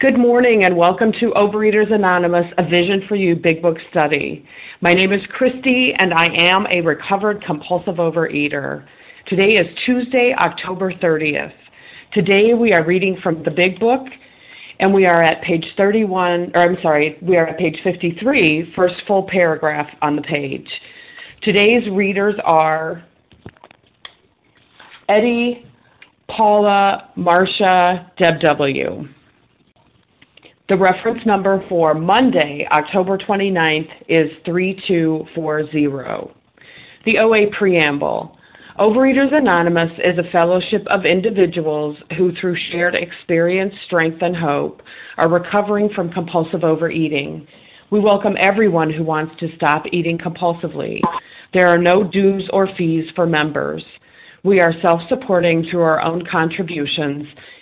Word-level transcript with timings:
Good 0.00 0.18
morning 0.18 0.64
and 0.64 0.76
welcome 0.76 1.12
to 1.20 1.30
Overeaters 1.36 1.92
Anonymous, 1.92 2.46
a 2.58 2.64
Vision 2.64 3.02
for 3.08 3.14
You 3.14 3.36
Big 3.36 3.62
Book 3.62 3.76
Study. 3.90 4.44
My 4.80 4.92
name 4.92 5.12
is 5.12 5.20
Christy 5.30 5.94
and 5.96 6.12
I 6.12 6.24
am 6.50 6.66
a 6.66 6.80
recovered 6.80 7.44
compulsive 7.44 7.94
overeater. 7.94 8.84
Today 9.28 9.52
is 9.52 9.66
Tuesday, 9.86 10.34
October 10.36 10.92
30th. 10.92 11.52
Today 12.12 12.54
we 12.54 12.72
are 12.72 12.84
reading 12.84 13.18
from 13.22 13.44
the 13.44 13.52
Big 13.52 13.78
Book 13.78 14.02
and 14.80 14.92
we 14.92 15.06
are 15.06 15.22
at 15.22 15.40
page 15.42 15.64
31, 15.76 16.50
or 16.54 16.60
I'm 16.60 16.76
sorry, 16.82 17.16
we 17.22 17.36
are 17.36 17.46
at 17.46 17.56
page 17.56 17.78
53, 17.84 18.72
first 18.74 18.96
full 19.06 19.28
paragraph 19.30 19.86
on 20.02 20.16
the 20.16 20.22
page. 20.22 20.68
Today's 21.42 21.88
readers 21.92 22.34
are 22.44 23.04
Eddie, 25.08 25.64
Paula, 26.28 27.10
Marcia, 27.14 28.10
Deb 28.18 28.40
W. 28.40 29.06
The 30.66 30.76
reference 30.78 31.26
number 31.26 31.62
for 31.68 31.92
Monday, 31.92 32.66
October 32.72 33.18
29th 33.18 33.90
is 34.08 34.30
3240. 34.46 36.32
The 37.04 37.18
OA 37.18 37.50
Preamble. 37.50 38.38
Overeaters 38.78 39.34
Anonymous 39.34 39.90
is 39.98 40.16
a 40.16 40.30
fellowship 40.32 40.82
of 40.86 41.04
individuals 41.04 41.98
who, 42.16 42.32
through 42.40 42.56
shared 42.72 42.94
experience, 42.94 43.74
strength, 43.84 44.22
and 44.22 44.34
hope, 44.34 44.80
are 45.18 45.28
recovering 45.28 45.90
from 45.90 46.10
compulsive 46.10 46.64
overeating. 46.64 47.46
We 47.90 48.00
welcome 48.00 48.36
everyone 48.40 48.90
who 48.90 49.04
wants 49.04 49.38
to 49.40 49.54
stop 49.56 49.84
eating 49.92 50.16
compulsively. 50.16 50.98
There 51.52 51.68
are 51.68 51.76
no 51.76 52.04
dues 52.04 52.48
or 52.54 52.70
fees 52.74 53.04
for 53.14 53.26
members. 53.26 53.84
We 54.44 54.60
are 54.60 54.72
self 54.80 55.02
supporting 55.10 55.66
through 55.70 55.82
our 55.82 56.00
own 56.02 56.24
contributions, 56.24 57.26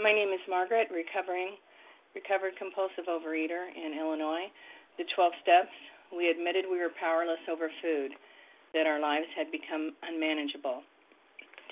My 0.00 0.16
name 0.16 0.32
is 0.32 0.40
Margaret, 0.48 0.88
recovering 0.88 1.60
recovered 2.16 2.56
compulsive 2.56 3.04
overeater 3.04 3.68
in 3.68 3.92
Illinois. 3.92 4.48
The 4.96 5.04
12 5.12 5.44
steps, 5.44 5.76
we 6.08 6.32
admitted 6.32 6.64
we 6.64 6.80
were 6.80 6.96
powerless 6.96 7.44
over 7.52 7.68
food, 7.84 8.16
that 8.72 8.88
our 8.88 8.96
lives 8.96 9.28
had 9.36 9.52
become 9.52 9.92
unmanageable. 10.00 10.80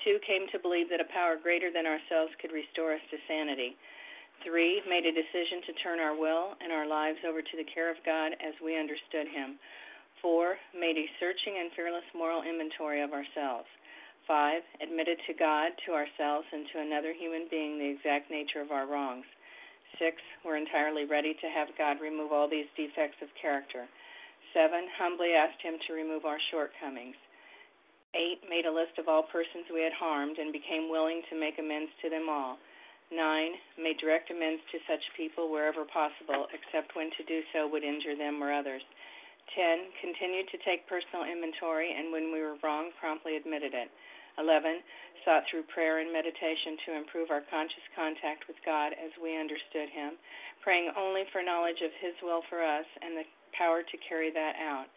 Two, 0.05 0.21
came 0.29 0.45
to 0.53 0.61
believe 0.61 0.93
that 0.93 1.01
a 1.01 1.09
power 1.09 1.41
greater 1.41 1.73
than 1.73 1.89
ourselves 1.89 2.29
could 2.37 2.53
restore 2.53 2.93
us 2.93 3.01
to 3.09 3.17
sanity. 3.25 3.73
Three, 4.45 4.85
made 4.85 5.09
a 5.09 5.15
decision 5.15 5.65
to 5.65 5.81
turn 5.81 5.97
our 5.97 6.13
will 6.13 6.53
and 6.61 6.69
our 6.69 6.85
lives 6.85 7.25
over 7.25 7.41
to 7.41 7.55
the 7.57 7.65
care 7.65 7.89
of 7.89 7.97
God 8.05 8.37
as 8.45 8.53
we 8.61 8.77
understood 8.77 9.25
Him. 9.25 9.57
Four, 10.21 10.61
made 10.77 11.01
a 11.01 11.09
searching 11.17 11.57
and 11.57 11.73
fearless 11.73 12.05
moral 12.13 12.45
inventory 12.45 13.01
of 13.01 13.09
ourselves. 13.09 13.65
Five, 14.29 14.61
admitted 14.77 15.17
to 15.25 15.33
God, 15.33 15.73
to 15.89 15.97
ourselves, 15.97 16.45
and 16.53 16.69
to 16.69 16.85
another 16.85 17.17
human 17.17 17.49
being 17.49 17.81
the 17.81 17.89
exact 17.89 18.29
nature 18.29 18.61
of 18.61 18.69
our 18.69 18.85
wrongs. 18.85 19.25
Six, 19.97 20.21
we're 20.45 20.61
entirely 20.61 21.09
ready 21.09 21.33
to 21.33 21.49
have 21.49 21.73
God 21.81 21.97
remove 21.97 22.29
all 22.29 22.45
these 22.45 22.69
defects 22.77 23.17
of 23.25 23.33
character. 23.41 23.89
Seven, 24.53 24.85
humbly 25.01 25.33
asked 25.33 25.57
Him 25.65 25.81
to 25.81 25.97
remove 25.97 26.29
our 26.29 26.37
shortcomings. 26.53 27.17
Eight, 28.13 28.45
made 28.45 28.69
a 28.69 28.71
list 28.71 29.01
of 29.01 29.09
all 29.09 29.25
persons 29.33 29.65
we 29.73 29.81
had 29.81 29.97
harmed 29.97 30.37
and 30.37 30.53
became 30.53 30.93
willing 30.93 31.25
to 31.33 31.39
make 31.41 31.57
amends 31.57 31.89
to 32.05 32.13
them 32.13 32.29
all. 32.29 32.61
Nine, 33.09 33.57
made 33.81 33.97
direct 33.97 34.29
amends 34.29 34.61
to 34.69 34.77
such 34.85 35.01
people 35.17 35.49
wherever 35.49 35.89
possible, 35.89 36.45
except 36.53 36.93
when 36.93 37.09
to 37.17 37.25
do 37.25 37.41
so 37.49 37.65
would 37.65 37.81
injure 37.81 38.13
them 38.13 38.37
or 38.45 38.53
others. 38.53 38.85
Ten, 39.57 39.89
continued 39.97 40.53
to 40.53 40.61
take 40.61 40.85
personal 40.85 41.25
inventory 41.25 41.97
and 41.97 42.13
when 42.13 42.29
we 42.29 42.45
were 42.45 42.61
wrong, 42.61 42.93
promptly 43.01 43.33
admitted 43.33 43.73
it. 43.73 43.89
11. 44.39 44.79
Sought 45.27 45.43
through 45.51 45.67
prayer 45.67 45.99
and 45.99 46.15
meditation 46.15 46.79
to 46.87 46.95
improve 46.95 47.27
our 47.27 47.43
conscious 47.51 47.83
contact 47.91 48.47
with 48.47 48.55
God 48.63 48.95
as 48.95 49.11
we 49.19 49.35
understood 49.35 49.91
Him, 49.91 50.15
praying 50.63 50.95
only 50.95 51.27
for 51.35 51.43
knowledge 51.43 51.83
of 51.83 51.91
His 51.99 52.15
will 52.23 52.41
for 52.47 52.63
us 52.63 52.87
and 53.03 53.19
the 53.19 53.27
power 53.51 53.83
to 53.83 53.95
carry 54.07 54.31
that 54.31 54.55
out. 54.55 54.87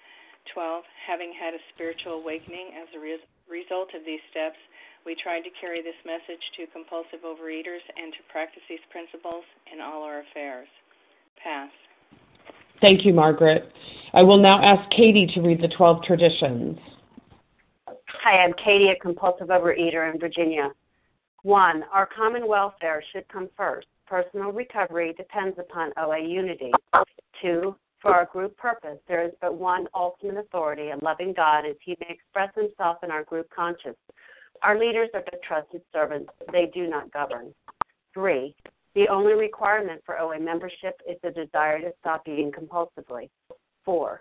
12. 0.55 0.87
Having 1.07 1.35
had 1.35 1.55
a 1.55 1.63
spiritual 1.75 2.23
awakening 2.23 2.75
as 2.79 2.89
a 2.95 3.03
re- 3.03 3.27
result 3.51 3.91
of 3.99 4.07
these 4.07 4.23
steps, 4.31 4.59
we 5.05 5.19
tried 5.19 5.43
to 5.43 5.51
carry 5.59 5.83
this 5.83 5.99
message 6.07 6.43
to 6.59 6.71
compulsive 6.71 7.27
overeaters 7.27 7.83
and 7.99 8.15
to 8.15 8.23
practice 8.31 8.63
these 8.71 8.83
principles 8.91 9.45
in 9.73 9.83
all 9.83 10.03
our 10.03 10.23
affairs. 10.23 10.71
Pass. 11.43 11.71
Thank 12.81 13.05
you, 13.05 13.13
Margaret. 13.13 13.71
I 14.15 14.23
will 14.23 14.39
now 14.39 14.63
ask 14.63 14.89
Katie 14.91 15.31
to 15.35 15.41
read 15.41 15.63
the 15.63 15.69
12 15.69 16.03
traditions. 16.05 16.79
Hi, 18.25 18.45
I'm 18.45 18.53
Katie, 18.65 18.91
a 18.91 19.03
compulsive 19.03 19.49
overeater 19.49 20.15
in 20.15 20.21
Virginia. 20.21 20.71
One, 21.43 21.83
our 21.93 22.07
common 22.07 22.47
welfare 22.47 23.03
should 23.13 23.27
come 23.27 23.49
first. 23.57 23.89
Personal 24.07 24.53
recovery 24.53 25.13
depends 25.17 25.59
upon 25.59 25.91
OA 25.97 26.21
unity. 26.21 26.71
Two, 27.43 27.75
for 28.01 28.15
our 28.15 28.27
group 28.27 28.57
purpose, 28.57 28.99
there 29.09 29.27
is 29.27 29.33
but 29.41 29.55
one 29.55 29.89
ultimate 29.93 30.37
authority, 30.37 30.91
a 30.91 31.05
loving 31.05 31.33
God, 31.33 31.67
as 31.67 31.75
He 31.85 31.97
may 31.99 32.15
express 32.15 32.51
Himself 32.55 32.99
in 33.03 33.11
our 33.11 33.25
group 33.25 33.51
conscience. 33.51 33.99
Our 34.63 34.79
leaders 34.79 35.09
are 35.15 35.25
but 35.29 35.43
trusted 35.43 35.83
servants, 35.93 36.31
they 36.53 36.71
do 36.73 36.87
not 36.87 37.13
govern. 37.13 37.53
Three, 38.15 38.55
the 38.95 39.09
only 39.09 39.33
requirement 39.33 40.01
for 40.07 40.21
OA 40.21 40.39
membership 40.39 41.01
is 41.11 41.17
the 41.25 41.33
desire 41.33 41.81
to 41.81 41.93
stop 41.99 42.29
eating 42.29 42.53
compulsively. 42.53 43.31
Four, 43.85 44.21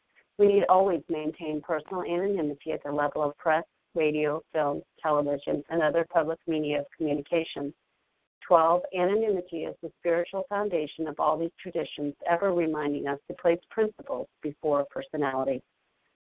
We 0.41 0.47
need 0.47 0.63
always 0.69 1.03
maintain 1.07 1.61
personal 1.61 2.01
anonymity 2.01 2.71
at 2.71 2.81
the 2.83 2.91
level 2.91 3.21
of 3.21 3.37
press, 3.37 3.63
radio, 3.93 4.41
film, 4.51 4.81
television, 4.99 5.63
and 5.69 5.83
other 5.83 6.03
public 6.11 6.39
media 6.47 6.79
of 6.79 6.87
communication. 6.97 7.71
12. 8.47 8.81
Anonymity 8.97 9.65
is 9.65 9.75
the 9.83 9.91
spiritual 9.99 10.47
foundation 10.49 11.07
of 11.07 11.19
all 11.19 11.37
these 11.37 11.51
traditions, 11.61 12.15
ever 12.27 12.55
reminding 12.55 13.05
us 13.05 13.19
to 13.27 13.35
place 13.35 13.59
principles 13.69 14.25
before 14.41 14.83
personality. 14.89 15.61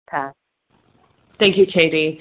Pass. 0.07 0.35
Thank 1.39 1.57
you, 1.57 1.65
Katie. 1.65 2.21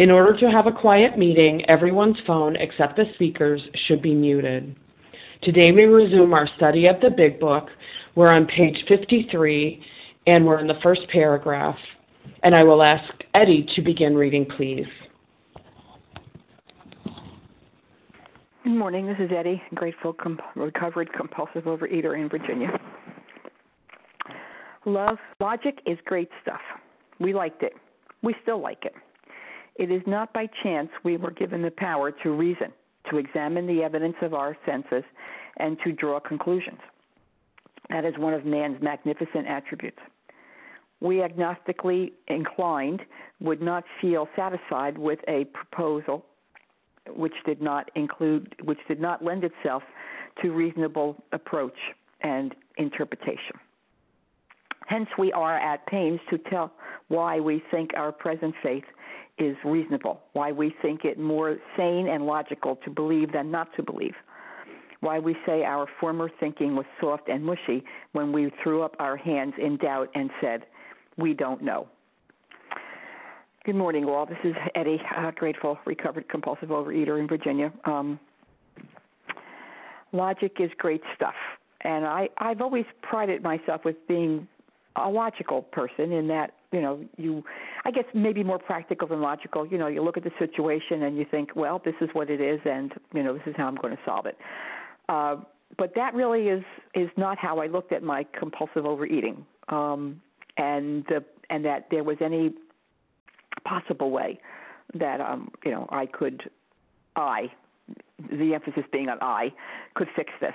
In 0.00 0.10
order 0.10 0.34
to 0.40 0.50
have 0.50 0.66
a 0.66 0.72
quiet 0.72 1.18
meeting, 1.18 1.62
everyone's 1.68 2.16
phone 2.26 2.56
except 2.56 2.96
the 2.96 3.04
speaker's 3.16 3.60
should 3.86 4.00
be 4.00 4.14
muted. 4.14 4.74
Today 5.42 5.72
we 5.72 5.84
resume 5.84 6.32
our 6.32 6.48
study 6.56 6.86
of 6.86 6.98
the 7.02 7.10
Big 7.10 7.38
Book. 7.38 7.68
We're 8.14 8.30
on 8.30 8.46
page 8.46 8.82
53 8.88 9.84
and 10.26 10.46
we're 10.46 10.58
in 10.58 10.66
the 10.66 10.80
first 10.82 11.02
paragraph. 11.12 11.76
And 12.42 12.54
I 12.54 12.62
will 12.64 12.82
ask 12.82 13.12
Eddie 13.34 13.68
to 13.76 13.82
begin 13.82 14.14
reading, 14.14 14.46
please. 14.56 14.86
Good 18.64 18.72
morning. 18.72 19.06
This 19.06 19.18
is 19.18 19.30
Eddie, 19.36 19.60
grateful, 19.74 20.14
com- 20.14 20.40
recovered 20.56 21.12
compulsive 21.12 21.64
overeater 21.64 22.18
in 22.18 22.30
Virginia. 22.30 22.70
Love, 24.86 25.18
logic 25.40 25.82
is 25.84 25.98
great 26.06 26.30
stuff. 26.40 26.60
We 27.18 27.34
liked 27.34 27.62
it. 27.62 27.74
We 28.22 28.34
still 28.42 28.62
like 28.62 28.86
it. 28.86 28.94
It 29.80 29.90
is 29.90 30.02
not 30.06 30.34
by 30.34 30.46
chance 30.62 30.90
we 31.04 31.16
were 31.16 31.30
given 31.30 31.62
the 31.62 31.70
power 31.70 32.12
to 32.12 32.32
reason, 32.32 32.70
to 33.10 33.16
examine 33.16 33.66
the 33.66 33.82
evidence 33.82 34.16
of 34.20 34.34
our 34.34 34.54
senses, 34.66 35.02
and 35.56 35.78
to 35.84 35.92
draw 35.92 36.20
conclusions. 36.20 36.80
That 37.88 38.04
is 38.04 38.12
one 38.18 38.34
of 38.34 38.44
man's 38.44 38.80
magnificent 38.82 39.46
attributes. 39.48 39.98
We 41.00 41.22
agnostically 41.22 42.12
inclined 42.28 43.00
would 43.40 43.62
not 43.62 43.84
feel 44.02 44.28
satisfied 44.36 44.98
with 44.98 45.20
a 45.26 45.46
proposal 45.46 46.26
which 47.16 47.32
did 47.46 47.62
not 47.62 47.90
include 47.94 48.54
which 48.62 48.80
did 48.86 49.00
not 49.00 49.24
lend 49.24 49.44
itself 49.44 49.82
to 50.42 50.50
reasonable 50.52 51.16
approach 51.32 51.78
and 52.20 52.54
interpretation. 52.76 53.56
Hence 54.88 55.08
we 55.18 55.32
are 55.32 55.56
at 55.56 55.86
pains 55.86 56.20
to 56.28 56.36
tell 56.36 56.70
why 57.08 57.40
we 57.40 57.62
think 57.70 57.92
our 57.96 58.12
present 58.12 58.54
faith 58.62 58.84
is 59.40 59.56
reasonable, 59.64 60.20
why 60.32 60.52
we 60.52 60.74
think 60.82 61.04
it 61.04 61.18
more 61.18 61.56
sane 61.76 62.08
and 62.08 62.26
logical 62.26 62.76
to 62.84 62.90
believe 62.90 63.32
than 63.32 63.50
not 63.50 63.68
to 63.76 63.82
believe, 63.82 64.14
why 65.00 65.18
we 65.18 65.36
say 65.46 65.64
our 65.64 65.86
former 65.98 66.30
thinking 66.40 66.76
was 66.76 66.86
soft 67.00 67.28
and 67.28 67.44
mushy 67.44 67.82
when 68.12 68.32
we 68.32 68.52
threw 68.62 68.82
up 68.82 68.94
our 68.98 69.16
hands 69.16 69.54
in 69.58 69.76
doubt 69.78 70.10
and 70.14 70.30
said, 70.40 70.66
We 71.16 71.34
don't 71.34 71.62
know. 71.62 71.88
Good 73.64 73.76
morning, 73.76 74.04
all. 74.06 74.26
This 74.26 74.38
is 74.42 74.54
Eddie, 74.74 75.00
grateful, 75.36 75.78
recovered 75.84 76.28
compulsive 76.28 76.70
overeater 76.70 77.20
in 77.20 77.28
Virginia. 77.28 77.72
Um, 77.84 78.18
logic 80.12 80.56
is 80.60 80.70
great 80.78 81.02
stuff. 81.14 81.34
And 81.82 82.06
I, 82.06 82.28
I've 82.38 82.60
always 82.60 82.84
prided 83.02 83.42
myself 83.42 83.84
with 83.84 83.96
being 84.08 84.48
a 84.96 85.08
logical 85.08 85.62
person 85.62 86.12
in 86.12 86.26
that 86.28 86.52
you 86.72 86.80
know 86.80 87.04
you 87.16 87.44
i 87.84 87.90
guess 87.90 88.04
maybe 88.14 88.42
more 88.42 88.58
practical 88.58 89.06
than 89.06 89.20
logical. 89.20 89.66
You 89.66 89.78
know 89.78 89.86
you 89.86 90.02
look 90.02 90.16
at 90.16 90.24
the 90.24 90.32
situation 90.38 91.04
and 91.04 91.16
you 91.16 91.24
think 91.30 91.54
well 91.54 91.80
this 91.84 91.94
is 92.00 92.08
what 92.12 92.30
it 92.30 92.40
is 92.40 92.60
and 92.64 92.92
you 93.14 93.22
know 93.22 93.32
this 93.34 93.42
is 93.46 93.54
how 93.56 93.66
i'm 93.66 93.76
going 93.76 93.96
to 93.96 94.02
solve 94.04 94.26
it. 94.26 94.36
Uh 95.08 95.36
but 95.78 95.94
that 95.94 96.14
really 96.14 96.48
is 96.48 96.64
is 96.94 97.08
not 97.16 97.38
how 97.38 97.58
i 97.58 97.66
looked 97.66 97.92
at 97.92 98.02
my 98.02 98.26
compulsive 98.38 98.84
overeating 98.84 99.44
um 99.68 100.20
and 100.56 101.04
the 101.08 101.24
and 101.50 101.64
that 101.64 101.86
there 101.90 102.04
was 102.04 102.16
any 102.20 102.52
possible 103.64 104.10
way 104.10 104.38
that 104.94 105.20
um 105.20 105.50
you 105.64 105.70
know 105.70 105.86
i 105.90 106.06
could 106.06 106.50
i 107.16 107.50
the 108.38 108.54
emphasis 108.54 108.84
being 108.92 109.08
on 109.08 109.18
i 109.20 109.52
could 109.94 110.08
fix 110.14 110.32
this. 110.40 110.54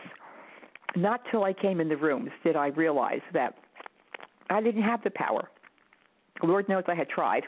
Not 0.95 1.21
till 1.31 1.43
i 1.43 1.53
came 1.53 1.79
in 1.79 1.87
the 1.87 1.97
rooms 1.97 2.31
did 2.43 2.55
i 2.55 2.67
realize 2.67 3.21
that 3.33 3.55
i 4.49 4.61
didn't 4.61 4.83
have 4.83 5.03
the 5.03 5.11
power 5.11 5.49
Lord 6.43 6.67
knows 6.67 6.83
I 6.87 6.95
had 6.95 7.09
tried 7.09 7.43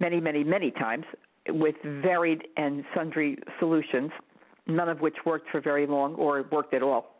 many, 0.00 0.20
many, 0.20 0.44
many 0.44 0.70
times 0.70 1.04
with 1.48 1.76
varied 1.84 2.48
and 2.56 2.84
sundry 2.94 3.38
solutions, 3.58 4.10
none 4.66 4.88
of 4.88 5.00
which 5.00 5.14
worked 5.24 5.48
for 5.50 5.60
very 5.60 5.86
long 5.86 6.14
or 6.16 6.44
worked 6.50 6.74
at 6.74 6.82
all. 6.82 7.16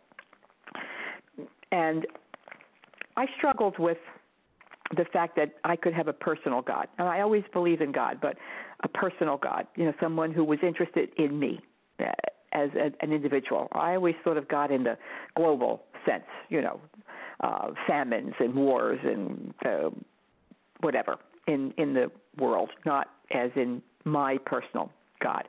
And 1.71 2.07
I 3.17 3.27
struggled 3.37 3.79
with 3.79 3.99
the 4.97 5.05
fact 5.13 5.37
that 5.37 5.55
I 5.65 5.77
could 5.77 5.95
have 5.95 6.09
a 6.09 6.13
personal 6.13 6.63
God. 6.63 6.89
And 6.99 7.09
I 7.09 7.21
always 7.21 7.43
believe 7.53 7.81
in 7.81 7.93
God, 7.93 8.19
but 8.21 8.37
a 8.85 8.89
personal 8.89 9.37
God, 9.37 9.67
you 9.77 9.85
know, 9.85 9.93
someone 10.01 10.33
who 10.33 10.45
was 10.45 10.59
interested 10.63 11.11
in 11.17 11.39
me 11.39 11.61
uh, 11.99 12.05
as 12.53 12.71
a, 12.75 12.93
an 13.05 13.13
individual. 13.13 13.69
I 13.73 13.95
always 13.95 14.15
thought 14.23 14.37
of 14.37 14.49
God 14.49 14.71
in 14.71 14.85
the 14.85 14.97
global 15.35 15.83
sense, 16.05 16.25
you 16.51 16.63
know, 16.63 16.81
uh, 17.41 17.69
famines 17.87 18.35
and 18.39 18.55
wars 18.55 18.99
and 19.03 19.55
uh, 19.65 19.91
whatever 20.81 21.17
in 21.47 21.73
in 21.79 21.95
the 21.95 22.11
world, 22.39 22.71
not 22.85 23.09
as 23.33 23.51
in 23.57 23.83
my 24.05 24.39
personal 24.39 24.91
God. 25.23 25.45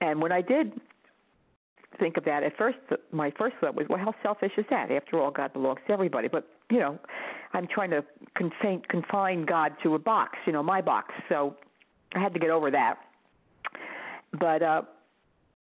And 0.00 0.20
when 0.20 0.32
I 0.32 0.40
did 0.40 0.72
think 1.98 2.16
of 2.16 2.24
that, 2.24 2.42
at 2.42 2.56
first 2.56 2.78
my 3.12 3.32
first 3.38 3.56
thought 3.60 3.74
was, 3.74 3.86
well, 3.88 3.98
how 3.98 4.14
selfish 4.22 4.52
is 4.56 4.64
that? 4.70 4.90
After 4.90 5.18
all, 5.20 5.30
God 5.30 5.52
belongs 5.52 5.80
to 5.86 5.92
everybody. 5.92 6.28
But 6.28 6.48
you 6.70 6.78
know, 6.78 6.98
I'm 7.52 7.66
trying 7.66 7.90
to 7.90 8.04
confine, 8.36 8.82
confine 8.88 9.44
God 9.44 9.72
to 9.82 9.94
a 9.94 9.98
box, 9.98 10.38
you 10.46 10.52
know, 10.52 10.62
my 10.62 10.80
box. 10.80 11.14
So 11.28 11.56
I 12.14 12.20
had 12.20 12.32
to 12.34 12.40
get 12.40 12.50
over 12.50 12.70
that. 12.70 12.96
But 14.38 14.62
uh, 14.62 14.82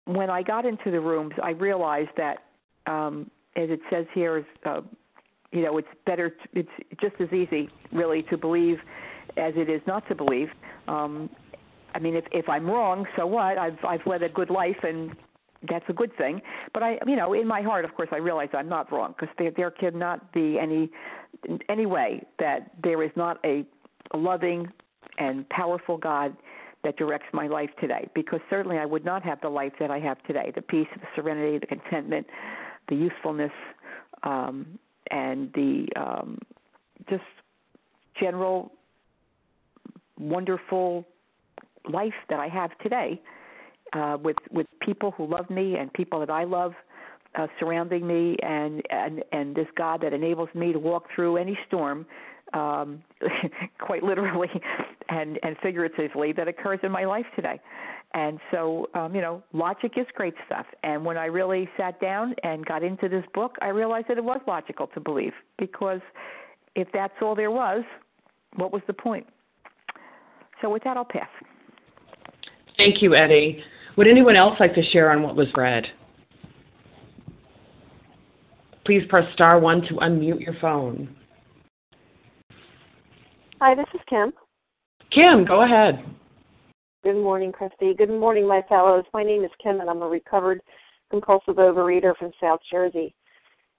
when 0.04 0.30
I 0.30 0.42
got 0.42 0.66
into 0.66 0.90
the 0.90 1.00
rooms, 1.00 1.32
I 1.42 1.50
realized 1.50 2.10
that, 2.16 2.44
um, 2.86 3.30
as 3.56 3.70
it 3.70 3.80
says 3.90 4.06
here, 4.14 4.38
is 4.38 4.44
uh, 4.64 4.80
you 5.52 5.62
know, 5.62 5.78
it's 5.78 5.88
better. 6.06 6.34
It's 6.52 6.68
just 7.00 7.14
as 7.20 7.32
easy, 7.32 7.68
really, 7.92 8.22
to 8.24 8.36
believe 8.36 8.78
as 9.36 9.54
it 9.56 9.68
is 9.68 9.80
not 9.86 10.06
to 10.08 10.14
believe. 10.14 10.48
Um, 10.88 11.30
I 11.94 11.98
mean, 11.98 12.14
if 12.14 12.24
if 12.32 12.48
I'm 12.48 12.66
wrong, 12.66 13.06
so 13.16 13.26
what? 13.26 13.58
I've 13.58 13.82
I've 13.84 14.06
led 14.06 14.22
a 14.22 14.28
good 14.28 14.50
life, 14.50 14.76
and 14.82 15.14
that's 15.68 15.84
a 15.88 15.92
good 15.92 16.16
thing. 16.16 16.40
But 16.72 16.82
I, 16.82 16.98
you 17.06 17.16
know, 17.16 17.32
in 17.32 17.46
my 17.46 17.62
heart, 17.62 17.84
of 17.84 17.94
course, 17.94 18.08
I 18.12 18.16
realize 18.16 18.48
I'm 18.52 18.68
not 18.68 18.92
wrong 18.92 19.14
because 19.18 19.34
there 19.38 19.50
there 19.50 19.70
cannot 19.70 20.32
be 20.32 20.58
any 20.58 20.90
any 21.68 21.86
way 21.86 22.22
that 22.38 22.70
there 22.82 23.02
is 23.02 23.10
not 23.16 23.38
a 23.44 23.64
loving 24.14 24.68
and 25.18 25.48
powerful 25.48 25.96
God 25.96 26.36
that 26.84 26.96
directs 26.96 27.26
my 27.32 27.46
life 27.46 27.70
today. 27.80 28.08
Because 28.14 28.40
certainly 28.48 28.78
I 28.78 28.84
would 28.84 29.04
not 29.04 29.22
have 29.24 29.40
the 29.40 29.48
life 29.48 29.72
that 29.80 29.90
I 29.90 29.98
have 29.98 30.22
today: 30.24 30.52
the 30.54 30.62
peace, 30.62 30.88
the 30.94 31.06
serenity, 31.16 31.58
the 31.58 31.66
contentment, 31.66 32.26
the 32.88 32.96
usefulness, 32.96 33.52
um, 34.22 34.78
and 35.10 35.52
the 35.54 35.86
um, 35.96 36.38
just 37.08 37.22
general 38.20 38.72
wonderful 40.18 41.06
life 41.90 42.14
that 42.28 42.40
I 42.40 42.48
have 42.48 42.76
today 42.78 43.20
uh, 43.92 44.18
with 44.22 44.36
with 44.50 44.66
people 44.80 45.12
who 45.12 45.26
love 45.26 45.48
me 45.50 45.76
and 45.76 45.92
people 45.92 46.20
that 46.20 46.30
I 46.30 46.44
love 46.44 46.72
uh, 47.36 47.46
surrounding 47.58 48.06
me 48.06 48.36
and 48.42 48.82
and 48.90 49.22
and 49.32 49.54
this 49.54 49.68
God 49.76 50.00
that 50.02 50.12
enables 50.12 50.48
me 50.54 50.72
to 50.72 50.78
walk 50.78 51.06
through 51.14 51.36
any 51.36 51.58
storm 51.66 52.06
um 52.54 53.02
quite 53.78 54.02
literally 54.02 54.48
and 55.08 55.38
and 55.42 55.56
figuratively 55.62 56.32
that 56.32 56.48
occurs 56.48 56.80
in 56.82 56.90
my 56.90 57.04
life 57.04 57.26
today 57.36 57.60
And 58.14 58.38
so, 58.50 58.88
um, 58.94 59.14
you 59.14 59.20
know, 59.20 59.42
logic 59.52 59.92
is 59.96 60.06
great 60.14 60.34
stuff. 60.46 60.66
And 60.82 61.04
when 61.04 61.18
I 61.18 61.26
really 61.26 61.68
sat 61.76 62.00
down 62.00 62.34
and 62.42 62.64
got 62.64 62.82
into 62.82 63.08
this 63.08 63.24
book, 63.34 63.56
I 63.60 63.68
realized 63.68 64.08
that 64.08 64.16
it 64.16 64.24
was 64.24 64.40
logical 64.46 64.86
to 64.88 65.00
believe 65.00 65.34
because 65.58 66.00
if 66.74 66.88
that's 66.92 67.12
all 67.20 67.34
there 67.34 67.50
was, 67.50 67.84
what 68.56 68.72
was 68.72 68.82
the 68.86 68.94
point? 68.94 69.26
So, 70.62 70.70
with 70.70 70.82
that, 70.84 70.96
I'll 70.96 71.04
pass. 71.04 71.28
Thank 72.76 73.02
you, 73.02 73.14
Eddie. 73.14 73.62
Would 73.96 74.06
anyone 74.06 74.36
else 74.36 74.58
like 74.58 74.74
to 74.74 74.82
share 74.90 75.10
on 75.10 75.22
what 75.22 75.36
was 75.36 75.48
read? 75.56 75.84
Please 78.84 79.02
press 79.08 79.30
star 79.34 79.60
one 79.60 79.82
to 79.82 79.94
unmute 79.94 80.40
your 80.40 80.54
phone. 80.60 81.14
Hi, 83.60 83.74
this 83.74 83.86
is 83.92 84.00
Kim. 84.08 84.32
Kim, 85.10 85.44
go 85.44 85.62
ahead. 85.62 86.04
Good 87.04 87.22
morning, 87.22 87.52
Christy. 87.52 87.94
Good 87.94 88.10
morning, 88.10 88.46
my 88.46 88.60
fellows. 88.68 89.04
My 89.14 89.22
name 89.22 89.44
is 89.44 89.52
Kim, 89.62 89.80
and 89.80 89.88
I'm 89.88 90.02
a 90.02 90.08
recovered 90.08 90.60
compulsive 91.10 91.54
overeater 91.54 92.16
from 92.16 92.32
South 92.40 92.58
Jersey. 92.68 93.14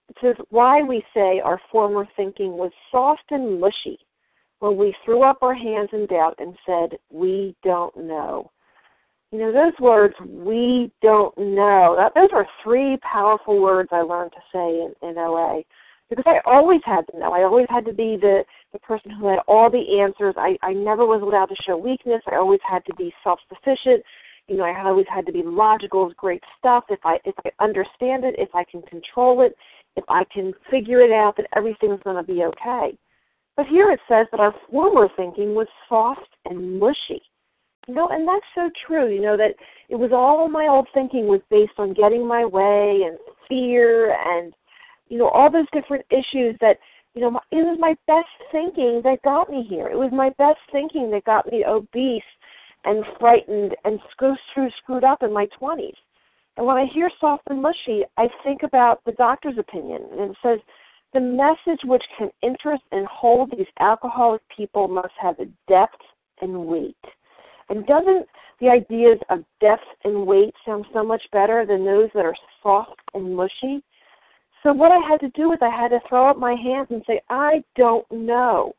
It 0.07 0.15
says, 0.21 0.35
Why 0.51 0.81
we 0.81 1.03
say 1.13 1.41
our 1.41 1.59
former 1.69 2.07
thinking 2.15 2.53
was 2.53 2.71
soft 2.89 3.25
and 3.31 3.59
mushy 3.59 3.99
when 4.59 4.77
we 4.77 4.95
threw 5.03 5.23
up 5.23 5.39
our 5.41 5.53
hands 5.53 5.89
in 5.91 6.05
doubt 6.05 6.35
and 6.39 6.55
said, 6.65 6.97
We 7.09 7.57
don't 7.61 7.95
know. 7.97 8.51
You 9.33 9.39
know, 9.39 9.51
those 9.51 9.77
words, 9.81 10.15
we 10.25 10.89
don't 11.01 11.37
know, 11.37 11.95
that, 11.97 12.13
those 12.15 12.29
are 12.31 12.47
three 12.63 12.97
powerful 13.03 13.61
words 13.61 13.89
I 13.91 14.01
learned 14.01 14.31
to 14.31 14.41
say 14.51 14.85
in, 14.85 14.93
in 15.09 15.17
OA. 15.17 15.61
Because 16.09 16.25
I 16.25 16.39
always 16.45 16.81
had 16.85 17.05
to 17.11 17.19
know. 17.19 17.33
I 17.33 17.43
always 17.43 17.67
had 17.69 17.85
to 17.85 17.93
be 17.93 18.17
the, 18.19 18.43
the 18.73 18.79
person 18.79 19.11
who 19.11 19.27
had 19.27 19.39
all 19.47 19.69
the 19.69 20.01
answers. 20.01 20.33
I, 20.37 20.57
I 20.63 20.73
never 20.73 21.05
was 21.05 21.21
allowed 21.21 21.47
to 21.47 21.63
show 21.63 21.77
weakness. 21.77 22.21
I 22.31 22.35
always 22.35 22.59
had 22.67 22.83
to 22.85 22.95
be 22.95 23.13
self 23.23 23.39
sufficient. 23.47 24.03
You 24.47 24.57
know, 24.57 24.63
I 24.63 24.83
always 24.83 25.05
had 25.13 25.27
to 25.27 25.31
be 25.31 25.43
logical 25.43 26.11
great 26.17 26.43
stuff. 26.57 26.85
If 26.89 26.99
I 27.03 27.19
if 27.25 27.35
I 27.45 27.51
understand 27.63 28.25
it, 28.25 28.33
if 28.39 28.49
I 28.55 28.63
can 28.63 28.81
control 28.83 29.41
it, 29.41 29.55
if 29.95 30.03
I 30.09 30.23
can 30.33 30.53
figure 30.71 31.01
it 31.01 31.11
out, 31.11 31.37
that 31.37 31.45
everything's 31.55 32.01
gonna 32.03 32.23
be 32.23 32.43
okay. 32.43 32.97
But 33.55 33.67
here 33.67 33.91
it 33.91 33.99
says 34.09 34.25
that 34.31 34.39
our 34.39 34.55
former 34.71 35.07
thinking 35.15 35.53
was 35.53 35.67
soft 35.87 36.29
and 36.45 36.79
mushy. 36.79 37.21
You 37.87 37.93
know, 37.93 38.07
and 38.07 38.27
that's 38.27 38.45
so 38.55 38.69
true. 38.87 39.13
You 39.13 39.21
know 39.21 39.37
that 39.37 39.53
it 39.87 39.95
was 39.95 40.11
all 40.11 40.49
my 40.49 40.67
old 40.67 40.87
thinking 40.95 41.27
was 41.27 41.41
based 41.51 41.73
on 41.77 41.93
getting 41.93 42.25
my 42.27 42.45
way 42.45 43.01
and 43.05 43.19
fear 43.47 44.15
and 44.15 44.53
you 45.09 45.17
know 45.17 45.29
all 45.29 45.51
those 45.51 45.67
different 45.73 46.05
issues 46.09 46.55
that 46.61 46.77
you 47.13 47.21
know 47.21 47.31
my, 47.31 47.39
it 47.51 47.65
was 47.65 47.77
my 47.79 47.95
best 48.07 48.29
thinking 48.51 49.01
that 49.03 49.21
got 49.23 49.49
me 49.49 49.65
here. 49.67 49.87
It 49.87 49.97
was 49.97 50.11
my 50.13 50.29
best 50.37 50.59
thinking 50.71 51.11
that 51.11 51.25
got 51.25 51.51
me 51.51 51.65
obese 51.65 52.21
and 52.85 53.03
frightened 53.19 53.75
and 53.83 53.99
screw, 54.11 54.35
screw, 54.51 54.69
screwed 54.81 55.03
up 55.03 55.21
in 55.21 55.33
my 55.33 55.47
twenties. 55.57 55.95
And 56.57 56.65
when 56.65 56.77
I 56.77 56.85
hear 56.85 57.09
soft 57.19 57.43
and 57.49 57.61
mushy, 57.61 58.03
I 58.17 58.27
think 58.43 58.63
about 58.63 59.01
the 59.05 59.13
doctor's 59.13 59.57
opinion, 59.57 60.01
and 60.11 60.31
it 60.31 60.37
says 60.43 60.59
the 61.13 61.19
message 61.19 61.79
which 61.85 62.03
can 62.17 62.29
interest 62.43 62.83
and 62.91 63.07
hold 63.07 63.51
these 63.51 63.67
alcoholic 63.79 64.41
people 64.55 64.87
must 64.87 65.13
have 65.19 65.39
a 65.39 65.47
depth 65.67 66.01
and 66.41 66.67
weight. 66.67 66.95
And 67.69 67.85
doesn't 67.85 68.27
the 68.59 68.69
ideas 68.69 69.17
of 69.29 69.43
depth 69.61 69.83
and 70.03 70.27
weight 70.27 70.53
sound 70.65 70.85
so 70.93 71.03
much 71.03 71.21
better 71.31 71.65
than 71.65 71.85
those 71.85 72.09
that 72.13 72.25
are 72.25 72.35
soft 72.61 72.99
and 73.13 73.35
mushy? 73.35 73.83
So 74.63 74.73
what 74.73 74.91
I 74.91 74.97
had 75.07 75.19
to 75.21 75.29
do 75.29 75.49
was 75.49 75.59
I 75.61 75.69
had 75.69 75.89
to 75.89 75.99
throw 76.07 76.29
up 76.29 76.37
my 76.37 76.53
hands 76.53 76.87
and 76.89 77.01
say, 77.07 77.21
I 77.29 77.63
don't 77.75 78.09
know. 78.11 78.73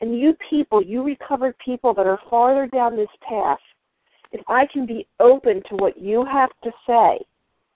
And 0.00 0.18
you 0.18 0.34
people, 0.48 0.82
you 0.82 1.02
recovered 1.02 1.56
people 1.58 1.92
that 1.94 2.06
are 2.06 2.18
farther 2.30 2.66
down 2.66 2.96
this 2.96 3.08
path, 3.28 3.58
if 4.32 4.40
I 4.48 4.66
can 4.66 4.86
be 4.86 5.06
open 5.18 5.62
to 5.68 5.76
what 5.76 6.00
you 6.00 6.24
have 6.24 6.50
to 6.64 6.70
say 6.86 7.18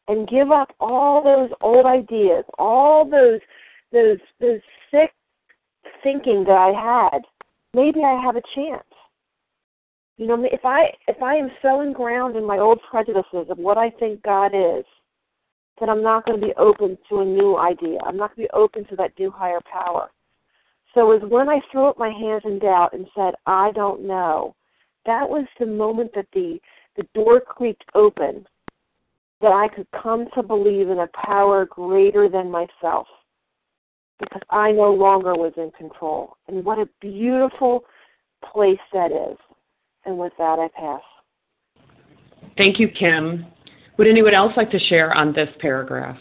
and 0.09 0.29
give 0.29 0.51
up 0.51 0.75
all 0.81 1.23
those 1.23 1.51
old 1.61 1.87
ideas, 1.87 2.45
all 2.59 3.09
those 3.09 3.41
those 3.93 4.19
those 4.41 4.61
sick 4.91 5.13
thinking 6.03 6.45
that 6.45 6.57
I 6.57 7.11
had, 7.11 7.21
maybe 7.75 8.01
I 8.03 8.21
have 8.23 8.37
a 8.37 8.43
chance. 8.55 8.85
You 10.17 10.27
know, 10.27 10.45
if 10.45 10.65
I 10.65 10.93
if 11.09 11.21
I 11.23 11.35
am 11.35 11.51
so 11.61 11.83
inground 11.83 12.37
in 12.37 12.45
my 12.45 12.59
old 12.59 12.81
prejudices 12.89 13.51
of 13.51 13.59
what 13.59 13.77
I 13.77 13.91
think 13.91 14.23
God 14.23 14.53
is, 14.55 14.85
then 15.79 15.91
I'm 15.91 16.03
not 16.03 16.25
going 16.25 16.41
to 16.41 16.47
be 16.47 16.55
open 16.57 16.97
to 17.09 17.21
a 17.21 17.25
new 17.25 17.57
idea. 17.57 17.99
I'm 18.05 18.17
not 18.17 18.35
going 18.35 18.47
to 18.47 18.53
be 18.53 18.59
open 18.59 18.85
to 18.87 18.97
that 18.97 19.13
new 19.19 19.31
higher 19.31 19.61
power. 19.71 20.11
So 20.95 21.11
it 21.11 21.23
was 21.23 21.31
when 21.31 21.49
I 21.49 21.61
threw 21.71 21.87
up 21.87 21.99
my 21.99 22.11
hands 22.11 22.43
in 22.45 22.61
doubt 22.61 22.93
and 22.93 23.07
said, 23.17 23.35
I 23.47 23.73
don't 23.73 24.07
know, 24.07 24.55
that 25.07 25.29
was 25.29 25.47
the 25.59 25.67
moment 25.67 26.13
that 26.15 26.27
the 26.33 26.59
the 26.97 27.07
door 27.13 27.41
creaked 27.41 27.85
open 27.97 28.47
that 29.41 29.51
I 29.51 29.69
could 29.75 29.89
come 30.01 30.27
to 30.35 30.43
believe 30.43 30.89
in 30.89 31.01
a 31.01 31.09
power 31.27 31.67
greater 31.67 32.29
than 32.29 32.51
myself 32.51 33.09
because 34.21 34.43
I 34.51 34.71
no 34.71 34.93
longer 34.93 35.35
was 35.35 35.53
in 35.57 35.73
control. 35.73 36.37
And 36.47 36.65
what 36.65 36.79
a 36.79 36.89
beautiful 37.01 37.85
place 38.53 38.79
that 38.93 39.11
is. 39.11 39.37
And 40.07 40.19
with 40.19 40.33
that, 40.39 40.59
I 40.59 40.69
pass. 40.69 41.03
Thank 42.57 42.79
you, 42.79 42.89
Kim. 42.89 43.45
Would 43.97 44.09
anyone 44.09 44.35
else 44.35 44.53
like 44.57 44.73
to 44.73 44.79
share 44.79 45.15
on 45.15 45.33
this 45.33 45.49
paragraph? 45.61 46.19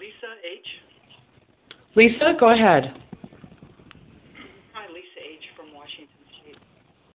Lisa 0.00 0.32
H. 0.40 0.68
Lisa, 1.94 2.32
go 2.40 2.56
ahead. 2.56 2.96
Hi, 4.72 4.88
Lisa 4.88 5.20
H. 5.20 5.44
from 5.52 5.74
Washington 5.76 6.24
State. 6.40 6.56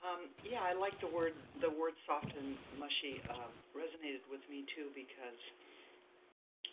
Um, 0.03 0.27
yeah, 0.43 0.59
I 0.67 0.75
like 0.75 0.99
the 0.99 1.07
word 1.07 1.39
the 1.63 1.71
word 1.71 1.95
soft 2.11 2.27
and 2.27 2.59
mushy 2.75 3.23
uh, 3.31 3.47
resonated 3.71 4.27
with 4.27 4.43
me 4.51 4.67
too 4.75 4.91
because 4.99 5.39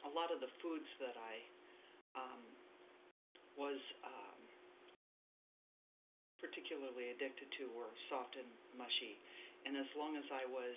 a 0.02 0.10
lot 0.10 0.34
of 0.34 0.42
the 0.42 0.50
foods 0.66 0.90
that 0.98 1.14
I 1.14 1.36
um, 2.18 2.42
was 3.54 3.78
um, 4.02 4.25
particularly 6.40 7.16
addicted 7.16 7.48
to 7.60 7.72
were 7.72 7.92
soft 8.12 8.36
and 8.36 8.48
mushy. 8.76 9.20
And 9.66 9.80
as 9.80 9.90
long 9.98 10.16
as 10.20 10.28
I 10.30 10.46
was, 10.46 10.76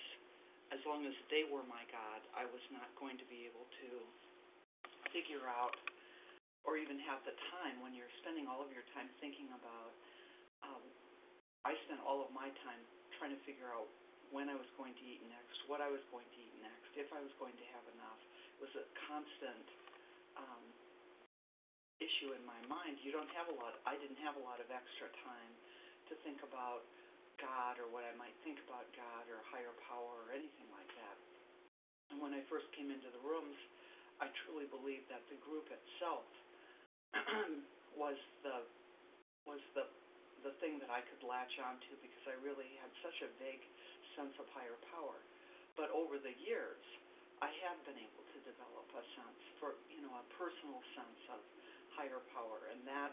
as 0.72 0.80
long 0.88 1.04
as 1.04 1.16
they 1.28 1.44
were 1.48 1.64
my 1.66 1.84
God, 1.92 2.20
I 2.36 2.48
was 2.48 2.62
not 2.72 2.88
going 2.96 3.16
to 3.20 3.26
be 3.28 3.44
able 3.48 3.66
to 3.84 3.90
figure 5.12 5.44
out 5.48 5.76
or 6.66 6.76
even 6.76 7.00
have 7.08 7.24
the 7.24 7.32
time 7.54 7.80
when 7.80 7.96
you're 7.96 8.10
spending 8.20 8.44
all 8.44 8.60
of 8.60 8.68
your 8.68 8.84
time 8.92 9.08
thinking 9.24 9.48
about. 9.56 9.92
Um, 10.60 10.84
I 11.64 11.72
spent 11.88 12.00
all 12.04 12.20
of 12.20 12.30
my 12.34 12.52
time 12.64 12.82
trying 13.16 13.32
to 13.32 13.40
figure 13.48 13.68
out 13.72 13.88
when 14.28 14.52
I 14.52 14.56
was 14.56 14.68
going 14.76 14.92
to 14.92 15.04
eat 15.08 15.24
next, 15.32 15.56
what 15.64 15.80
I 15.80 15.88
was 15.88 16.04
going 16.12 16.28
to 16.28 16.38
eat 16.38 16.56
next, 16.60 16.92
if 16.92 17.08
I 17.08 17.20
was 17.24 17.32
going 17.40 17.56
to 17.56 17.66
have 17.72 17.84
enough. 17.96 18.20
It 18.60 18.68
was 18.68 18.74
a 18.76 18.86
constant 19.08 19.66
um, 20.36 20.64
issue 22.02 22.34
in 22.34 22.42
my 22.46 22.58
mind. 22.66 22.98
You 23.02 23.10
don't 23.14 23.30
have 23.34 23.50
a 23.50 23.54
lot. 23.54 23.78
I 23.86 23.98
didn't 23.98 24.18
have 24.22 24.38
a 24.38 24.42
lot 24.42 24.58
of 24.62 24.70
extra 24.70 25.10
time 25.22 25.52
to 26.10 26.14
think 26.26 26.42
about 26.42 26.82
God 27.38 27.78
or 27.78 27.86
what 27.90 28.02
I 28.02 28.14
might 28.18 28.34
think 28.42 28.58
about 28.66 28.86
God 28.94 29.26
or 29.30 29.38
higher 29.46 29.74
power 29.86 30.26
or 30.26 30.34
anything 30.34 30.66
like 30.74 30.90
that. 30.98 31.16
And 32.10 32.18
when 32.18 32.34
I 32.34 32.42
first 32.48 32.66
came 32.74 32.90
into 32.90 33.10
the 33.12 33.22
rooms, 33.22 33.56
I 34.18 34.30
truly 34.44 34.66
believed 34.66 35.06
that 35.12 35.22
the 35.30 35.38
group 35.38 35.68
itself 35.70 36.26
was 37.94 38.18
the 38.42 38.62
was 39.46 39.62
the 39.74 39.86
the 40.44 40.54
thing 40.62 40.78
that 40.78 40.90
I 40.90 41.02
could 41.02 41.20
latch 41.26 41.52
onto 41.58 41.98
because 42.00 42.24
I 42.30 42.36
really 42.38 42.70
had 42.78 42.90
such 43.02 43.18
a 43.26 43.30
vague 43.42 43.62
sense 44.14 44.34
of 44.38 44.46
higher 44.54 44.78
power. 44.92 45.18
But 45.74 45.90
over 45.90 46.18
the 46.18 46.34
years, 46.38 46.80
I 47.42 47.50
have 47.66 47.78
been 47.86 47.98
able 47.98 48.24
to 48.34 48.38
develop 48.46 48.86
a 48.94 49.02
sense 49.14 49.40
for 49.62 49.74
you 49.92 50.02
know 50.02 50.14
a 50.18 50.24
personal 50.34 50.82
sense 50.94 51.22
of 51.30 51.40
higher 51.98 52.22
power, 52.30 52.70
and 52.70 52.86
that 52.86 53.12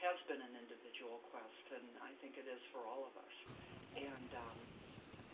has 0.00 0.16
been 0.30 0.40
an 0.40 0.54
individual 0.56 1.20
quest, 1.32 1.64
and 1.74 1.86
I 2.00 2.14
think 2.22 2.38
it 2.38 2.46
is 2.48 2.62
for 2.70 2.86
all 2.86 3.04
of 3.08 3.14
us. 3.18 3.36
And 3.98 4.30
um, 4.38 4.58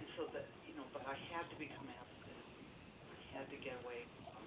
and 0.00 0.08
so 0.16 0.30
that 0.32 0.48
you 0.64 0.74
know, 0.74 0.88
but 0.94 1.04
I 1.04 1.18
had 1.34 1.46
to 1.52 1.58
become 1.60 1.90
abstinent. 1.92 2.48
I 3.12 3.18
had 3.36 3.46
to 3.52 3.58
get 3.60 3.76
away 3.84 4.08
from 4.32 4.44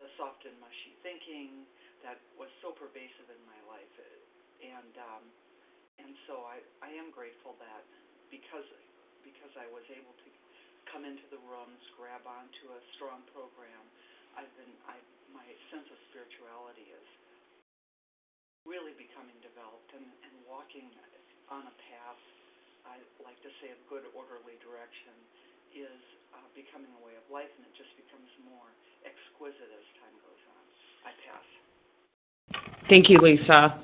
the 0.00 0.08
soft 0.20 0.44
and 0.46 0.56
mushy 0.62 0.94
thinking 1.02 1.66
that 2.04 2.20
was 2.38 2.52
so 2.62 2.72
pervasive 2.76 3.28
in 3.32 3.42
my 3.48 3.58
life, 3.66 3.94
and 4.62 4.94
um, 5.00 5.24
and 6.00 6.12
so 6.28 6.44
I 6.46 6.62
I 6.84 6.90
am 6.96 7.10
grateful 7.12 7.56
that 7.60 7.84
because 8.30 8.66
because 9.24 9.52
I 9.58 9.66
was 9.72 9.84
able 9.92 10.14
to 10.14 10.28
come 10.90 11.04
into 11.04 11.26
the 11.34 11.40
rooms, 11.42 11.82
grab 11.98 12.24
onto 12.26 12.72
a 12.72 12.80
strong 12.96 13.24
program, 13.34 13.84
I've 14.38 14.52
been 14.56 14.74
I 14.86 14.98
my 15.32 15.46
sense 15.72 15.86
of 15.88 15.98
spirituality 16.10 16.88
is 16.90 17.08
really 18.66 18.94
becoming 18.98 19.36
developed 19.42 19.90
and, 19.94 20.06
and 20.26 20.34
walking 20.46 20.90
on 21.50 21.62
a 21.66 21.74
path 21.90 22.22
I 22.86 23.02
like 23.26 23.38
to 23.42 23.50
say 23.58 23.74
of 23.74 23.80
good 23.90 24.06
orderly 24.14 24.54
direction 24.62 25.14
is 25.74 25.98
uh, 26.30 26.46
becoming 26.54 26.90
a 26.94 27.02
way 27.02 27.18
of 27.18 27.26
life 27.26 27.50
and 27.58 27.66
it 27.66 27.74
just 27.74 27.90
becomes 27.98 28.30
more 28.46 28.70
exquisite 29.02 29.70
as 29.74 29.86
time 29.98 30.14
goes 30.22 30.42
on. 30.54 30.62
I 31.02 31.10
pass. 31.26 31.46
Thank 32.88 33.10
you, 33.10 33.18
Lisa. 33.18 33.82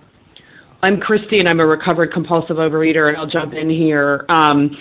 I'm 0.82 0.99
Christy, 0.99 1.38
and 1.38 1.49
I'm 1.49 1.61
a 1.61 1.66
recovered 1.66 2.12
compulsive 2.12 2.56
overeater, 2.56 3.08
and 3.08 3.16
I'll 3.16 3.30
jump 3.30 3.54
in 3.54 3.70
here. 3.70 4.25
Um, 4.28 4.76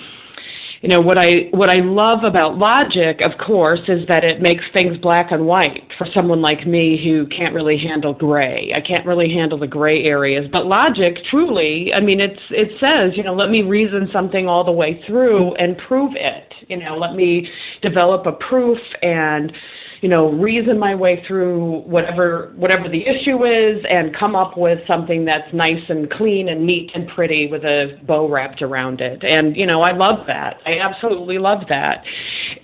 you 0.82 0.90
know 0.90 1.00
what 1.00 1.20
I 1.20 1.48
what 1.52 1.70
I 1.70 1.80
love 1.80 2.24
about 2.24 2.58
logic, 2.58 3.22
of 3.22 3.38
course, 3.38 3.82
is 3.88 4.08
that 4.08 4.24
it 4.24 4.42
makes 4.42 4.64
things 4.74 4.98
black 4.98 5.32
and 5.32 5.46
white 5.46 5.88
for 5.96 6.08
someone 6.12 6.42
like 6.42 6.66
me 6.66 7.00
who 7.04 7.28
can't 7.28 7.54
really 7.54 7.78
handle 7.78 8.16
gray. 8.16 8.74
I 8.76 8.82
can't 8.82 9.06
really 9.06 9.32
handle 9.32 9.60
the 9.60 9.68
gray 9.68 10.04
areas. 10.04 10.50
But 10.52 10.66
logic, 10.66 11.18
truly, 11.30 11.94
I 11.94 12.00
mean, 12.00 12.20
it's 12.20 12.42
it 12.50 12.70
says, 12.80 13.16
you 13.16 13.22
know, 13.24 13.36
let 13.36 13.52
me 13.52 13.62
reason 13.62 14.10
something 14.12 14.48
all 14.48 14.64
the 14.64 14.72
way 14.72 15.04
through 15.06 15.54
and 15.56 15.78
prove 15.88 16.14
it. 16.16 16.52
You 16.68 16.78
know, 16.78 16.98
let 16.98 17.14
me 17.14 17.48
develop 17.84 18.26
a 18.26 18.32
proof 18.32 18.80
and 19.04 19.54
you 20.02 20.10
know, 20.10 20.32
reason 20.32 20.80
my 20.80 20.96
way 20.96 21.24
through 21.28 21.82
whatever 21.82 22.54
whatever 22.56 22.90
the 22.90 23.06
issue 23.06 23.46
is 23.46 23.86
and 23.88 24.16
come 24.16 24.36
up 24.36 24.58
with 24.58 24.80
something 24.88 25.26
that's 25.26 25.54
nice 25.54 25.84
and 25.90 26.10
clean 26.10 26.50
and 26.50 26.66
neat 26.66 26.90
and 26.96 27.08
pretty 27.10 27.48
with 27.48 27.64
a 27.64 28.00
bow 28.08 28.28
wrapped 28.28 28.64
around 28.64 29.00
it. 29.00 29.24
And 29.24 29.56
you 29.56 29.68
know, 29.68 29.84
I 29.84 29.94
love 29.94 30.26
that. 30.26 30.58
I 30.66 30.80
absolutely 30.80 31.38
love 31.38 31.60
that. 31.70 32.04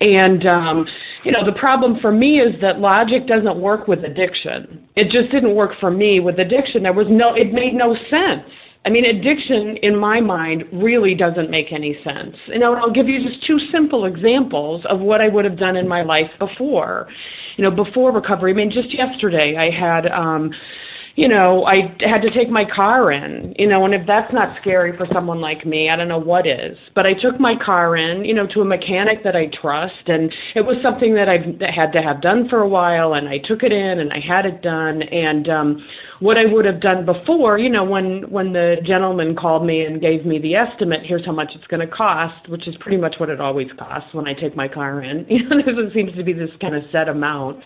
And 0.01 0.47
um, 0.47 0.87
you 1.23 1.31
know, 1.31 1.45
the 1.45 1.57
problem 1.59 1.99
for 2.01 2.11
me 2.11 2.39
is 2.39 2.59
that 2.61 2.79
logic 2.79 3.27
doesn't 3.27 3.59
work 3.59 3.87
with 3.87 4.03
addiction. 4.03 4.87
It 4.95 5.11
just 5.11 5.31
didn't 5.31 5.55
work 5.55 5.79
for 5.79 5.91
me 5.91 6.19
with 6.19 6.39
addiction. 6.39 6.81
There 6.81 6.93
was 6.93 7.07
no 7.07 7.35
it 7.35 7.53
made 7.53 7.75
no 7.75 7.95
sense 8.09 8.49
I 8.85 8.89
mean, 8.89 9.05
addiction, 9.05 9.77
in 9.77 9.97
my 9.97 10.21
mind, 10.21 10.63
really 10.71 11.13
doesn't 11.13 11.49
make 11.49 11.73
any 11.73 11.97
sense. 12.03 12.35
You 12.47 12.59
know, 12.59 12.75
I'll 12.75 12.91
give 12.91 13.09
you 13.09 13.21
just 13.27 13.45
two 13.45 13.59
simple 13.71 14.05
examples 14.05 14.85
of 14.89 14.99
what 14.99 15.19
I 15.19 15.27
would 15.27 15.43
have 15.43 15.57
done 15.57 15.75
in 15.75 15.87
my 15.87 16.03
life 16.03 16.31
before. 16.39 17.07
You 17.57 17.63
know, 17.63 17.71
before 17.71 18.11
recovery. 18.11 18.51
I 18.51 18.55
mean, 18.55 18.71
just 18.71 18.93
yesterday, 18.93 19.55
I 19.57 19.69
had 19.69 20.07
um, 20.07 20.51
you 21.17 21.27
know, 21.27 21.65
I 21.65 21.95
had 22.07 22.21
to 22.21 22.29
take 22.29 22.47
my 22.51 22.63
car 22.63 23.11
in, 23.11 23.55
you 23.57 23.67
know, 23.67 23.83
and 23.85 23.95
if 23.95 24.05
that's 24.05 24.31
not 24.31 24.55
scary 24.61 24.95
for 24.95 25.07
someone 25.11 25.41
like 25.41 25.65
me, 25.65 25.89
I 25.89 25.95
don't 25.95 26.07
know 26.07 26.19
what 26.19 26.45
is. 26.45 26.77
But 26.93 27.07
I 27.07 27.13
took 27.13 27.39
my 27.39 27.55
car 27.55 27.97
in, 27.97 28.23
you 28.23 28.35
know, 28.35 28.45
to 28.53 28.61
a 28.61 28.65
mechanic 28.65 29.23
that 29.23 29.35
I 29.35 29.47
trust, 29.47 29.95
and 30.05 30.31
it 30.53 30.61
was 30.61 30.77
something 30.83 31.15
that 31.15 31.27
I've 31.27 31.59
had 31.73 31.91
to 31.93 32.03
have 32.03 32.21
done 32.21 32.47
for 32.49 32.59
a 32.59 32.69
while, 32.69 33.15
and 33.15 33.27
I 33.27 33.39
took 33.39 33.63
it 33.63 33.71
in 33.71 33.99
and 33.99 34.13
I 34.13 34.19
had 34.19 34.45
it 34.45 34.61
done. 34.61 35.01
And 35.01 35.49
um, 35.49 35.85
what 36.19 36.37
I 36.37 36.45
would 36.45 36.65
have 36.65 36.81
done 36.81 37.03
before, 37.03 37.57
you 37.57 37.71
know, 37.71 37.83
when 37.83 38.29
when 38.29 38.53
the 38.53 38.75
gentleman 38.85 39.35
called 39.35 39.65
me 39.65 39.85
and 39.85 39.99
gave 39.99 40.23
me 40.23 40.37
the 40.37 40.53
estimate, 40.53 41.01
here's 41.03 41.25
how 41.25 41.31
much 41.31 41.49
it's 41.55 41.65
going 41.65 41.79
to 41.79 41.91
cost, 41.91 42.47
which 42.47 42.67
is 42.67 42.75
pretty 42.79 42.97
much 42.97 43.15
what 43.17 43.29
it 43.29 43.41
always 43.41 43.69
costs 43.79 44.13
when 44.13 44.27
I 44.27 44.35
take 44.35 44.55
my 44.55 44.67
car 44.67 45.01
in. 45.01 45.25
You 45.37 45.49
know, 45.49 45.57
it 45.59 45.93
seems 45.93 46.15
to 46.15 46.23
be 46.23 46.33
this 46.33 46.49
kind 46.61 46.75
of 46.75 46.83
set 46.91 47.09
amount. 47.09 47.63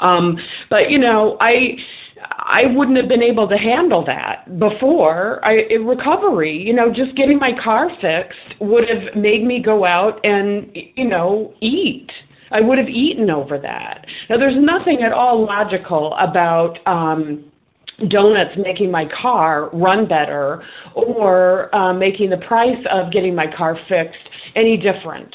Um, 0.00 0.38
but 0.70 0.90
you 0.90 0.98
know, 0.98 1.36
I 1.40 1.76
I 2.22 2.62
wouldn't 2.74 2.96
have 2.96 3.08
been 3.08 3.22
able 3.22 3.48
to 3.48 3.56
handle 3.56 4.04
that 4.06 4.58
before. 4.58 5.44
I, 5.44 5.74
recovery, 5.74 6.56
you 6.56 6.72
know, 6.72 6.92
just 6.92 7.16
getting 7.16 7.38
my 7.38 7.52
car 7.62 7.90
fixed 8.00 8.60
would 8.60 8.88
have 8.88 9.14
made 9.14 9.44
me 9.44 9.60
go 9.62 9.84
out 9.84 10.24
and, 10.24 10.70
you 10.74 11.08
know, 11.08 11.52
eat. 11.60 12.10
I 12.50 12.60
would 12.60 12.78
have 12.78 12.88
eaten 12.88 13.28
over 13.28 13.58
that. 13.58 14.06
Now, 14.30 14.38
there's 14.38 14.56
nothing 14.56 15.02
at 15.02 15.12
all 15.12 15.44
logical 15.44 16.14
about 16.14 16.78
um, 16.86 17.50
donuts 18.08 18.56
making 18.56 18.90
my 18.90 19.06
car 19.20 19.70
run 19.72 20.06
better 20.06 20.62
or 20.94 21.74
uh, 21.74 21.92
making 21.92 22.30
the 22.30 22.36
price 22.38 22.82
of 22.90 23.10
getting 23.12 23.34
my 23.34 23.46
car 23.56 23.78
fixed 23.88 24.28
any 24.54 24.76
different. 24.76 25.34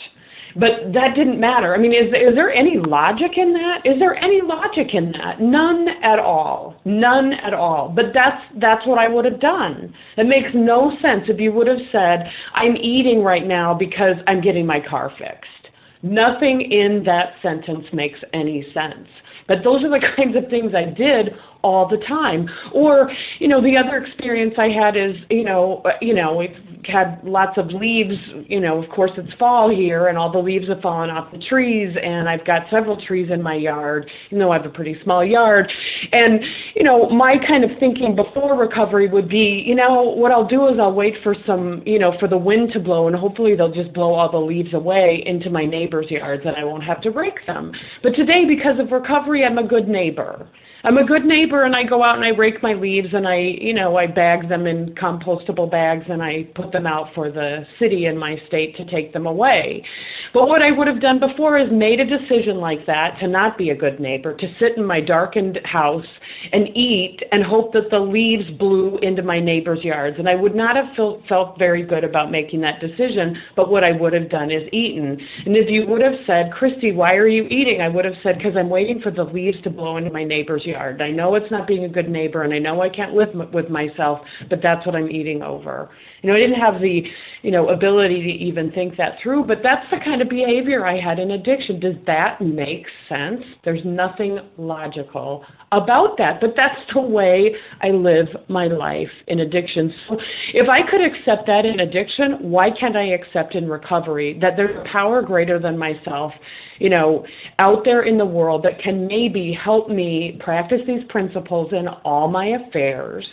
But 0.56 0.94
that 0.94 1.16
didn't 1.16 1.40
matter. 1.40 1.74
I 1.74 1.78
mean, 1.78 1.94
is, 1.94 2.08
is 2.08 2.36
there 2.36 2.52
any 2.52 2.78
logic 2.78 3.32
in 3.38 3.54
that? 3.54 3.82
Is 3.86 4.00
there 4.00 4.16
any 4.16 4.42
logic 4.42 4.94
in 4.94 5.12
that? 5.14 5.42
None 5.42 5.88
at 6.04 6.20
all. 6.20 6.76
None 6.86 7.34
at 7.34 7.54
all. 7.54 7.90
But 7.90 8.06
that's 8.14 8.42
that's 8.60 8.86
what 8.86 9.00
I 9.00 9.08
would 9.08 9.26
have 9.26 9.40
done. 9.40 9.94
It 10.18 10.28
makes 10.28 10.50
no 10.54 10.92
sense 11.02 11.24
if 11.28 11.40
you 11.40 11.52
would 11.54 11.68
have 11.68 11.82
said, 11.92 12.30
"I'm 12.54 12.76
eating 12.78 13.24
right 13.24 13.48
now 13.48 13.74
because 13.74 14.16
I'm 14.28 14.42
getting 14.42 14.66
my 14.66 14.80
car 14.80 15.12
fixed." 15.18 15.62
Nothing 16.04 16.62
in 16.62 17.04
that 17.06 17.34
sentence 17.42 17.86
makes 17.94 18.20
any 18.34 18.66
sense. 18.74 19.08
But 19.48 19.64
those 19.64 19.84
are 19.84 19.90
the 19.90 20.06
kinds 20.16 20.36
of 20.36 20.50
things 20.50 20.74
I 20.76 20.86
did 20.86 21.34
all 21.64 21.88
the 21.88 21.98
time. 22.08 22.50
Or, 22.74 23.12
you 23.40 23.48
know, 23.48 23.62
the 23.62 23.78
other 23.78 23.98
experience 23.98 24.56
I 24.58 24.70
had 24.70 24.96
is, 24.96 25.16
you 25.30 25.44
know, 25.44 25.84
you 26.02 26.14
know, 26.14 26.36
we've 26.36 26.56
had 26.86 27.20
lots 27.24 27.58
of 27.58 27.68
leaves, 27.68 28.16
you 28.48 28.60
know, 28.60 28.82
of 28.82 28.90
course 28.90 29.12
it's 29.18 29.32
fall 29.38 29.70
here 29.70 30.08
and 30.08 30.18
all 30.18 30.32
the 30.32 30.40
leaves 30.40 30.68
have 30.68 30.82
fallen 30.82 31.10
off 31.10 31.32
the 31.32 31.38
trees 31.50 31.96
and 32.02 32.28
I've 32.28 32.46
got 32.46 32.64
several 32.72 33.00
trees 33.06 33.30
in 33.32 33.42
my 33.42 33.56
yard, 33.56 34.10
even 34.28 34.40
though 34.40 34.52
I 34.52 34.58
have 34.58 34.66
a 34.66 34.70
pretty 34.74 34.98
small 35.04 35.24
yard. 35.24 35.72
And, 36.12 36.40
you 36.76 36.84
know, 36.84 37.10
my 37.10 37.36
kind 37.48 37.64
of 37.64 37.72
thinking 37.80 38.16
before 38.16 38.58
recovery 38.58 39.08
would 39.10 39.30
be, 39.30 39.64
you 39.66 39.76
know, 39.76 40.02
what 40.02 40.32
I'll 40.32 40.48
do 40.48 40.68
is 40.68 40.78
I'll 40.80 40.94
wait 40.94 41.16
for 41.24 41.36
some, 41.46 41.84
you 41.86 42.00
know, 42.00 42.14
for 42.20 42.28
the 42.28 42.38
wind 42.38 42.72
to 42.74 42.80
blow 42.80 43.08
and 43.08 43.16
hopefully 43.16 43.56
they'll 43.56 43.72
just 43.72 43.94
blow 43.94 44.14
all 44.14 44.32
the 44.32 44.38
leaves 44.38 44.74
away 44.74 45.24
into 45.26 45.50
my 45.50 45.66
neighbor's 45.66 46.10
yards 46.10 46.44
and 46.46 46.56
I 46.56 46.64
won't 46.64 46.84
have 46.84 47.02
to 47.02 47.12
rake 47.12 47.46
them. 47.46 47.72
But 48.02 48.16
today 48.16 48.46
because 48.48 48.80
of 48.80 48.92
recovery 48.92 49.46
I'm 49.46 49.58
a 49.58 49.68
good 49.68 49.88
neighbor. 49.88 50.48
I'm 50.84 50.98
a 50.98 51.06
good 51.06 51.26
neighbor 51.26 51.64
and 51.64 51.76
I 51.76 51.84
go 51.84 52.04
out 52.04 52.16
and 52.16 52.26
I 52.26 52.30
rake 52.30 52.64
my 52.64 52.74
leaves 52.74 53.10
and 53.14 53.28
I, 53.28 53.36
you 53.38 53.72
know, 53.72 53.98
I 53.98 54.08
bag 54.08 54.50
them 54.50 54.66
in 54.66 54.96
compostable 54.96 55.70
bags 55.70 56.06
and 56.10 56.24
I 56.24 56.48
put 56.56 56.72
them 56.72 56.88
out 56.88 57.10
for 57.14 57.30
the 57.30 57.68
city 57.78 58.08
in 58.08 58.18
my 58.18 58.36
state 58.48 58.76
to 58.78 58.86
take 58.86 59.14
them 59.14 59.28
away. 59.28 59.86
But 60.34 60.48
what 60.48 60.64
I 60.64 60.72
would 60.72 60.88
have 60.88 61.00
done 61.00 61.20
before 61.20 61.60
is 61.60 61.70
made 61.72 62.00
a 62.00 62.06
decision 62.06 62.58
like 62.58 62.88
that 62.88 63.20
to 63.20 63.28
not 63.28 63.60
be 63.60 63.70
a 63.70 63.76
good 63.76 64.00
neighbor, 64.00 64.36
to 64.36 64.56
sit 64.60 64.76
in 64.76 64.84
my 64.84 65.02
darkened 65.02 65.60
house 65.66 66.06
and 66.52 66.76
eat 66.76 67.20
and 67.32 67.44
hope 67.44 67.74
that 67.74 67.92
the 67.92 68.00
leaves 68.00 68.50
blew 68.58 68.98
into 69.04 69.22
my 69.22 69.40
neighbor's 69.40 69.84
yards. 69.84 70.18
And 70.18 70.28
I 70.28 70.34
would 70.34 70.56
not 70.56 70.76
have 70.76 70.96
felt, 70.96 71.22
felt 71.30 71.60
very 71.60 71.84
good 71.84 72.04
about 72.04 72.32
making 72.32 72.62
that 72.62 72.80
decision, 72.80 73.38
but 73.56 73.70
what 73.70 73.84
I 73.84 73.92
would 73.92 74.14
have 74.14 74.32
done 74.32 74.50
is 74.50 74.68
eaten. 74.74 75.20
And 75.46 75.56
if 75.56 75.70
you 75.70 75.86
would 75.86 76.02
have 76.02 76.26
said, 76.26 76.52
Christy, 76.52 76.92
why 76.92 77.14
are 77.14 77.28
you 77.28 77.44
eating? 77.50 77.82
I 77.82 77.88
would 77.88 78.06
have 78.06 78.16
said, 78.24 78.40
because 78.40 78.58
I'm 78.58 78.70
waiting 78.70 79.00
for 79.00 79.12
the 79.12 79.24
leaves 79.24 79.62
to 79.64 79.70
blow 79.70 79.98
into 79.98 80.10
my 80.10 80.24
neighbor's 80.24 80.66
yard. 80.66 80.71
I 80.76 81.12
know 81.12 81.36
it's 81.36 81.52
not 81.52 81.68
being 81.68 81.86
a 81.86 81.90
good 81.90 82.10
neighbor, 82.10 82.44
and 82.44 82.54
I 82.54 82.60
know 82.60 82.82
I 82.82 82.90
can't 82.90 83.14
live 83.14 83.30
m- 83.30 83.52
with 83.52 83.70
myself, 83.70 84.20
but 84.50 84.60
that's 84.62 84.86
what 84.86 84.96
I'm 84.96 85.10
eating 85.10 85.42
over. 85.42 85.90
You 86.22 86.30
know, 86.30 86.36
I 86.36 86.40
didn't 86.40 86.60
have 86.60 86.82
the, 86.82 87.04
you 87.42 87.52
know, 87.52 87.70
ability 87.70 88.22
to 88.22 88.30
even 88.30 88.72
think 88.72 88.98
that 88.98 89.18
through, 89.22 89.46
but 89.46 89.60
that's 89.64 89.90
the 89.92 89.98
kind 90.04 90.22
of 90.22 90.30
behavior 90.30 90.86
I 90.86 91.00
had 91.00 91.20
in 91.20 91.32
addiction. 91.32 91.80
Does 91.80 91.96
that 92.08 92.42
make 92.42 92.86
sense? 93.10 93.42
There's 93.64 93.84
nothing 93.86 94.40
logical 94.58 95.46
about 95.72 96.18
that, 96.18 96.42
but 96.42 96.54
that's 96.56 96.80
the 96.94 97.02
way 97.02 97.56
I 97.82 97.90
live 97.90 98.28
my 98.50 98.68
life 98.68 99.10
in 99.28 99.40
addiction. 99.40 99.94
So 100.08 100.18
if 100.54 100.68
I 100.68 100.82
could 100.90 101.02
accept 101.02 101.48
that 101.48 101.66
in 101.66 101.80
addiction, 101.80 102.38
why 102.42 102.72
can't 102.72 102.98
I 102.98 103.10
accept 103.10 103.56
in 103.56 103.70
recovery 103.70 104.38
that 104.42 104.58
there's 104.58 104.76
a 104.76 104.90
power 104.92 105.22
greater 105.22 105.60
than 105.60 105.78
myself, 105.78 106.34
you 106.80 106.90
know, 106.90 107.26
out 107.60 107.86
there 107.86 108.04
in 108.04 108.18
the 108.18 108.26
world 108.26 108.64
that 108.64 108.82
can 108.82 109.08
maybe 109.08 109.54
help 109.54 109.90
me 109.90 110.38
practice 110.44 110.82
these 110.86 111.04
principles 111.08 111.72
in 111.72 111.88
all 111.88 112.28
my 112.28 112.48
affairs 112.48 113.26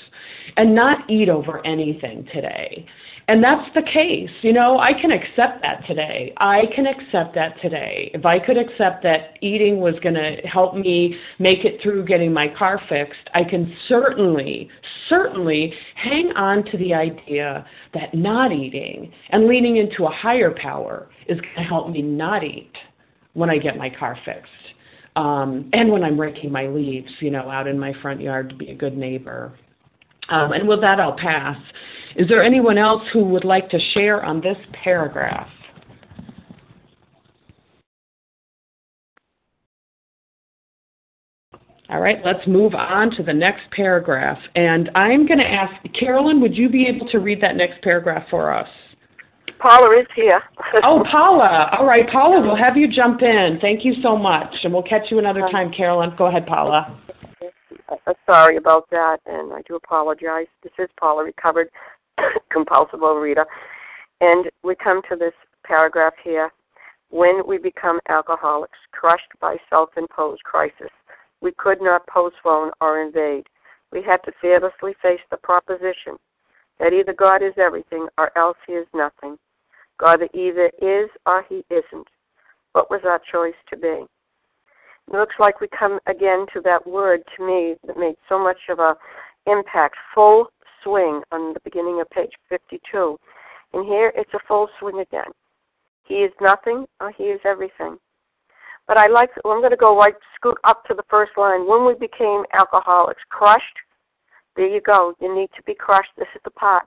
and 0.56 0.74
not 0.74 1.10
eat 1.10 1.28
over 1.28 1.64
anything 1.66 2.24
today. 2.32 2.86
And 3.28 3.44
that's 3.44 3.68
the 3.74 3.82
case. 3.82 4.30
You 4.40 4.54
know, 4.54 4.78
I 4.78 4.94
can 4.98 5.10
accept 5.10 5.60
that 5.60 5.86
today. 5.86 6.32
I 6.38 6.62
can 6.74 6.86
accept 6.86 7.34
that 7.34 7.60
today. 7.60 8.10
If 8.14 8.24
I 8.24 8.38
could 8.38 8.56
accept 8.56 9.02
that 9.02 9.36
eating 9.42 9.80
was 9.80 9.94
going 10.02 10.14
to 10.14 10.36
help 10.48 10.74
me 10.74 11.14
make 11.38 11.66
it 11.66 11.78
through 11.82 12.06
getting 12.06 12.32
my 12.32 12.48
car 12.48 12.80
fixed, 12.88 13.28
I 13.34 13.44
can 13.44 13.70
certainly, 13.86 14.70
certainly 15.10 15.74
hang 15.94 16.32
on 16.36 16.64
to 16.70 16.78
the 16.78 16.94
idea 16.94 17.66
that 17.92 18.14
not 18.14 18.50
eating 18.50 19.12
and 19.28 19.46
leaning 19.46 19.76
into 19.76 20.06
a 20.06 20.10
higher 20.10 20.54
power 20.60 21.10
is 21.28 21.38
going 21.38 21.56
to 21.56 21.62
help 21.64 21.90
me 21.90 22.00
not 22.00 22.42
eat 22.42 22.72
when 23.34 23.50
I 23.50 23.58
get 23.58 23.76
my 23.76 23.90
car 23.90 24.18
fixed. 24.24 24.50
Um, 25.16 25.68
and 25.74 25.90
when 25.92 26.02
I'm 26.02 26.18
raking 26.18 26.50
my 26.50 26.66
leaves, 26.68 27.10
you 27.20 27.30
know, 27.30 27.50
out 27.50 27.66
in 27.66 27.78
my 27.78 27.92
front 28.00 28.22
yard 28.22 28.48
to 28.48 28.54
be 28.54 28.70
a 28.70 28.74
good 28.74 28.96
neighbor. 28.96 29.52
Um, 30.28 30.52
and 30.52 30.68
with 30.68 30.80
that, 30.80 31.00
I'll 31.00 31.16
pass. 31.16 31.56
Is 32.16 32.28
there 32.28 32.42
anyone 32.42 32.78
else 32.78 33.02
who 33.12 33.24
would 33.24 33.44
like 33.44 33.70
to 33.70 33.78
share 33.94 34.24
on 34.24 34.40
this 34.40 34.56
paragraph? 34.82 35.48
All 41.90 42.00
right, 42.00 42.18
let's 42.22 42.46
move 42.46 42.74
on 42.74 43.10
to 43.12 43.22
the 43.22 43.32
next 43.32 43.62
paragraph. 43.70 44.36
And 44.54 44.90
I'm 44.94 45.26
going 45.26 45.38
to 45.38 45.46
ask, 45.46 45.72
Carolyn, 45.98 46.38
would 46.42 46.54
you 46.54 46.68
be 46.68 46.86
able 46.86 47.08
to 47.08 47.18
read 47.18 47.40
that 47.40 47.56
next 47.56 47.80
paragraph 47.82 48.26
for 48.28 48.52
us? 48.52 48.68
Paula 49.58 49.98
is 49.98 50.06
here. 50.14 50.42
oh, 50.84 51.02
Paula. 51.10 51.70
All 51.78 51.86
right, 51.86 52.08
Paula, 52.10 52.42
we'll 52.42 52.56
have 52.56 52.76
you 52.76 52.92
jump 52.92 53.22
in. 53.22 53.58
Thank 53.62 53.86
you 53.86 53.94
so 54.02 54.16
much. 54.16 54.54
And 54.64 54.72
we'll 54.72 54.82
catch 54.82 55.10
you 55.10 55.18
another 55.18 55.48
time, 55.50 55.72
Carolyn. 55.72 56.12
Go 56.16 56.26
ahead, 56.26 56.46
Paula. 56.46 57.00
Uh, 57.88 58.12
sorry 58.26 58.56
about 58.56 58.88
that, 58.90 59.18
and 59.26 59.52
I 59.52 59.62
do 59.66 59.76
apologize. 59.76 60.46
This 60.62 60.72
is 60.78 60.88
Paula, 61.00 61.24
recovered 61.24 61.70
compulsive 62.52 63.00
overeater. 63.00 63.44
And 64.20 64.50
we 64.62 64.74
come 64.74 65.00
to 65.08 65.16
this 65.16 65.32
paragraph 65.64 66.14
here. 66.22 66.50
When 67.10 67.42
we 67.46 67.56
become 67.56 68.00
alcoholics, 68.08 68.78
crushed 68.92 69.32
by 69.40 69.56
self 69.70 69.90
imposed 69.96 70.42
crisis, 70.44 70.90
we 71.40 71.52
could 71.56 71.80
not 71.80 72.06
postpone 72.06 72.72
or 72.80 73.00
invade. 73.00 73.46
we 73.90 74.02
had 74.02 74.18
to 74.24 74.32
fearlessly 74.40 74.94
face 75.00 75.20
the 75.30 75.38
proposition 75.38 76.16
that 76.78 76.92
either 76.92 77.14
God 77.14 77.42
is 77.42 77.54
everything 77.56 78.06
or 78.18 78.36
else 78.36 78.58
he 78.66 78.74
is 78.74 78.86
nothing. 78.94 79.38
God 79.98 80.20
either 80.34 80.70
is 80.80 81.08
or 81.24 81.44
he 81.48 81.64
isn't. 81.70 82.06
What 82.72 82.90
was 82.90 83.00
our 83.04 83.20
choice 83.32 83.56
to 83.70 83.76
be? 83.76 84.04
It 85.08 85.16
looks 85.16 85.36
like 85.38 85.60
we 85.60 85.68
come 85.68 85.98
again 86.06 86.44
to 86.52 86.60
that 86.64 86.86
word 86.86 87.22
to 87.36 87.46
me 87.46 87.76
that 87.86 87.96
made 87.96 88.16
so 88.28 88.38
much 88.38 88.58
of 88.68 88.78
a 88.78 88.94
impact, 89.46 89.96
full 90.14 90.48
swing 90.82 91.22
on 91.32 91.54
the 91.54 91.60
beginning 91.64 92.00
of 92.00 92.10
page 92.10 92.32
52. 92.50 93.18
And 93.72 93.86
here 93.86 94.12
it's 94.14 94.32
a 94.34 94.38
full 94.46 94.68
swing 94.78 95.00
again. 95.00 95.30
He 96.04 96.16
is 96.16 96.32
nothing 96.42 96.84
or 97.00 97.10
he 97.10 97.24
is 97.24 97.40
everything. 97.44 97.96
But 98.86 98.98
I 98.98 99.06
like, 99.08 99.30
well, 99.44 99.54
I'm 99.54 99.60
going 99.60 99.70
to 99.70 99.76
go 99.76 99.96
right, 99.98 100.14
scoot 100.36 100.58
up 100.64 100.84
to 100.86 100.94
the 100.94 101.04
first 101.08 101.32
line. 101.36 101.66
When 101.66 101.86
we 101.86 101.94
became 101.94 102.44
alcoholics, 102.52 103.22
crushed, 103.30 103.64
there 104.56 104.68
you 104.68 104.80
go. 104.80 105.14
You 105.20 105.34
need 105.34 105.48
to 105.56 105.62
be 105.62 105.74
crushed. 105.74 106.10
This 106.18 106.28
is 106.34 106.40
the 106.44 106.50
part. 106.50 106.84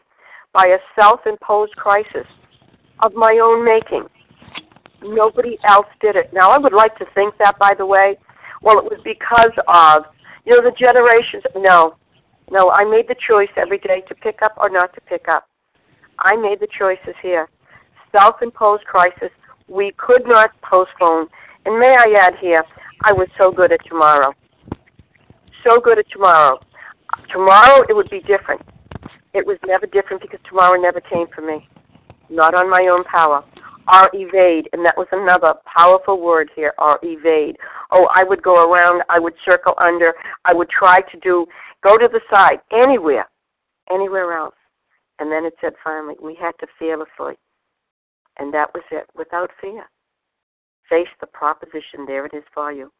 By 0.53 0.67
a 0.67 0.77
self 0.99 1.21
imposed 1.25 1.75
crisis 1.75 2.27
of 2.99 3.13
my 3.13 3.39
own 3.41 3.63
making. 3.63 4.07
Nobody 5.03 5.57
else 5.63 5.87
did 5.99 6.15
it. 6.15 6.31
Now, 6.33 6.51
I 6.51 6.57
would 6.57 6.73
like 6.73 6.97
to 6.97 7.05
think 7.15 7.35
that, 7.39 7.57
by 7.59 7.73
the 7.77 7.85
way, 7.85 8.17
well, 8.61 8.77
it 8.77 8.85
was 8.85 8.99
because 9.03 9.53
of, 9.67 10.13
you 10.45 10.55
know, 10.55 10.61
the 10.61 10.75
generations. 10.77 11.43
No, 11.55 11.95
no, 12.51 12.69
I 12.69 12.83
made 12.83 13.07
the 13.07 13.15
choice 13.27 13.49
every 13.57 13.79
day 13.79 14.01
to 14.07 14.15
pick 14.15 14.41
up 14.41 14.53
or 14.57 14.69
not 14.69 14.93
to 14.93 15.01
pick 15.01 15.27
up. 15.27 15.47
I 16.19 16.35
made 16.35 16.59
the 16.59 16.67
choices 16.77 17.15
here. 17.21 17.49
Self 18.11 18.41
imposed 18.41 18.85
crisis. 18.85 19.31
We 19.67 19.93
could 19.97 20.27
not 20.27 20.51
postpone. 20.61 21.27
And 21.65 21.79
may 21.79 21.95
I 21.97 22.19
add 22.19 22.33
here, 22.39 22.63
I 23.03 23.13
was 23.13 23.27
so 23.37 23.51
good 23.51 23.71
at 23.71 23.79
tomorrow. 23.87 24.33
So 25.63 25.79
good 25.79 25.97
at 25.97 26.09
tomorrow. 26.11 26.59
Tomorrow 27.31 27.85
it 27.87 27.95
would 27.95 28.09
be 28.09 28.19
different. 28.21 28.61
It 29.33 29.45
was 29.45 29.57
never 29.65 29.85
different 29.85 30.21
because 30.21 30.39
tomorrow 30.47 30.79
never 30.79 30.99
came 30.99 31.27
for 31.33 31.41
me. 31.41 31.67
Not 32.29 32.53
on 32.53 32.69
my 32.69 32.87
own 32.91 33.03
power. 33.05 33.43
Or 33.93 34.09
evade, 34.13 34.69
and 34.71 34.85
that 34.85 34.95
was 34.95 35.07
another 35.11 35.55
powerful 35.65 36.21
word 36.21 36.49
here, 36.55 36.73
or 36.77 36.97
evade. 37.03 37.57
Oh, 37.91 38.07
I 38.15 38.23
would 38.23 38.41
go 38.41 38.71
around, 38.71 39.03
I 39.09 39.19
would 39.19 39.33
circle 39.43 39.73
under, 39.77 40.13
I 40.45 40.53
would 40.53 40.69
try 40.69 41.01
to 41.01 41.19
do, 41.19 41.45
go 41.83 41.97
to 41.97 42.07
the 42.07 42.21
side, 42.29 42.59
anywhere, 42.71 43.27
anywhere 43.91 44.37
else. 44.37 44.55
And 45.19 45.29
then 45.29 45.43
it 45.43 45.55
said 45.59 45.73
finally, 45.83 46.15
we 46.23 46.35
had 46.35 46.53
to 46.61 46.67
fearlessly. 46.79 47.37
And 48.37 48.53
that 48.53 48.73
was 48.73 48.83
it, 48.91 49.07
without 49.15 49.51
fear. 49.59 49.83
Face 50.89 51.09
the 51.19 51.27
proposition, 51.27 52.05
there 52.07 52.25
it 52.25 52.33
is 52.33 52.43
for 52.53 52.71
you. 52.71 52.91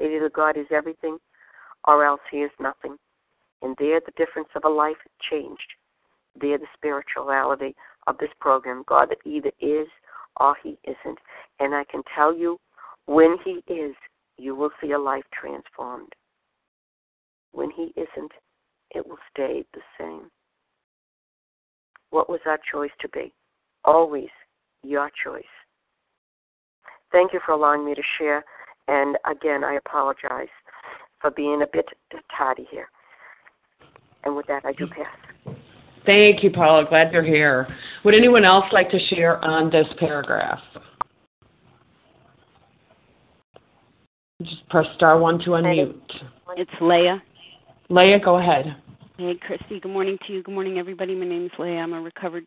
Either 0.00 0.28
God 0.28 0.56
is 0.56 0.66
everything 0.70 1.18
or 1.86 2.04
else 2.04 2.20
he 2.30 2.38
is 2.38 2.50
nothing. 2.58 2.96
And 3.62 3.76
there 3.78 4.00
the 4.04 4.12
difference 4.16 4.48
of 4.56 4.64
a 4.64 4.68
life 4.68 4.96
changed. 5.30 5.72
There 6.40 6.58
the 6.58 6.66
spirituality 6.76 7.76
of 8.06 8.18
this 8.18 8.30
program. 8.40 8.82
God 8.88 9.10
that 9.10 9.18
either 9.24 9.52
is 9.60 9.86
or 10.38 10.56
he 10.62 10.78
isn't. 10.84 11.18
And 11.60 11.74
I 11.74 11.84
can 11.84 12.02
tell 12.14 12.34
you, 12.34 12.58
when 13.06 13.36
he 13.44 13.62
is, 13.72 13.94
you 14.38 14.54
will 14.54 14.70
see 14.80 14.92
a 14.92 14.98
life 14.98 15.24
transformed. 15.32 16.12
When 17.52 17.70
he 17.70 17.92
isn't, 17.96 18.32
it 18.94 19.06
will 19.06 19.18
stay 19.32 19.64
the 19.74 19.80
same. 19.98 20.30
What 22.10 22.28
was 22.28 22.40
our 22.46 22.58
choice 22.70 22.90
to 23.00 23.08
be? 23.08 23.32
Always 23.84 24.28
your 24.82 25.10
choice. 25.24 25.44
Thank 27.10 27.32
you 27.32 27.40
for 27.44 27.52
allowing 27.52 27.84
me 27.84 27.94
to 27.94 28.02
share. 28.18 28.44
And 28.88 29.16
again, 29.30 29.64
I 29.64 29.74
apologize 29.74 30.48
for 31.20 31.30
being 31.30 31.62
a 31.62 31.66
bit 31.72 31.86
tardy 32.36 32.66
here. 32.70 32.88
And 34.24 34.36
with 34.36 34.46
that, 34.46 34.64
I 34.64 34.72
do 34.72 34.86
pass. 34.86 35.06
Thank 36.04 36.42
you, 36.42 36.50
Paula. 36.50 36.84
Glad 36.88 37.12
you're 37.12 37.22
here. 37.22 37.68
Would 38.04 38.14
anyone 38.14 38.44
else 38.44 38.64
like 38.72 38.90
to 38.90 38.98
share 39.08 39.42
on 39.44 39.70
this 39.70 39.86
paragraph? 39.98 40.60
Just 44.42 44.68
press 44.68 44.86
star 44.96 45.18
one 45.18 45.38
to 45.40 45.50
unmute. 45.50 45.94
It's 46.56 46.70
Leah. 46.80 47.22
Leah, 47.88 48.18
go 48.18 48.38
ahead. 48.38 48.76
Hey, 49.16 49.34
Christy. 49.46 49.78
Good 49.78 49.92
morning 49.92 50.18
to 50.26 50.32
you. 50.32 50.42
Good 50.42 50.54
morning, 50.54 50.78
everybody. 50.78 51.14
My 51.14 51.26
name 51.26 51.44
is 51.46 51.52
Leah. 51.58 51.76
I'm 51.76 51.92
a 51.92 52.00
recovered 52.00 52.44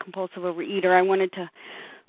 compulsive 0.00 0.44
overeater. 0.44 0.96
I 0.96 1.02
wanted 1.02 1.32
to 1.32 1.50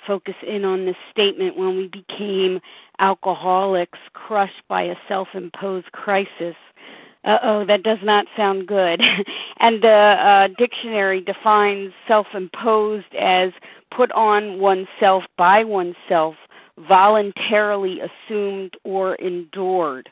focus 0.06 0.36
in 0.45 0.65
on 0.65 0.86
this 0.86 0.95
statement 1.12 1.58
when 1.58 1.77
we 1.77 1.88
became 1.88 2.60
alcoholics 2.99 3.97
crushed 4.13 4.62
by 4.67 4.84
a 4.84 4.95
self 5.08 5.29
imposed 5.34 5.91
crisis 5.93 6.56
uh 7.26 7.38
oh, 7.42 7.66
that 7.66 7.84
does 7.84 8.00
not 8.04 8.26
sound 8.36 8.68
good. 8.68 9.02
and 9.60 9.82
the 9.82 9.90
uh, 9.90 10.48
dictionary 10.58 11.22
defines 11.22 11.94
self 12.08 12.28
imposed 12.34 13.14
as 13.20 13.52
put 13.96 14.12
on 14.12 14.60
oneself 14.60 15.24
by 15.38 15.64
oneself, 15.64 16.36
voluntarily 16.88 18.00
assumed 18.02 18.76
or 18.84 19.16
endured. 19.16 20.10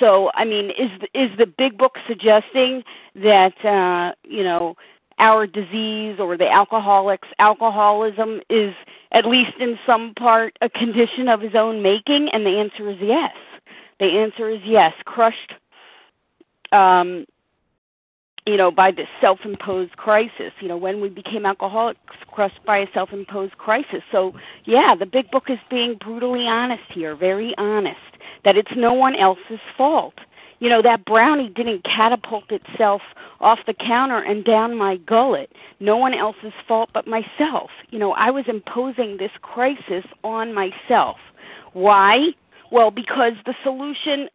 So, 0.00 0.30
I 0.34 0.44
mean, 0.44 0.70
is 0.70 0.90
is 1.14 1.30
the 1.38 1.46
big 1.46 1.78
book 1.78 1.96
suggesting 2.06 2.82
that 3.14 3.64
uh, 3.64 4.14
you 4.24 4.42
know 4.42 4.76
our 5.18 5.46
disease 5.46 6.16
or 6.18 6.36
the 6.36 6.50
alcoholics 6.50 7.28
alcoholism 7.38 8.40
is 8.50 8.74
at 9.12 9.26
least 9.26 9.52
in 9.60 9.78
some 9.86 10.14
part 10.14 10.56
a 10.60 10.68
condition 10.68 11.28
of 11.28 11.40
his 11.40 11.54
own 11.54 11.82
making? 11.82 12.28
And 12.32 12.44
the 12.44 12.58
answer 12.58 12.90
is 12.90 12.96
yes. 13.00 13.34
The 14.00 14.06
answer 14.06 14.50
is 14.50 14.60
yes. 14.64 14.92
Crushed 15.04 15.54
um, 16.72 17.26
you 18.46 18.56
know, 18.56 18.70
by 18.70 18.90
this 18.90 19.06
self-imposed 19.20 19.96
crisis. 19.96 20.52
You 20.60 20.68
know, 20.68 20.76
when 20.76 21.00
we 21.00 21.08
became 21.08 21.46
alcoholics, 21.46 22.00
crushed 22.32 22.64
by 22.64 22.78
a 22.78 22.86
self-imposed 22.92 23.56
crisis. 23.58 24.02
So, 24.10 24.34
yeah, 24.64 24.94
the 24.98 25.06
big 25.06 25.30
book 25.30 25.44
is 25.48 25.58
being 25.70 25.96
brutally 25.96 26.46
honest 26.46 26.82
here, 26.92 27.14
very 27.14 27.54
honest, 27.56 28.00
that 28.44 28.56
it's 28.56 28.72
no 28.76 28.92
one 28.92 29.14
else's 29.14 29.60
fault. 29.76 30.14
You 30.58 30.68
know, 30.68 30.82
that 30.82 31.04
brownie 31.04 31.48
didn't 31.48 31.84
catapult 31.84 32.44
itself 32.50 33.02
off 33.40 33.58
the 33.66 33.74
counter 33.74 34.18
and 34.18 34.44
down 34.44 34.76
my 34.76 34.96
gullet. 34.96 35.52
No 35.80 35.96
one 35.96 36.14
else's 36.14 36.52
fault 36.68 36.90
but 36.94 37.06
myself. 37.06 37.70
You 37.90 37.98
know, 37.98 38.12
I 38.12 38.30
was 38.30 38.44
imposing 38.46 39.16
this 39.16 39.32
crisis 39.42 40.04
on 40.22 40.54
myself. 40.54 41.16
Why? 41.72 42.28
Well, 42.70 42.92
because 42.92 43.32
the 43.44 43.54
solution 43.64 44.28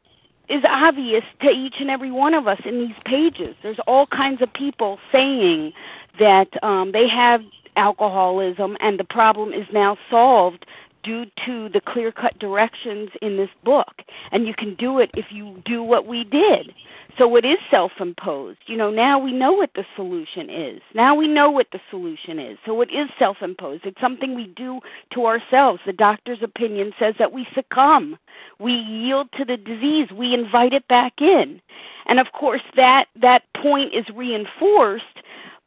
is 0.49 0.63
obvious 0.67 1.23
to 1.41 1.49
each 1.49 1.75
and 1.79 1.89
every 1.89 2.11
one 2.11 2.33
of 2.33 2.47
us 2.47 2.59
in 2.65 2.79
these 2.79 2.95
pages. 3.05 3.55
There's 3.63 3.79
all 3.87 4.07
kinds 4.07 4.41
of 4.41 4.51
people 4.53 4.99
saying 5.11 5.73
that 6.19 6.47
um, 6.63 6.91
they 6.91 7.07
have 7.07 7.41
alcoholism 7.75 8.75
and 8.79 8.99
the 8.99 9.03
problem 9.03 9.53
is 9.53 9.65
now 9.71 9.97
solved 10.09 10.65
due 11.07 11.25
to 11.45 11.69
the 11.69 11.79
clear 11.79 12.11
cut 12.11 12.37
directions 12.37 13.09
in 13.21 13.37
this 13.37 13.49
book. 13.63 14.01
And 14.31 14.45
you 14.45 14.53
can 14.53 14.75
do 14.75 14.99
it 14.99 15.09
if 15.13 15.27
you 15.31 15.61
do 15.65 15.81
what 15.81 16.05
we 16.05 16.25
did. 16.25 16.73
So 17.17 17.35
it 17.37 17.45
is 17.45 17.57
self 17.71 17.93
imposed. 17.99 18.59
You 18.67 18.77
know, 18.77 18.91
now 18.91 19.17
we 19.17 19.31
know 19.31 19.53
what 19.53 19.71
the 19.73 19.85
solution 19.95 20.49
is. 20.49 20.81
Now 20.93 21.15
we 21.15 21.27
know 21.27 21.49
what 21.49 21.67
the 21.71 21.79
solution 21.89 22.37
is. 22.39 22.57
So 22.65 22.81
it 22.81 22.89
is 22.91 23.09
self 23.17 23.37
imposed. 23.41 23.85
It's 23.85 23.99
something 24.01 24.35
we 24.35 24.47
do 24.47 24.81
to 25.13 25.25
ourselves. 25.25 25.79
The 25.85 25.93
doctor's 25.93 26.43
opinion 26.43 26.91
says 26.99 27.15
that 27.17 27.31
we 27.31 27.47
succumb. 27.55 28.17
We 28.59 28.73
yield 28.73 29.29
to 29.37 29.45
the 29.45 29.57
disease. 29.57 30.09
We 30.11 30.33
invite 30.33 30.73
it 30.73 30.87
back 30.89 31.13
in. 31.21 31.61
And 32.05 32.19
of 32.19 32.27
course 32.33 32.61
that 32.75 33.05
that 33.19 33.43
point 33.61 33.93
is 33.95 34.05
reinforced 34.13 35.05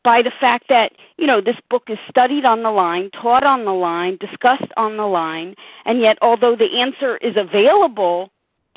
by 0.02 0.22
the 0.22 0.32
fact 0.40 0.66
that 0.68 0.92
you 1.18 1.26
know 1.26 1.40
this 1.40 1.56
book 1.68 1.84
is 1.88 1.98
studied 2.08 2.44
on 2.44 2.62
the 2.62 2.70
line, 2.70 3.10
taught 3.10 3.44
on 3.44 3.64
the 3.64 3.72
line, 3.72 4.16
discussed 4.20 4.72
on 4.76 4.96
the 4.96 5.06
line, 5.06 5.54
and 5.84 6.00
yet 6.00 6.18
although 6.22 6.56
the 6.56 6.78
answer 6.78 7.16
is 7.18 7.36
available 7.36 8.30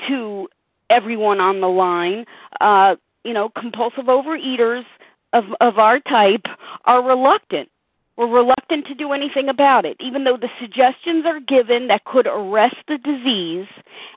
to 0.08 0.48
everyone 0.90 1.40
on 1.40 1.60
the 1.60 1.68
line. 1.68 2.24
Uh, 2.60 2.96
you 3.24 3.32
know, 3.32 3.48
compulsive 3.58 4.04
overeaters 4.04 4.84
of 5.32 5.44
of 5.60 5.78
our 5.78 6.00
type 6.00 6.46
are 6.84 7.02
reluctant. 7.02 7.68
We're 8.16 8.28
reluctant 8.28 8.86
to 8.86 8.94
do 8.94 9.12
anything 9.12 9.48
about 9.48 9.84
it, 9.84 9.96
even 9.98 10.22
though 10.22 10.36
the 10.36 10.48
suggestions 10.60 11.26
are 11.26 11.40
given 11.40 11.88
that 11.88 12.04
could 12.04 12.28
arrest 12.28 12.76
the 12.86 12.98
disease 12.98 13.66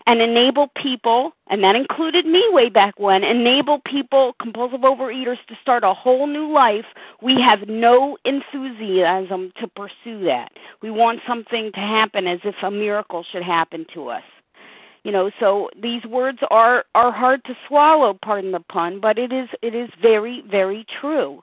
and 0.05 0.21
enable 0.21 0.67
people, 0.81 1.31
and 1.47 1.63
that 1.63 1.75
included 1.75 2.27
me 2.27 2.43
way 2.49 2.69
back 2.69 2.99
when, 2.99 3.23
enable 3.23 3.79
people, 3.79 4.35
compulsive 4.39 4.81
overeaters, 4.81 5.43
to 5.47 5.55
start 5.63 5.83
a 5.83 5.95
whole 5.95 6.27
new 6.27 6.51
life. 6.51 6.85
We 7.23 7.41
have 7.41 7.67
no 7.67 8.17
enthusiasm 8.23 9.51
to 9.59 9.67
pursue 9.67 10.23
that. 10.25 10.51
We 10.83 10.91
want 10.91 11.21
something 11.27 11.71
to 11.73 11.79
happen 11.79 12.27
as 12.27 12.39
if 12.43 12.55
a 12.61 12.69
miracle 12.69 13.25
should 13.31 13.43
happen 13.43 13.85
to 13.95 14.09
us 14.09 14.23
you 15.03 15.11
know 15.13 15.31
so 15.39 15.69
these 15.81 16.03
words 16.05 16.39
are 16.49 16.83
are 16.93 17.11
hard 17.11 17.43
to 17.45 17.53
swallow 17.67 18.17
pardon 18.25 18.51
the 18.51 18.59
pun 18.59 18.99
but 18.99 19.17
it 19.17 19.31
is 19.31 19.47
it 19.61 19.73
is 19.73 19.89
very 20.01 20.43
very 20.49 20.85
true 20.99 21.41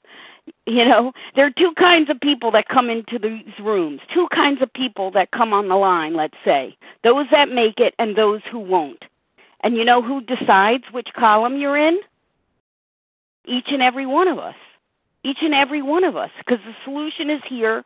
you 0.67 0.85
know 0.85 1.13
there 1.37 1.47
are 1.47 1.53
two 1.59 1.73
kinds 1.79 2.11
of 2.11 2.21
people 2.21 2.51
that 2.51 2.69
come 2.69 2.91
into 2.91 3.19
these 3.19 3.55
rooms 3.63 4.01
two 4.13 4.29
kinds 4.35 4.63
of 4.63 4.73
people 4.75 5.11
that 5.11 5.31
come 5.33 5.53
on 5.53 5.69
the 5.69 5.77
line 5.77 6.15
let's 6.15 6.37
say 6.45 6.77
those 7.05 7.27
that 7.31 7.49
make 7.49 7.81
it 7.81 7.95
and 7.99 8.17
those 8.17 8.41
who 8.51 8.59
won't 8.59 9.05
and 9.63 9.77
you 9.77 9.85
know 9.85 10.03
who 10.03 10.21
decides 10.23 10.85
which 10.93 11.09
column 11.17 11.57
you're 11.59 11.79
in 11.79 12.01
Each 13.47 13.69
and 13.69 13.83
every 13.83 14.07
one 14.07 14.29
of 14.29 14.39
us. 14.39 14.55
Each 15.25 15.39
and 15.43 15.55
every 15.55 15.83
one 15.83 16.05
of 16.05 16.17
us. 16.17 16.31
Because 16.39 16.61
the 16.67 16.75
solution 16.85 17.31
is 17.31 17.43
here. 17.49 17.85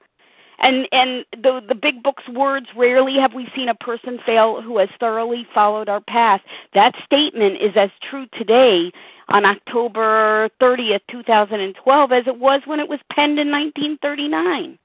And 0.61 0.89
and 0.93 1.25
the 1.43 1.63
the 1.69 1.75
big 1.75 2.03
book's 2.03 2.29
words 2.29 2.67
rarely 2.77 3.15
have 3.17 3.35
we 3.35 3.49
seen 3.55 3.69
a 3.69 3.75
person 3.75 4.19
fail 4.27 4.61
who 4.61 4.79
has 4.79 4.89
thoroughly 5.01 5.47
followed 5.55 5.89
our 5.89 6.01
path. 6.01 6.41
That 6.75 6.95
statement 7.05 7.57
is 7.63 7.73
as 7.77 7.91
true 8.11 8.27
today 8.39 8.93
on 9.29 9.45
October 9.45 10.49
30th, 10.61 11.01
2012 11.11 12.13
as 12.13 12.27
it 12.27 12.39
was 12.39 12.63
when 12.65 12.81
it 12.81 12.89
was 12.89 13.01
penned 13.13 13.39
in 13.39 13.51
1939. 13.51 14.79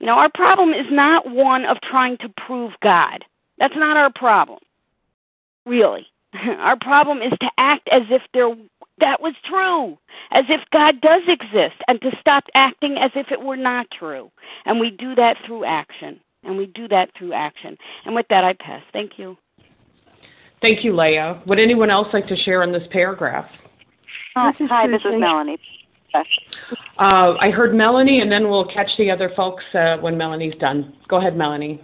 You 0.00 0.06
know, 0.06 0.14
our 0.14 0.30
problem 0.30 0.70
is 0.70 0.86
not 0.90 1.28
one 1.30 1.64
of 1.64 1.80
trying 1.80 2.18
to 2.18 2.28
prove 2.46 2.72
God. 2.82 3.24
That's 3.58 3.76
not 3.76 3.96
our 3.96 4.12
problem. 4.12 4.60
Really. 5.66 6.06
Our 6.34 6.76
problem 6.76 7.22
is 7.22 7.32
to 7.40 7.50
act 7.56 7.88
as 7.90 8.02
if 8.10 8.22
there 8.34 8.54
that 9.00 9.20
was 9.20 9.34
true, 9.44 9.96
as 10.30 10.44
if 10.48 10.60
God 10.72 11.00
does 11.00 11.22
exist, 11.26 11.76
and 11.86 12.00
to 12.02 12.10
stop 12.20 12.44
acting 12.54 12.98
as 12.98 13.10
if 13.14 13.30
it 13.30 13.40
were 13.40 13.56
not 13.56 13.86
true. 13.90 14.30
And 14.66 14.80
we 14.80 14.90
do 14.90 15.14
that 15.14 15.36
through 15.46 15.64
action. 15.64 16.20
And 16.44 16.56
we 16.56 16.66
do 16.66 16.88
that 16.88 17.10
through 17.16 17.32
action. 17.32 17.76
And 18.04 18.14
with 18.14 18.26
that, 18.28 18.44
I 18.44 18.54
pass. 18.54 18.82
Thank 18.92 19.18
you. 19.18 19.36
Thank 20.60 20.84
you, 20.84 20.96
Leah. 20.96 21.42
Would 21.46 21.58
anyone 21.58 21.90
else 21.90 22.08
like 22.12 22.26
to 22.28 22.36
share 22.36 22.62
in 22.62 22.72
this 22.72 22.82
paragraph? 22.90 23.46
Uh, 24.34 24.52
hi, 24.68 24.86
this 24.86 25.00
is 25.00 25.14
Melanie. 25.18 25.58
Uh, 26.14 27.34
I 27.40 27.50
heard 27.50 27.74
Melanie, 27.74 28.20
and 28.20 28.30
then 28.30 28.48
we'll 28.48 28.66
catch 28.66 28.88
the 28.98 29.10
other 29.10 29.30
folks 29.36 29.62
uh, 29.74 29.96
when 29.98 30.16
Melanie's 30.16 30.54
done. 30.58 30.94
Go 31.08 31.18
ahead, 31.18 31.36
Melanie. 31.36 31.82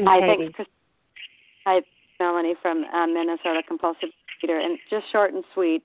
Hi, 0.00 0.20
thanks. 0.20 0.58
Hi, 1.64 1.80
Melanie 2.20 2.54
from 2.60 2.84
uh, 2.84 3.06
Minnesota 3.06 3.62
Compulsive 3.66 4.10
Reader, 4.42 4.58
and 4.58 4.78
just 4.90 5.06
short 5.10 5.32
and 5.32 5.44
sweet, 5.54 5.82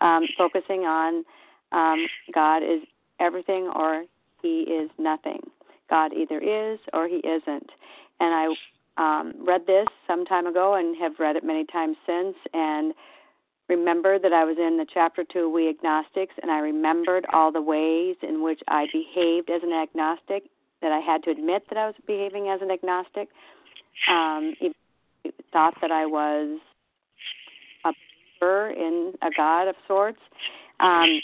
um, 0.00 0.26
focusing 0.36 0.80
on 0.80 1.24
um, 1.70 2.06
God 2.34 2.58
is 2.58 2.82
everything 3.20 3.70
or 3.74 4.04
He 4.42 4.62
is 4.62 4.90
nothing. 4.98 5.40
God 5.88 6.12
either 6.12 6.38
is 6.38 6.80
or 6.92 7.06
He 7.06 7.18
isn't. 7.18 7.70
And 8.20 8.34
I 8.34 8.54
um, 8.96 9.34
read 9.46 9.66
this 9.66 9.86
some 10.06 10.24
time 10.24 10.46
ago 10.46 10.74
and 10.74 10.96
have 10.96 11.12
read 11.18 11.36
it 11.36 11.44
many 11.44 11.64
times 11.64 11.96
since, 12.06 12.36
and 12.52 12.94
remember 13.68 14.18
that 14.18 14.32
I 14.32 14.44
was 14.44 14.56
in 14.58 14.76
the 14.76 14.86
chapter 14.92 15.24
two, 15.24 15.48
We 15.48 15.68
Agnostics, 15.68 16.34
and 16.42 16.50
I 16.50 16.58
remembered 16.58 17.26
all 17.32 17.50
the 17.50 17.62
ways 17.62 18.16
in 18.22 18.42
which 18.42 18.60
I 18.68 18.86
behaved 18.92 19.50
as 19.50 19.62
an 19.62 19.72
agnostic, 19.72 20.44
that 20.82 20.92
I 20.92 20.98
had 20.98 21.22
to 21.24 21.30
admit 21.30 21.64
that 21.68 21.78
I 21.78 21.86
was 21.86 21.94
behaving 22.06 22.48
as 22.48 22.60
an 22.60 22.70
agnostic. 22.70 23.28
Um, 24.08 24.54
thought 25.52 25.74
that 25.80 25.90
I 25.90 26.06
was 26.06 26.58
a 27.84 27.92
believer 28.40 28.70
in 28.70 29.12
a 29.22 29.30
God 29.36 29.68
of 29.68 29.76
sorts. 29.86 30.18
Um, 30.80 31.20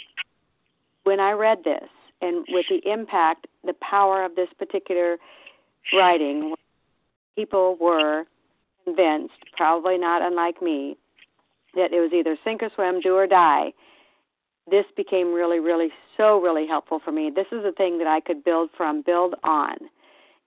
when 1.04 1.20
I 1.20 1.32
read 1.32 1.64
this, 1.64 1.88
and 2.20 2.44
with 2.50 2.66
the 2.68 2.80
impact, 2.90 3.46
the 3.64 3.74
power 3.74 4.24
of 4.24 4.34
this 4.36 4.48
particular 4.58 5.16
writing, 5.92 6.54
people 7.38 7.76
were 7.80 8.24
convinced, 8.84 9.34
probably 9.56 9.96
not 9.96 10.22
unlike 10.22 10.60
me, 10.60 10.96
that 11.74 11.92
it 11.92 12.00
was 12.00 12.10
either 12.12 12.36
sink 12.42 12.64
or 12.64 12.70
swim, 12.74 13.00
do 13.00 13.14
or 13.14 13.28
die. 13.28 13.72
This 14.68 14.86
became 14.96 15.32
really, 15.32 15.60
really, 15.60 15.90
so 16.16 16.40
really 16.40 16.66
helpful 16.66 17.00
for 17.04 17.12
me. 17.12 17.30
This 17.34 17.46
is 17.52 17.64
a 17.64 17.70
thing 17.70 17.98
that 17.98 18.08
I 18.08 18.18
could 18.18 18.42
build 18.42 18.70
from, 18.76 19.02
build 19.02 19.36
on. 19.44 19.76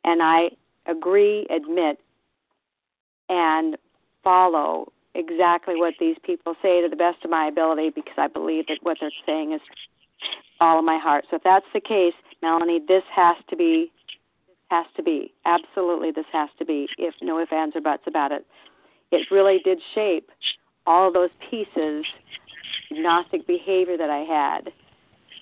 And 0.04 0.22
I 0.22 0.50
agree, 0.86 1.48
admit, 1.50 1.98
and 3.30 3.78
follow 4.22 4.92
exactly 5.16 5.76
what 5.78 5.94
these 5.98 6.18
people 6.24 6.56
say 6.62 6.82
to 6.82 6.90
the 6.90 6.98
best 6.98 7.24
of 7.24 7.32
my 7.32 7.48
ability 7.48 7.92
because 7.92 8.16
I 8.18 8.28
believe 8.28 8.68
that 8.68 8.80
what 8.82 8.98
they're 9.00 9.12
saying 9.26 9.54
is 9.54 9.62
all 10.60 10.78
of 10.78 10.84
my 10.84 11.00
heart. 11.00 11.26
So 11.30 11.38
if 11.38 11.44
that's 11.44 11.66
the 11.74 11.80
case, 11.80 12.14
Melanie, 12.42 12.82
this 12.86 13.04
has 13.16 13.38
to 13.50 13.56
be 13.56 13.92
has 14.72 14.88
to 14.96 15.04
be. 15.04 15.32
Absolutely 15.46 16.10
this 16.12 16.26
has 16.34 16.50
to 16.58 16.66
be. 16.66 16.88
If 16.98 17.14
no 17.22 17.40
ifs, 17.40 17.52
ands, 17.54 17.76
or 17.76 17.82
buts 17.82 18.04
about 18.08 18.32
it. 18.32 18.46
It 19.12 19.28
really 19.30 19.60
did 19.64 19.80
shape 19.94 20.30
all 20.88 21.14
those 21.14 21.30
pieces, 21.50 22.06
Gnostic 22.90 23.46
behavior 23.46 23.98
that 23.98 24.10
I 24.10 24.20
had 24.20 24.72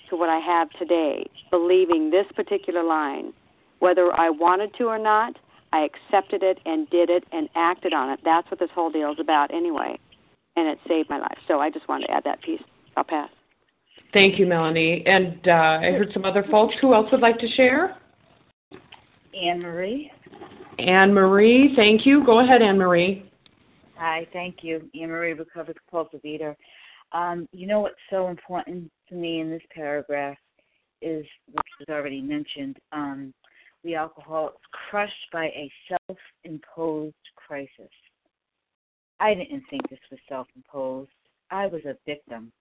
to 0.10 0.16
what 0.16 0.30
I 0.30 0.40
have 0.40 0.70
today, 0.72 1.26
believing 1.52 2.10
this 2.10 2.26
particular 2.36 2.84
line, 2.84 3.32
whether 3.80 4.12
I 4.20 4.30
wanted 4.30 4.74
to 4.80 4.86
or 4.86 4.98
not, 4.98 5.38
I 5.72 5.88
accepted 5.88 6.42
it 6.42 6.60
and 6.66 6.90
did 6.90 7.10
it 7.10 7.24
and 7.32 7.48
acted 7.56 7.94
on 7.94 8.10
it. 8.10 8.20
That's 8.26 8.50
what 8.50 8.60
this 8.60 8.70
whole 8.74 8.90
deal 8.90 9.12
is 9.12 9.20
about 9.20 9.54
anyway. 9.54 10.00
And 10.56 10.68
it 10.68 10.80
saved 10.88 11.10
my 11.10 11.20
life. 11.20 11.38
So 11.48 11.60
I 11.60 11.70
just 11.70 11.88
wanted 11.88 12.08
to 12.08 12.14
add 12.14 12.24
that 12.26 12.42
piece. 12.42 12.62
I'll 12.98 13.04
pass. 13.04 13.30
Thank 14.14 14.40
you, 14.40 14.48
Melanie. 14.48 15.04
And 15.06 15.48
uh, 15.48 15.80
I 15.82 15.92
heard 15.92 16.10
some 16.14 16.26
other 16.26 16.44
folks. 16.50 16.74
Who 16.82 16.96
else 16.96 17.12
would 17.12 17.22
like 17.22 17.38
to 17.38 17.48
share? 17.56 17.96
Anne 19.42 19.62
Marie. 19.62 20.12
Anne 20.80 21.14
Marie, 21.14 21.74
thank 21.76 22.06
you. 22.06 22.26
Go 22.26 22.40
ahead, 22.40 22.62
Anne 22.62 22.78
Marie. 22.78 23.30
Hi, 23.96 24.28
thank 24.32 24.58
you. 24.62 24.90
Anne 25.00 25.10
Marie, 25.10 25.34
recovered 25.34 25.78
compulsive 25.90 26.24
eater. 26.24 26.56
Um, 27.12 27.48
you 27.52 27.68
know 27.68 27.80
what's 27.82 27.96
so 28.10 28.28
important 28.30 28.92
to 29.10 29.16
me 29.16 29.42
in 29.42 29.50
this 29.50 29.62
paragraph 29.74 30.38
is, 31.02 31.26
which 31.52 31.68
was 31.80 31.90
already 31.90 32.22
mentioned, 32.22 32.78
um, 32.92 33.34
the 33.84 33.96
alcoholics 33.96 34.62
crushed 34.90 35.14
by 35.32 35.46
a 35.46 35.72
self 35.88 36.18
imposed 36.44 37.16
crisis. 37.36 37.92
I 39.20 39.34
didn't 39.34 39.64
think 39.70 39.90
this 39.90 40.00
was 40.12 40.20
self 40.28 40.48
imposed. 40.56 41.12
I 41.52 41.66
was 41.68 41.82
a 41.86 41.96
victim. 42.06 42.52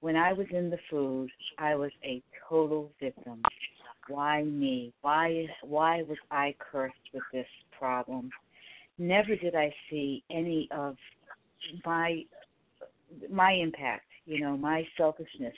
When 0.00 0.16
I 0.16 0.32
was 0.32 0.46
in 0.50 0.70
the 0.70 0.78
food, 0.88 1.30
I 1.58 1.74
was 1.74 1.90
a 2.04 2.22
total 2.48 2.92
victim. 3.00 3.42
Why 4.08 4.42
me? 4.42 4.92
Why 5.02 5.46
why 5.62 6.02
was 6.02 6.18
I 6.30 6.54
cursed 6.58 6.96
with 7.12 7.22
this 7.32 7.46
problem? 7.78 8.30
Never 8.98 9.36
did 9.36 9.54
I 9.54 9.72
see 9.90 10.22
any 10.30 10.68
of 10.72 10.96
my 11.84 12.24
my 13.30 13.52
impact, 13.52 14.06
you 14.26 14.40
know, 14.40 14.56
my 14.56 14.86
selfishness. 14.96 15.54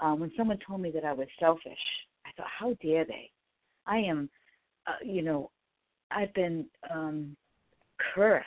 Um, 0.00 0.20
when 0.20 0.32
someone 0.36 0.58
told 0.66 0.80
me 0.80 0.90
that 0.92 1.04
I 1.04 1.12
was 1.12 1.28
selfish, 1.38 1.78
I 2.26 2.30
thought, 2.36 2.48
how 2.58 2.74
dare 2.82 3.04
they? 3.04 3.30
I 3.86 3.98
am, 3.98 4.28
uh, 4.86 5.04
you 5.04 5.22
know, 5.22 5.50
I've 6.10 6.32
been 6.34 6.66
um, 6.92 7.36
cursed 8.14 8.46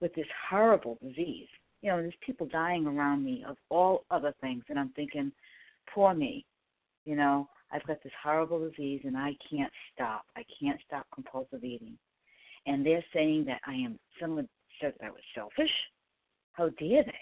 with 0.00 0.14
this 0.14 0.26
horrible 0.48 0.98
disease. 1.02 1.48
You 1.82 1.90
know, 1.90 1.96
there's 1.98 2.14
people 2.24 2.46
dying 2.46 2.86
around 2.86 3.24
me 3.24 3.44
of 3.48 3.56
all 3.68 4.04
other 4.10 4.34
things, 4.40 4.64
and 4.68 4.78
I'm 4.78 4.90
thinking, 4.90 5.32
poor 5.92 6.14
me. 6.14 6.44
You 7.04 7.16
know, 7.16 7.48
I've 7.72 7.86
got 7.86 8.02
this 8.02 8.12
horrible 8.22 8.68
disease, 8.68 9.00
and 9.04 9.16
I 9.16 9.36
can't 9.50 9.72
stop. 9.92 10.24
I 10.36 10.44
can't 10.60 10.80
stop 10.86 11.06
compulsive 11.12 11.64
eating. 11.64 11.98
And 12.66 12.84
they're 12.84 13.04
saying 13.12 13.44
that 13.46 13.60
I 13.66 13.74
am. 13.74 13.98
Someone 14.20 14.48
said 14.80 14.94
that 15.00 15.06
I 15.06 15.10
was 15.10 15.20
selfish. 15.34 15.70
How 16.52 16.68
dare 16.78 17.04
they? 17.04 17.12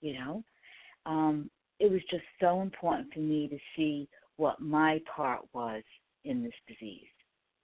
You 0.00 0.14
know, 0.18 0.44
um, 1.06 1.50
it 1.80 1.90
was 1.90 2.00
just 2.10 2.24
so 2.40 2.60
important 2.60 3.12
for 3.12 3.20
me 3.20 3.48
to 3.48 3.58
see 3.74 4.08
what 4.36 4.60
my 4.60 5.00
part 5.14 5.40
was 5.54 5.82
in 6.24 6.42
this 6.42 6.52
disease. 6.68 7.06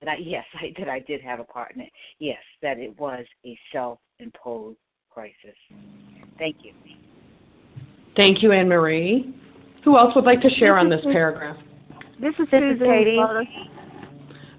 That 0.01 0.11
I 0.11 0.17
yes, 0.21 0.45
I 0.55 0.73
that 0.79 0.89
I 0.89 1.01
did 1.01 1.21
have 1.23 1.41
a 1.41 1.45
part 1.45 1.75
in 1.75 1.83
it. 1.83 1.91
Yes, 2.19 2.43
that 2.63 2.79
it 2.79 2.99
was 2.99 3.25
a 3.45 3.59
self-imposed 3.73 4.79
crisis. 5.11 5.57
Thank 6.39 6.57
you. 6.63 6.73
Thank 8.17 8.43
you, 8.43 8.53
Anne 8.53 8.69
Marie. 8.69 9.35
Who 9.85 9.99
else 9.99 10.15
would 10.15 10.25
like 10.25 10.41
to 10.43 10.51
share 10.59 10.79
on 10.79 10.89
this 10.89 11.01
paragraph? 11.13 11.57
This 12.23 12.35
is 12.39 12.47
Susan. 12.53 12.87
Katie. 12.87 13.19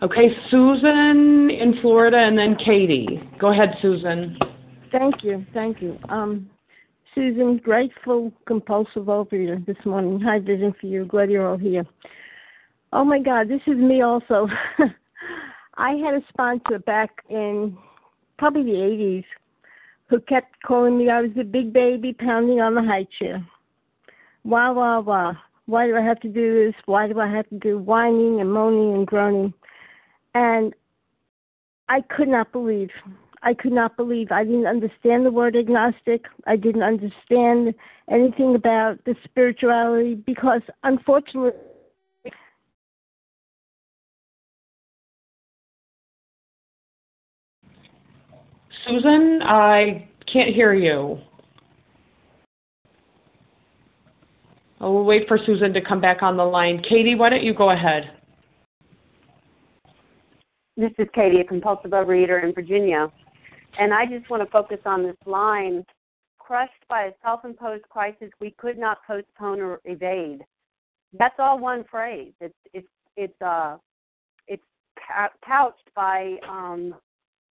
Okay, 0.01 0.35
Susan 0.51 1.49
in 1.49 1.75
Florida, 1.81 2.17
and 2.17 2.37
then 2.37 2.57
Katie. 2.57 3.21
Go 3.39 3.53
ahead, 3.53 3.69
Susan. 3.81 4.37
Thank 4.91 5.23
you, 5.23 5.45
thank 5.53 5.81
you. 5.81 5.97
Um, 6.09 6.49
Susan, 7.15 7.61
grateful 7.63 8.33
compulsive 8.45 9.07
over 9.07 9.23
overeater 9.23 9.65
this 9.65 9.77
morning. 9.85 10.19
High 10.19 10.39
vision 10.39 10.75
for 10.81 10.87
you. 10.87 11.05
Glad 11.05 11.31
you're 11.31 11.47
all 11.47 11.57
here. 11.57 11.85
Oh 12.91 13.05
my 13.05 13.19
God, 13.19 13.47
this 13.47 13.61
is 13.65 13.77
me 13.77 14.01
also. 14.01 14.49
I 15.77 15.91
had 15.91 16.15
a 16.15 16.21
sponsor 16.27 16.79
back 16.79 17.23
in 17.29 17.77
probably 18.37 18.63
the 18.63 18.77
80s 18.77 19.25
who 20.09 20.19
kept 20.19 20.61
calling 20.63 20.97
me 20.97 21.09
I 21.09 21.21
was 21.21 21.31
a 21.39 21.45
big 21.45 21.71
baby 21.71 22.11
pounding 22.11 22.59
on 22.59 22.75
the 22.75 22.83
high 22.83 23.07
chair. 23.17 23.41
Wah, 24.43 24.73
wah, 24.73 24.99
wah. 24.99 25.33
Why 25.65 25.87
do 25.87 25.95
I 25.95 26.01
have 26.01 26.19
to 26.21 26.27
do 26.27 26.65
this? 26.65 26.75
Why 26.85 27.07
do 27.07 27.19
I 27.19 27.27
have 27.27 27.47
to 27.49 27.59
do 27.59 27.77
whining 27.77 28.41
and 28.41 28.51
moaning 28.51 28.95
and 28.95 29.07
groaning? 29.07 29.53
And 30.35 30.73
I 31.87 32.01
could 32.01 32.27
not 32.27 32.51
believe. 32.51 32.89
I 33.43 33.53
could 33.53 33.73
not 33.73 33.97
believe. 33.97 34.31
I 34.31 34.43
didn't 34.43 34.67
understand 34.67 35.25
the 35.25 35.31
word 35.31 35.55
agnostic. 35.55 36.25
I 36.47 36.55
didn't 36.55 36.83
understand 36.83 37.73
anything 38.09 38.55
about 38.55 39.03
the 39.05 39.15
spirituality 39.23 40.15
because, 40.15 40.61
unfortunately, 40.83 41.51
Susan, 48.87 49.41
I 49.43 50.07
can't 50.31 50.53
hear 50.53 50.73
you. 50.73 51.19
We'll 54.83 55.05
wait 55.05 55.29
for 55.29 55.37
Susan 55.45 55.73
to 55.73 55.81
come 55.81 56.01
back 56.01 56.21
on 56.21 56.35
the 56.35 56.43
line. 56.43 56.83
Katie, 56.83 57.15
why 57.15 57.29
don't 57.29 57.43
you 57.43 57.53
go 57.53 57.71
ahead? 57.71 58.11
This 60.75 60.91
is 60.97 61.07
Katie, 61.13 61.39
a 61.39 61.43
compulsive 61.45 61.91
overeater 61.91 62.43
in 62.43 62.53
Virginia. 62.53 63.09
And 63.79 63.93
I 63.93 64.05
just 64.05 64.29
want 64.29 64.43
to 64.43 64.49
focus 64.49 64.79
on 64.85 65.03
this 65.03 65.15
line 65.25 65.85
crushed 66.37 66.85
by 66.89 67.03
a 67.03 67.11
self 67.23 67.45
imposed 67.45 67.83
crisis 67.89 68.29
we 68.41 68.51
could 68.57 68.77
not 68.77 68.97
postpone 69.07 69.61
or 69.61 69.79
evade. 69.85 70.43
That's 71.17 71.35
all 71.39 71.59
one 71.59 71.85
phrase. 71.89 72.33
It's 72.41 72.53
it's 72.73 72.87
it's 73.15 73.41
uh 73.41 73.77
it's 74.47 74.63
couched 75.45 75.89
by 75.95 76.35
um 76.49 76.93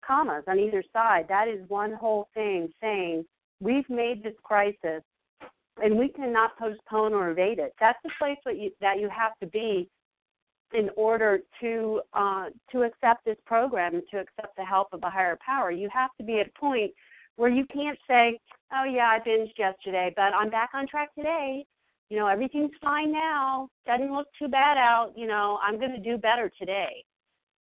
commas 0.05 0.43
on 0.47 0.59
either 0.59 0.83
side. 0.91 1.27
That 1.29 1.47
is 1.47 1.61
one 1.69 1.93
whole 1.93 2.27
thing 2.33 2.69
saying 2.81 3.25
we've 3.61 3.89
made 3.89 4.21
this 4.21 4.35
crisis 4.43 5.01
and 5.81 5.97
we 5.97 6.10
cannot 6.10 6.57
postpone 6.57 7.13
or 7.13 7.31
evade 7.31 7.60
it. 7.60 7.73
That's 7.79 7.99
the 8.03 8.12
place 8.19 8.38
that 8.45 8.57
you, 8.57 8.71
that 8.81 8.99
you 8.99 9.10
have 9.10 9.34
to 9.39 9.47
be 9.47 9.89
in 10.73 10.89
order 10.95 11.39
to 11.60 12.01
uh, 12.13 12.45
to 12.71 12.84
accept 12.84 13.25
this 13.25 13.38
program 13.45 13.95
and 13.95 14.03
to 14.12 14.19
accept 14.19 14.55
the 14.57 14.63
help 14.63 14.88
of 14.93 15.03
a 15.03 15.10
higher 15.10 15.38
power. 15.45 15.71
You 15.71 15.89
have 15.93 16.12
to 16.17 16.23
be 16.23 16.39
at 16.39 16.47
a 16.47 16.60
point 16.60 16.91
where 17.36 17.49
you 17.49 17.65
can't 17.73 17.97
say, 18.07 18.39
"Oh 18.73 18.84
yeah, 18.84 19.07
I 19.07 19.19
binged 19.19 19.57
yesterday, 19.57 20.13
but 20.15 20.34
I'm 20.34 20.49
back 20.49 20.71
on 20.73 20.88
track 20.88 21.13
today. 21.15 21.65
You 22.10 22.17
know, 22.17 22.27
everything's 22.27 22.71
fine 22.81 23.12
now. 23.12 23.69
Doesn't 23.86 24.13
look 24.13 24.27
too 24.38 24.47
bad 24.47 24.77
out. 24.77 25.13
You 25.15 25.27
know, 25.27 25.60
I'm 25.62 25.79
going 25.79 25.91
to 25.91 25.99
do 25.99 26.17
better 26.17 26.51
today." 26.60 27.03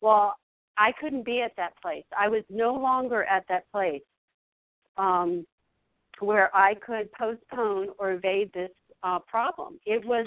Well, 0.00 0.34
I 0.76 0.92
couldn't 1.00 1.24
be 1.24 1.40
at 1.40 1.52
that 1.56 1.72
place. 1.80 2.04
I 2.18 2.28
was 2.28 2.42
no 2.50 2.74
longer 2.74 3.24
at 3.24 3.44
that 3.48 3.70
place 3.70 4.02
um, 4.96 5.46
where 6.20 6.54
I 6.54 6.74
could 6.74 7.10
postpone 7.12 7.88
or 7.98 8.12
evade 8.12 8.50
this 8.52 8.70
uh, 9.02 9.18
problem. 9.20 9.78
It 9.86 10.04
was 10.04 10.26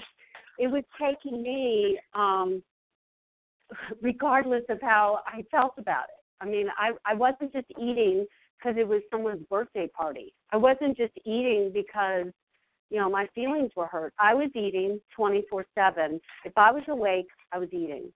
it 0.59 0.67
was 0.67 0.83
taking 0.99 1.43
me, 1.43 1.99
um, 2.15 2.63
regardless 4.01 4.63
of 4.69 4.79
how 4.81 5.19
I 5.27 5.43
felt 5.51 5.73
about 5.77 6.05
it. 6.05 6.23
I 6.41 6.45
mean, 6.45 6.67
I 6.77 6.91
I 7.05 7.13
wasn't 7.13 7.53
just 7.53 7.67
eating 7.79 8.25
because 8.57 8.77
it 8.77 8.87
was 8.87 9.01
someone's 9.11 9.45
birthday 9.49 9.87
party. 9.87 10.33
I 10.51 10.57
wasn't 10.57 10.97
just 10.97 11.13
eating 11.25 11.71
because 11.73 12.25
you 12.89 12.99
know 12.99 13.09
my 13.09 13.27
feelings 13.35 13.71
were 13.75 13.87
hurt. 13.87 14.13
I 14.19 14.33
was 14.33 14.49
eating 14.55 14.99
24/7. 15.17 16.19
If 16.45 16.53
I 16.57 16.71
was 16.71 16.83
awake, 16.87 17.27
I 17.51 17.59
was 17.59 17.69
eating. 17.71 18.11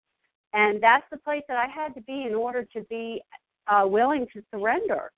And 0.53 0.81
that's 0.83 1.05
the 1.11 1.17
place 1.17 1.43
that 1.47 1.57
I 1.57 1.67
had 1.67 1.95
to 1.95 2.01
be 2.01 2.25
in 2.25 2.35
order 2.35 2.65
to 2.73 2.81
be 2.89 3.21
uh, 3.67 3.85
willing 3.87 4.27
to 4.33 4.43
surrender, 4.53 5.11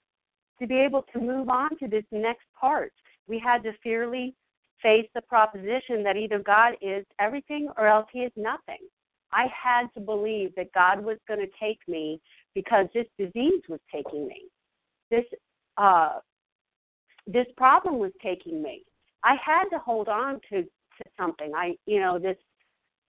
to 0.60 0.68
be 0.68 0.76
able 0.76 1.04
to 1.14 1.20
move 1.20 1.50
on 1.50 1.78
to 1.80 1.88
this 1.88 2.06
next 2.12 2.46
part. 2.60 2.94
We 3.28 3.40
had 3.40 3.64
to 3.64 3.74
fearly 3.82 4.36
face 4.82 5.08
the 5.16 5.22
proposition 5.22 6.04
that 6.04 6.18
either 6.18 6.40
God 6.40 6.74
is 6.82 7.06
everything 7.20 7.70
or 7.78 7.88
else 7.88 8.08
he 8.12 8.20
is 8.20 8.32
nothing. 8.36 8.80
I 9.32 9.48
had 9.48 9.88
to 9.96 10.00
believe 10.00 10.54
that 10.56 10.72
God 10.74 11.04
was 11.04 11.18
going 11.28 11.40
to 11.40 11.52
take 11.60 11.80
me 11.88 12.22
because 12.54 12.88
this 12.94 13.08
disease 13.18 13.62
was 13.68 13.80
taking 13.92 14.28
me. 14.28 14.44
This 15.10 15.26
uh, 15.78 16.20
this 17.26 17.48
problem 17.58 17.98
was 17.98 18.12
taking 18.22 18.62
me. 18.62 18.84
I 19.24 19.36
had 19.44 19.66
to 19.70 19.80
hold 19.80 20.08
on 20.10 20.40
to, 20.52 20.62
to 20.64 21.10
something. 21.18 21.52
I 21.56 21.76
you 21.86 22.00
know 22.00 22.20
this 22.20 22.38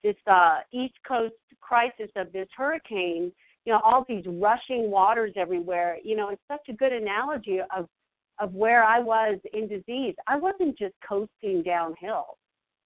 this 0.02 0.16
uh, 0.26 0.58
East 0.72 0.94
Coast 1.06 1.34
crisis 1.60 2.10
of 2.16 2.32
this 2.32 2.48
hurricane, 2.56 3.32
you 3.64 3.72
know, 3.72 3.80
all 3.82 4.04
these 4.08 4.24
rushing 4.26 4.90
waters 4.90 5.32
everywhere. 5.36 5.98
You 6.02 6.16
know, 6.16 6.30
it's 6.30 6.42
such 6.50 6.68
a 6.68 6.72
good 6.72 6.92
analogy 6.92 7.58
of 7.76 7.88
of 8.40 8.52
where 8.52 8.82
I 8.82 8.98
was 8.98 9.38
in 9.52 9.68
disease. 9.68 10.14
I 10.26 10.36
wasn't 10.36 10.76
just 10.76 10.94
coasting 11.08 11.62
downhill. 11.62 12.36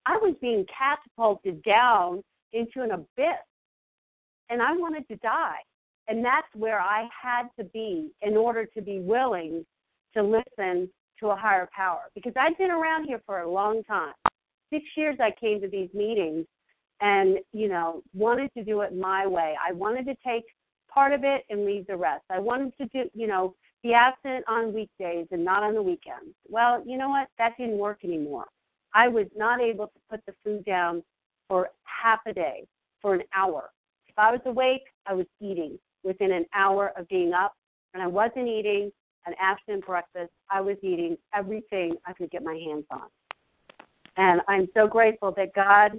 I 0.04 0.18
was 0.18 0.34
being 0.42 0.66
catapulted 0.76 1.62
down 1.62 2.22
into 2.52 2.82
an 2.82 2.90
abyss. 2.90 3.40
And 4.50 4.60
I 4.60 4.72
wanted 4.72 5.08
to 5.08 5.16
die. 5.16 5.60
And 6.06 6.22
that's 6.22 6.48
where 6.54 6.80
I 6.80 7.08
had 7.22 7.48
to 7.58 7.64
be 7.64 8.10
in 8.20 8.36
order 8.36 8.66
to 8.66 8.82
be 8.82 9.00
willing 9.00 9.64
to 10.14 10.22
listen 10.22 10.90
to 11.20 11.28
a 11.28 11.36
higher 11.36 11.68
power. 11.74 12.10
Because 12.14 12.34
I'd 12.38 12.58
been 12.58 12.70
around 12.70 13.06
here 13.06 13.22
for 13.24 13.40
a 13.40 13.50
long 13.50 13.82
time. 13.84 14.12
Six 14.70 14.84
years 14.98 15.16
I 15.18 15.30
came 15.40 15.62
to 15.62 15.68
these 15.68 15.88
meetings 15.94 16.46
and 17.00 17.38
you 17.52 17.68
know 17.68 18.02
wanted 18.14 18.52
to 18.54 18.64
do 18.64 18.80
it 18.80 18.96
my 18.96 19.26
way 19.26 19.54
i 19.66 19.72
wanted 19.72 20.04
to 20.04 20.14
take 20.26 20.44
part 20.92 21.12
of 21.12 21.24
it 21.24 21.44
and 21.50 21.64
leave 21.64 21.86
the 21.86 21.96
rest. 21.96 22.24
I 22.30 22.38
wanted 22.38 22.76
to 22.78 22.86
do 22.86 23.10
you 23.14 23.26
know 23.26 23.54
be 23.82 23.94
absent 23.94 24.44
on 24.48 24.74
weekdays 24.74 25.26
and 25.30 25.44
not 25.44 25.62
on 25.62 25.74
the 25.74 25.82
weekends. 25.82 26.34
Well 26.48 26.82
you 26.86 26.98
know 26.98 27.08
what? 27.08 27.28
That 27.38 27.56
didn't 27.58 27.78
work 27.78 28.00
anymore. 28.04 28.46
I 28.94 29.08
was 29.08 29.26
not 29.36 29.60
able 29.60 29.86
to 29.86 30.00
put 30.10 30.20
the 30.26 30.34
food 30.44 30.64
down 30.64 31.02
for 31.48 31.70
half 31.84 32.20
a 32.26 32.32
day 32.32 32.66
for 33.00 33.14
an 33.14 33.22
hour. 33.34 33.70
If 34.08 34.18
i 34.18 34.30
was 34.30 34.40
awake 34.46 34.84
i 35.06 35.14
was 35.14 35.26
eating 35.40 35.78
within 36.04 36.32
an 36.32 36.46
hour 36.54 36.92
of 36.96 37.08
being 37.08 37.32
up 37.32 37.54
and 37.94 38.02
i 38.02 38.06
wasn't 38.06 38.48
eating 38.48 38.90
an 39.26 39.34
absent 39.40 39.84
breakfast 39.86 40.32
i 40.50 40.60
was 40.60 40.76
eating 40.82 41.16
everything 41.34 41.94
i 42.06 42.12
could 42.12 42.30
get 42.30 42.42
my 42.42 42.54
hands 42.54 42.84
on. 42.90 43.08
And 44.16 44.40
i'm 44.48 44.68
so 44.74 44.86
grateful 44.86 45.32
that 45.32 45.54
god 45.54 45.92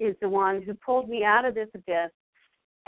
is 0.00 0.16
the 0.20 0.28
one 0.28 0.62
who 0.62 0.74
pulled 0.74 1.08
me 1.08 1.22
out 1.22 1.44
of 1.44 1.54
this 1.54 1.68
abyss, 1.74 2.10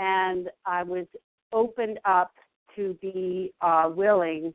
and 0.02 0.48
I 0.66 0.82
was 0.82 1.06
opened 1.52 2.00
up 2.04 2.32
to 2.74 2.98
be 3.00 3.52
uh, 3.60 3.88
willing, 3.94 4.52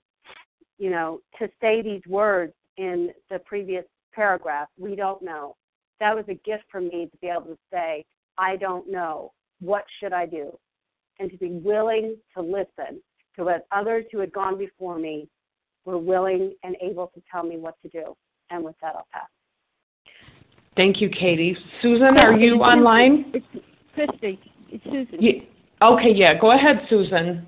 you 0.77 0.89
know, 0.89 1.21
to 1.39 1.47
say 1.61 1.81
these 1.81 2.01
words 2.05 2.53
in 2.75 3.11
the 3.29 3.39
previous 3.39 3.85
paragraph. 4.13 4.67
We 4.77 4.95
don't 4.95 5.21
know. 5.21 5.55
That 6.01 6.15
was 6.15 6.25
a 6.27 6.33
gift 6.33 6.65
for 6.69 6.81
me 6.81 7.07
to 7.09 7.17
be 7.21 7.27
able 7.27 7.45
to 7.45 7.57
say, 7.71 8.05
I 8.37 8.57
don't 8.57 8.91
know. 8.91 9.31
What 9.61 9.85
should 9.99 10.11
I 10.11 10.25
do? 10.25 10.57
And 11.19 11.31
to 11.31 11.37
be 11.37 11.51
willing 11.63 12.17
to 12.35 12.41
listen 12.41 13.01
to 13.37 13.45
what 13.45 13.67
others 13.71 14.05
who 14.11 14.19
had 14.19 14.33
gone 14.33 14.57
before 14.57 14.99
me 14.99 15.29
were 15.85 15.97
willing 15.97 16.53
and 16.63 16.75
able 16.81 17.07
to 17.15 17.21
tell 17.31 17.43
me 17.43 17.57
what 17.57 17.75
to 17.83 17.89
do. 17.89 18.15
And 18.49 18.63
with 18.63 18.75
that, 18.81 18.95
I'll 18.95 19.07
pass. 19.13 19.27
Thank 20.75 20.99
you, 21.01 21.09
Katie. 21.09 21.57
Susan, 21.81 22.17
are 22.17 22.33
you 22.33 22.55
online? 22.55 23.31
It's 23.33 23.45
Christy. 23.95 24.39
It's 24.69 24.83
Susan. 24.85 25.17
Yeah. 25.19 25.41
Okay, 25.81 26.11
yeah. 26.13 26.39
Go 26.39 26.51
ahead, 26.51 26.81
Susan. 26.89 27.47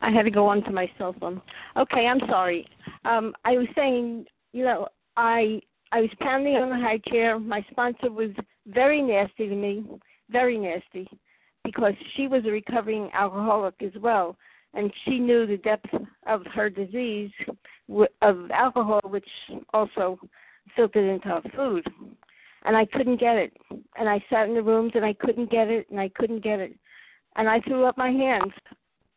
I 0.00 0.10
had 0.10 0.22
to 0.22 0.30
go 0.30 0.46
on 0.46 0.62
to 0.64 0.70
my 0.70 0.90
cell 0.98 1.14
phone. 1.18 1.40
Okay, 1.76 2.06
I'm 2.06 2.20
sorry. 2.28 2.66
Um, 3.04 3.34
I 3.44 3.52
was 3.52 3.66
saying, 3.74 4.26
you 4.52 4.64
know, 4.64 4.88
I 5.16 5.60
I 5.92 6.00
was 6.00 6.10
pounding 6.20 6.56
on 6.56 6.70
the 6.70 6.76
high 6.76 7.00
chair. 7.08 7.38
My 7.38 7.64
sponsor 7.70 8.10
was 8.10 8.30
very 8.66 9.02
nasty 9.02 9.48
to 9.48 9.54
me, 9.54 9.84
very 10.30 10.58
nasty, 10.58 11.08
because 11.64 11.94
she 12.16 12.28
was 12.28 12.44
a 12.46 12.50
recovering 12.50 13.10
alcoholic 13.12 13.74
as 13.82 13.92
well, 14.00 14.36
and 14.74 14.92
she 15.04 15.18
knew 15.18 15.46
the 15.46 15.58
depth 15.58 15.90
of 16.26 16.44
her 16.54 16.70
disease 16.70 17.30
of 18.22 18.50
alcohol, 18.50 19.00
which 19.04 19.28
also 19.74 20.18
filtered 20.74 21.08
into 21.08 21.28
her 21.28 21.42
food 21.54 21.86
and 22.64 22.76
I 22.76 22.84
couldn't 22.86 23.20
get 23.20 23.36
it. 23.36 23.56
And 23.96 24.08
I 24.08 24.22
sat 24.30 24.48
in 24.48 24.54
the 24.54 24.62
rooms 24.62 24.92
and 24.94 25.04
I 25.04 25.12
couldn't 25.14 25.50
get 25.50 25.68
it 25.68 25.90
and 25.90 26.00
I 26.00 26.08
couldn't 26.08 26.42
get 26.42 26.60
it. 26.60 26.76
And 27.36 27.48
I 27.48 27.60
threw 27.60 27.84
up 27.84 27.96
my 27.96 28.10
hands 28.10 28.52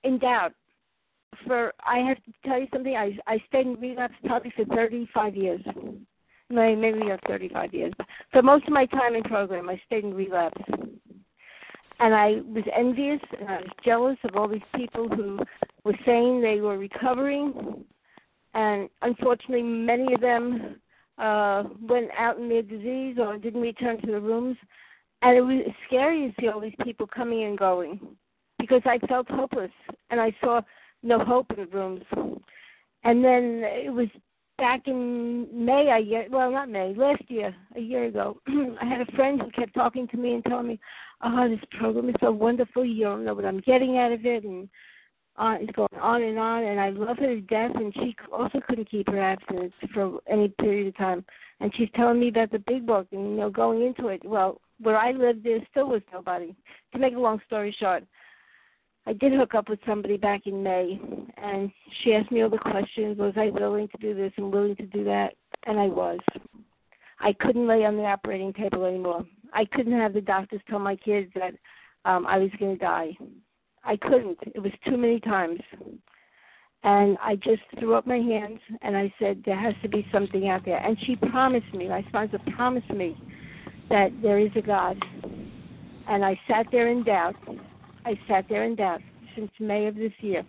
in 0.03 0.19
doubt. 0.19 0.53
For 1.45 1.73
I 1.85 1.99
have 1.99 2.17
to 2.23 2.31
tell 2.45 2.59
you 2.59 2.67
something, 2.71 2.95
I 2.95 3.17
I 3.27 3.39
stayed 3.49 3.67
in 3.67 3.75
relapse 3.75 4.15
probably 4.25 4.53
for 4.55 4.63
thirty 4.65 5.07
five 5.13 5.35
years. 5.35 5.61
Maybe 6.49 6.79
maybe 6.79 6.99
not 6.99 7.19
thirty 7.27 7.49
five 7.49 7.73
years. 7.73 7.93
But 7.97 8.07
for 8.31 8.41
most 8.41 8.65
of 8.67 8.73
my 8.73 8.85
time 8.85 9.15
in 9.15 9.23
program 9.23 9.69
I 9.69 9.81
stayed 9.85 10.05
in 10.05 10.13
relapse. 10.13 10.61
And 11.99 12.13
I 12.13 12.41
was 12.47 12.63
envious 12.73 13.19
and 13.37 13.49
I 13.49 13.57
was 13.57 13.69
jealous 13.83 14.17
of 14.23 14.35
all 14.35 14.47
these 14.47 14.61
people 14.75 15.09
who 15.09 15.39
were 15.83 15.97
saying 16.05 16.41
they 16.41 16.61
were 16.61 16.77
recovering 16.77 17.85
and 18.53 18.89
unfortunately 19.01 19.63
many 19.63 20.13
of 20.13 20.21
them 20.21 20.77
uh, 21.17 21.63
went 21.81 22.09
out 22.17 22.37
in 22.37 22.49
their 22.49 22.61
disease 22.61 23.17
or 23.19 23.37
didn't 23.37 23.61
return 23.61 23.99
to 24.01 24.07
the 24.07 24.19
rooms. 24.19 24.57
And 25.21 25.37
it 25.37 25.41
was 25.41 25.65
scary 25.87 26.27
to 26.27 26.41
see 26.41 26.47
all 26.49 26.59
these 26.59 26.75
people 26.83 27.07
coming 27.07 27.43
and 27.43 27.57
going 27.57 27.99
because 28.59 28.81
I 28.85 28.99
felt 29.07 29.29
hopeless 29.29 29.71
and 30.09 30.19
I 30.19 30.35
saw 30.41 30.61
no 31.03 31.19
hope 31.19 31.51
in 31.51 31.57
the 31.57 31.67
rooms. 31.67 32.03
And 33.03 33.23
then 33.23 33.61
it 33.63 33.93
was 33.93 34.07
back 34.57 34.87
in 34.87 35.47
May, 35.53 35.91
I 35.91 36.01
get 36.01 36.31
well, 36.31 36.51
not 36.51 36.69
May, 36.69 36.93
last 36.95 37.23
year, 37.27 37.55
a 37.75 37.79
year 37.79 38.05
ago. 38.05 38.37
I 38.47 38.85
had 38.85 39.01
a 39.01 39.11
friend 39.15 39.41
who 39.41 39.51
kept 39.51 39.73
talking 39.73 40.07
to 40.09 40.17
me 40.17 40.33
and 40.33 40.43
telling 40.45 40.67
me, 40.67 40.79
"Oh, 41.23 41.47
this 41.49 41.59
program 41.79 42.09
is 42.09 42.15
so 42.19 42.31
wonderful. 42.31 42.85
You 42.85 43.03
don't 43.03 43.25
know 43.25 43.33
what 43.33 43.45
I'm 43.45 43.59
getting 43.61 43.97
out 43.97 44.11
of 44.11 44.25
it." 44.25 44.43
And 44.43 44.69
on 45.37 45.61
it's 45.61 45.71
going 45.71 45.89
on 46.01 46.21
and 46.21 46.37
on 46.39 46.63
and 46.63 46.79
I 46.79 46.89
love 46.89 47.17
her 47.17 47.27
to 47.27 47.41
death 47.41 47.71
and 47.75 47.93
she 47.95 48.15
also 48.31 48.59
couldn't 48.67 48.89
keep 48.89 49.09
her 49.09 49.19
abstinence 49.19 49.73
for 49.93 50.19
any 50.27 50.49
period 50.49 50.87
of 50.87 50.97
time. 50.97 51.25
And 51.59 51.73
she's 51.75 51.89
telling 51.95 52.19
me 52.19 52.29
about 52.29 52.51
the 52.51 52.59
big 52.59 52.85
book 52.85 53.07
and 53.11 53.31
you 53.31 53.37
know, 53.37 53.49
going 53.49 53.81
into 53.81 54.07
it. 54.07 54.23
Well, 54.25 54.59
where 54.81 54.97
I 54.97 55.11
lived 55.11 55.43
there 55.43 55.59
still 55.71 55.89
was 55.89 56.01
nobody. 56.11 56.55
To 56.93 56.99
make 56.99 57.15
a 57.15 57.19
long 57.19 57.41
story 57.45 57.75
short, 57.79 58.03
I 59.07 59.13
did 59.13 59.33
hook 59.33 59.55
up 59.55 59.69
with 59.69 59.79
somebody 59.85 60.17
back 60.17 60.47
in 60.47 60.63
May 60.63 60.99
and 61.37 61.71
she 62.01 62.13
asked 62.13 62.31
me 62.31 62.41
all 62.41 62.49
the 62.49 62.57
questions, 62.57 63.17
was 63.17 63.33
I 63.37 63.49
willing 63.49 63.87
to 63.89 63.97
do 63.99 64.13
this 64.15 64.33
and 64.37 64.51
willing 64.51 64.75
to 64.77 64.85
do 64.85 65.03
that? 65.05 65.33
And 65.67 65.79
I 65.79 65.87
was. 65.87 66.19
I 67.19 67.33
couldn't 67.33 67.67
lay 67.67 67.85
on 67.85 67.95
the 67.95 68.03
operating 68.03 68.53
table 68.53 68.85
anymore. 68.85 69.25
I 69.53 69.65
couldn't 69.65 69.93
have 69.93 70.13
the 70.13 70.21
doctors 70.21 70.61
tell 70.69 70.79
my 70.79 70.95
kids 70.95 71.31
that 71.35 71.53
um, 72.03 72.27
I 72.27 72.37
was 72.37 72.49
going 72.59 72.77
to 72.77 72.83
die. 72.83 73.17
I 73.85 73.97
couldn't. 73.97 74.37
It 74.53 74.59
was 74.59 74.71
too 74.87 74.97
many 74.97 75.19
times. 75.19 75.59
And 76.83 77.17
I 77.21 77.35
just 77.35 77.61
threw 77.79 77.95
up 77.95 78.05
my 78.05 78.17
hands 78.17 78.59
and 78.81 78.95
I 78.95 79.11
said, 79.19 79.41
There 79.45 79.59
has 79.59 79.73
to 79.81 79.89
be 79.89 80.05
something 80.11 80.49
out 80.49 80.65
there. 80.65 80.77
And 80.77 80.97
she 81.05 81.15
promised 81.15 81.73
me, 81.73 81.87
my 81.87 82.03
sponsor 82.09 82.39
promised 82.55 82.89
me 82.91 83.17
that 83.89 84.09
there 84.21 84.39
is 84.39 84.51
a 84.55 84.61
God. 84.61 84.97
And 86.07 86.23
I 86.23 86.39
sat 86.47 86.67
there 86.71 86.89
in 86.89 87.03
doubt. 87.03 87.35
I 88.05 88.19
sat 88.27 88.45
there 88.49 88.65
in 88.65 88.75
doubt 88.75 89.01
since 89.35 89.49
May 89.59 89.87
of 89.87 89.95
this 89.95 90.11
year. 90.19 90.43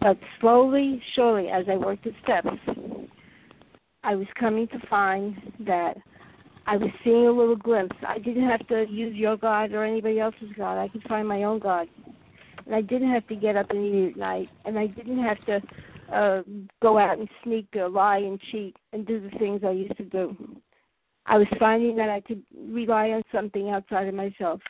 But 0.00 0.18
slowly, 0.40 1.02
surely, 1.14 1.48
as 1.48 1.66
I 1.70 1.76
worked 1.76 2.04
the 2.04 2.12
steps, 2.22 2.48
I 4.02 4.14
was 4.14 4.26
coming 4.38 4.66
to 4.68 4.86
find 4.88 5.36
that 5.60 5.96
I 6.66 6.76
was 6.76 6.90
seeing 7.04 7.26
a 7.26 7.30
little 7.30 7.56
glimpse. 7.56 7.96
I 8.06 8.18
didn't 8.18 8.48
have 8.48 8.66
to 8.68 8.86
use 8.88 9.14
your 9.14 9.36
God 9.36 9.72
or 9.72 9.84
anybody 9.84 10.18
else's 10.18 10.48
God. 10.56 10.78
I 10.78 10.88
could 10.88 11.02
find 11.04 11.28
my 11.28 11.42
own 11.42 11.58
God. 11.58 11.88
And 12.66 12.74
I 12.74 12.80
didn't 12.80 13.10
have 13.10 13.26
to 13.28 13.36
get 13.36 13.56
up 13.56 13.70
and 13.70 13.84
eat 13.84 14.10
at 14.12 14.16
night. 14.16 14.48
And 14.64 14.78
I 14.78 14.86
didn't 14.86 15.22
have 15.22 15.44
to 15.46 15.62
uh, 16.12 16.42
go 16.80 16.98
out 16.98 17.18
and 17.18 17.28
sneak 17.42 17.66
or 17.74 17.88
lie 17.88 18.18
and 18.18 18.40
cheat 18.50 18.76
and 18.92 19.06
do 19.06 19.20
the 19.20 19.36
things 19.38 19.62
I 19.64 19.70
used 19.70 19.96
to 19.96 20.04
do. 20.04 20.36
I 21.26 21.38
was 21.38 21.46
finding 21.58 21.96
that 21.96 22.08
I 22.08 22.20
could 22.20 22.42
rely 22.56 23.10
on 23.10 23.22
something 23.32 23.70
outside 23.70 24.08
of 24.08 24.14
myself. 24.14 24.60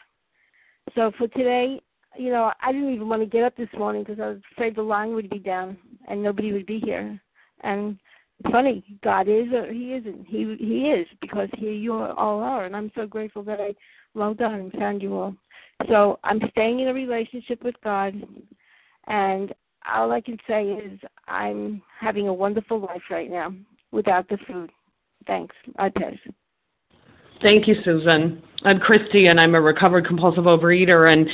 So 0.95 1.13
for 1.17 1.29
today, 1.29 1.81
you 2.17 2.31
know, 2.31 2.53
I 2.63 2.73
didn't 2.73 2.93
even 2.93 3.09
want 3.09 3.23
to 3.23 3.27
get 3.27 3.45
up 3.45 3.57
this 3.57 3.69
morning 3.77 4.03
because 4.03 4.21
I 4.21 4.29
was 4.29 4.41
afraid 4.53 4.77
the 4.77 4.83
line 4.83 5.15
would 5.15 5.31
be 5.31 5.39
down 5.39 5.79
and 6.09 6.23
nobody 6.23 6.53
would 6.53 6.67
be 6.67 6.79
here. 6.79 7.21
And 7.61 7.99
funny, 8.51 8.85
God 9.03 9.29
is 9.29 9.53
or 9.53 9.73
He 9.73 9.95
isn't. 9.95 10.27
He 10.27 10.57
He 10.59 10.91
is 10.91 11.07
because 11.21 11.49
here 11.57 11.73
you 11.73 11.95
all 11.95 12.41
are, 12.41 12.65
and 12.65 12.77
I'm 12.77 12.91
so 12.95 13.07
grateful 13.07 13.43
that 13.45 13.61
I 13.61 13.75
logged 14.15 14.43
on 14.43 14.55
and 14.55 14.73
found 14.73 15.01
you 15.01 15.15
all. 15.15 15.35
So 15.89 16.19
I'm 16.25 16.41
staying 16.51 16.81
in 16.81 16.89
a 16.89 16.95
relationship 16.95 17.63
with 17.63 17.75
God, 17.83 18.15
and 19.07 19.55
all 19.93 20.13
I 20.13 20.21
can 20.21 20.37
say 20.49 20.65
is 20.69 20.99
I'm 21.29 21.83
having 21.99 22.29
a 22.29 22.33
wonderful 22.33 22.81
life 22.81 23.03
right 23.11 23.31
now 23.31 23.53
without 23.91 24.29
the 24.29 24.39
food. 24.47 24.71
Thanks. 25.27 25.55
I 25.79 25.89
pass. 25.89 26.15
Thank 27.43 27.67
you, 27.67 27.75
Susan. 27.85 28.43
I'm 28.65 28.79
Christy, 28.79 29.27
and 29.27 29.41
I'm 29.41 29.55
a 29.55 29.61
recovered 29.61 30.07
compulsive 30.07 30.45
overeater, 30.45 31.13
and 31.13 31.29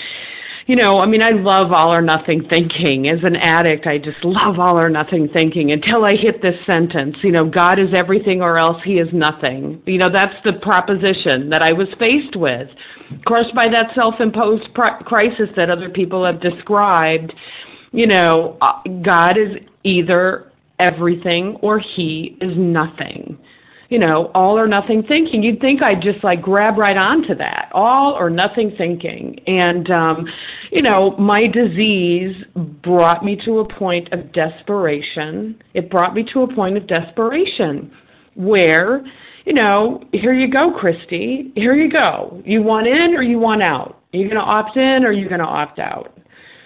you 0.69 0.77
know, 0.77 1.01
I 1.01 1.07
mean, 1.07 1.23
I 1.23 1.31
love 1.31 1.73
all 1.73 1.91
or 1.91 2.03
nothing 2.03 2.47
thinking. 2.47 3.09
As 3.09 3.21
an 3.25 3.37
addict, 3.37 3.87
I 3.87 3.97
just 3.97 4.23
love 4.23 4.59
all 4.59 4.79
or 4.79 4.91
nothing 4.91 5.27
thinking 5.33 5.73
until 5.73 6.05
I 6.05 6.14
hit 6.14 6.43
this 6.43 6.57
sentence, 6.66 7.16
you 7.23 7.33
know, 7.33 7.49
God 7.49 7.79
is 7.79 7.89
everything 7.97 8.43
or 8.43 8.59
else 8.59 8.77
he 8.85 8.99
is 8.99 9.09
nothing. 9.11 9.83
You 9.87 9.97
know, 9.97 10.11
that's 10.12 10.37
the 10.45 10.53
proposition 10.61 11.49
that 11.49 11.62
I 11.62 11.73
was 11.73 11.89
faced 11.99 12.37
with. 12.37 12.69
Of 13.11 13.25
course, 13.25 13.47
by 13.55 13.64
that 13.73 13.95
self 13.95 14.16
imposed 14.21 14.75
pr- 14.75 15.03
crisis 15.07 15.49
that 15.57 15.71
other 15.71 15.89
people 15.89 16.23
have 16.27 16.39
described, 16.43 17.33
you 17.93 18.07
know, 18.07 18.59
uh, 18.61 18.83
God 19.03 19.39
is 19.39 19.57
either 19.85 20.53
everything 20.79 21.57
or 21.62 21.79
he 21.79 22.37
is 22.43 22.53
nothing 22.59 23.39
you 23.89 23.99
know, 23.99 24.30
all 24.34 24.59
or 24.59 24.68
nothing 24.68 25.03
thinking. 25.03 25.43
You'd 25.43 25.61
think 25.61 25.82
I'd 25.82 26.03
just 26.03 26.22
like 26.22 26.43
grab 26.43 26.76
right 26.76 26.97
onto 26.97 27.34
that, 27.36 27.70
all 27.72 28.12
or 28.12 28.28
nothing 28.28 28.74
thinking. 28.76 29.41
And, 29.47 29.91
um, 29.91 30.28
you 30.70 30.82
know, 30.82 31.16
my 31.18 31.47
disease 31.47 32.36
brought 32.82 33.24
me 33.24 33.41
to 33.47 33.61
a 33.61 33.74
point 33.74 34.12
of 34.12 34.30
desperation. 34.32 35.62
It 35.72 35.91
brought 35.91 36.14
me 36.14 36.24
to 36.34 36.43
a 36.43 36.55
point 36.55 36.76
of 36.76 36.86
desperation 36.86 37.91
where, 38.34 39.07
you 39.47 39.55
know, 39.55 40.05
here 40.12 40.34
you 40.34 40.51
go, 40.51 40.70
Christy. 40.70 41.51
Here 41.55 41.74
you 41.74 41.91
go. 41.91 42.43
You 42.45 42.62
want 42.62 42.86
in 42.86 43.14
or 43.14 43.22
you 43.22 43.39
want 43.39 43.62
out? 43.62 44.03
Are 44.12 44.18
you 44.18 44.24
going 44.24 44.36
to 44.36 44.43
opt 44.43 44.76
in 44.76 45.05
or 45.05 45.09
are 45.09 45.12
you 45.12 45.28
going 45.28 45.41
to 45.41 45.47
opt 45.47 45.78
out? 45.78 46.14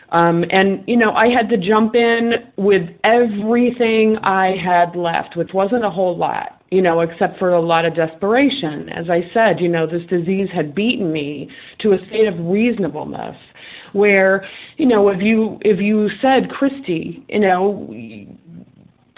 Um, 0.09 0.45
and, 0.51 0.85
you 0.89 0.97
know, 0.97 1.13
I 1.13 1.29
had 1.29 1.49
to 1.51 1.57
jump 1.57 1.95
in 1.95 2.33
with 2.57 2.83
everything 3.05 4.19
I 4.19 4.57
had 4.57 4.97
left, 4.97 5.37
which 5.37 5.55
wasn't 5.55 5.85
a 5.85 5.91
whole 5.91 6.17
lot 6.17 6.62
you 6.73 6.81
know, 6.81 7.01
except 7.01 7.39
for 7.39 7.51
a 7.51 7.61
lot 7.61 7.85
of 7.85 7.95
desperation. 7.95 8.89
As 8.89 9.11
I 9.11 9.31
said, 9.35 9.61
you 9.61 9.69
know, 9.69 9.87
this 9.87 10.05
disease 10.09 10.49
had 10.53 10.75
beaten 10.75 11.13
me 11.13 11.51
to 11.81 11.93
a 11.93 11.99
state 12.07 12.27
of 12.27 12.35
reasonableness 12.39 13.37
where, 13.93 14.49
you 14.79 14.87
know, 14.87 15.11
if 15.11 15.21
you 15.21 15.59
if 15.61 15.79
you 15.81 16.09
said, 16.23 16.49
Christy, 16.49 17.25
you 17.29 17.41
know, 17.41 17.95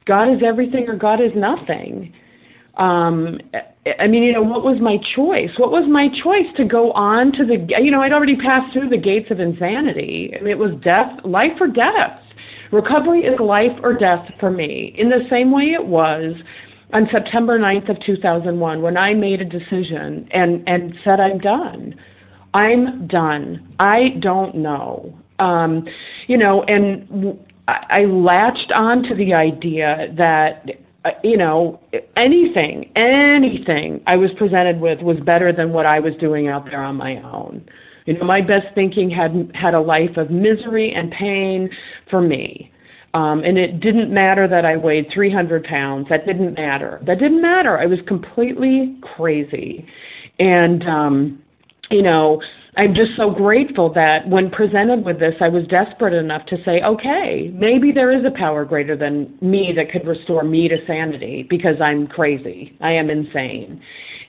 God 0.05 0.35
is 0.35 0.43
everything 0.45 0.89
or 0.89 0.97
God 0.97 1.21
is 1.21 1.31
nothing. 1.37 2.13
Um, 2.77 3.39
I 4.01 4.09
mean, 4.09 4.25
you 4.25 4.33
know, 4.33 4.43
what 4.43 4.65
was 4.65 4.81
my 4.81 4.99
choice? 5.15 5.51
What 5.57 5.71
was 5.71 5.85
my 5.89 6.09
choice 6.25 6.53
to 6.57 6.65
go 6.65 6.91
on 6.91 7.31
to 7.35 7.47
the, 7.47 7.65
you 7.81 7.93
know, 7.93 8.03
I'd 8.03 8.13
already 8.13 8.35
passed 8.35 8.73
through 8.73 8.89
the 8.89 8.99
gates 8.99 9.31
of 9.31 9.39
insanity. 9.39 10.35
I 10.37 10.43
mean, 10.43 10.51
it 10.51 10.59
was 10.59 10.73
death, 10.83 11.21
life 11.25 11.53
or 11.61 11.69
death. 11.69 12.19
Recovery 12.73 13.21
is 13.21 13.39
life 13.39 13.79
or 13.85 13.95
death 13.95 14.29
for 14.41 14.51
me, 14.51 14.93
in 14.99 15.09
the 15.09 15.25
same 15.31 15.53
way 15.53 15.75
it 15.75 15.87
was 15.87 16.35
on 16.95 17.09
September 17.11 17.59
9th 17.59 17.91
of 17.91 18.01
2001 18.07 18.81
when 18.81 18.97
I 18.97 19.13
made 19.15 19.41
a 19.41 19.45
decision 19.45 20.29
and, 20.31 20.67
and 20.69 20.95
said, 21.05 21.19
I'm 21.19 21.39
done. 21.39 21.97
I'm 22.55 23.09
done. 23.09 23.75
I 23.81 24.11
don't 24.21 24.55
know. 24.55 25.13
Um, 25.41 25.87
you 26.29 26.39
know, 26.39 26.63
and 26.63 27.37
I, 27.67 28.05
latched 28.05 28.71
on 28.73 29.03
to 29.05 29.15
the 29.17 29.35
idea 29.35 30.15
that, 30.17 30.71
uh, 31.05 31.11
you 31.25 31.37
know, 31.37 31.81
anything, 32.17 32.93
anything 32.95 34.01
I 34.07 34.17
was 34.17 34.31
presented 34.39 34.81
with 34.81 35.01
was 35.01 35.19
better 35.19 35.53
than 35.53 35.73
what 35.73 35.87
I 35.87 35.99
was 35.99 36.15
doing 36.21 36.47
out 36.47 36.67
there 36.67 36.83
on 36.83 36.95
my 36.95 37.17
own. 37.23 37.69
You 38.07 38.17
know, 38.19 38.25
my 38.25 38.41
best 38.41 38.67
thinking 38.77 39.11
had 39.11 39.51
had 39.55 39.75
a 39.75 39.81
life 39.81 40.17
of 40.17 40.31
misery 40.31 40.93
and 40.93 41.11
pain 41.11 41.69
for 42.09 42.21
me. 42.21 42.71
Um, 43.15 43.45
and 43.45 43.57
it 43.57 43.79
didn't 43.79 44.13
matter 44.13 44.49
that 44.49 44.65
I 44.65 44.77
weighed 44.77 45.07
300 45.15 45.65
pounds. 45.65 46.09
That 46.11 46.27
didn't 46.27 46.55
matter. 46.55 47.01
That 47.07 47.21
didn't 47.21 47.41
matter. 47.41 47.79
I 47.79 47.87
was 47.87 48.01
completely 48.09 48.99
crazy. 49.17 49.87
And, 50.41 50.83
um, 50.89 51.43
you 51.91 52.03
know, 52.03 52.43
I'm 52.77 52.93
just 52.93 53.13
so 53.17 53.31
grateful 53.31 53.93
that 53.95 54.29
when 54.29 54.51
presented 54.51 55.05
with 55.05 55.21
this, 55.21 55.35
I 55.41 55.49
was 55.49 55.65
desperate 55.69 56.13
enough 56.13 56.45
to 56.47 56.57
say, 56.65 56.83
okay, 56.83 57.53
maybe 57.55 57.93
there 57.93 58.11
is 58.11 58.25
a 58.25 58.37
power 58.37 58.65
greater 58.65 58.97
than 58.97 59.39
me 59.41 59.73
that 59.77 59.93
could 59.93 60.05
restore 60.07 60.43
me 60.43 60.67
to 60.69 60.85
sanity 60.85 61.47
because 61.49 61.81
I'm 61.81 62.09
crazy. 62.09 62.77
I 62.81 62.93
am 62.93 63.11
insane. 63.11 63.81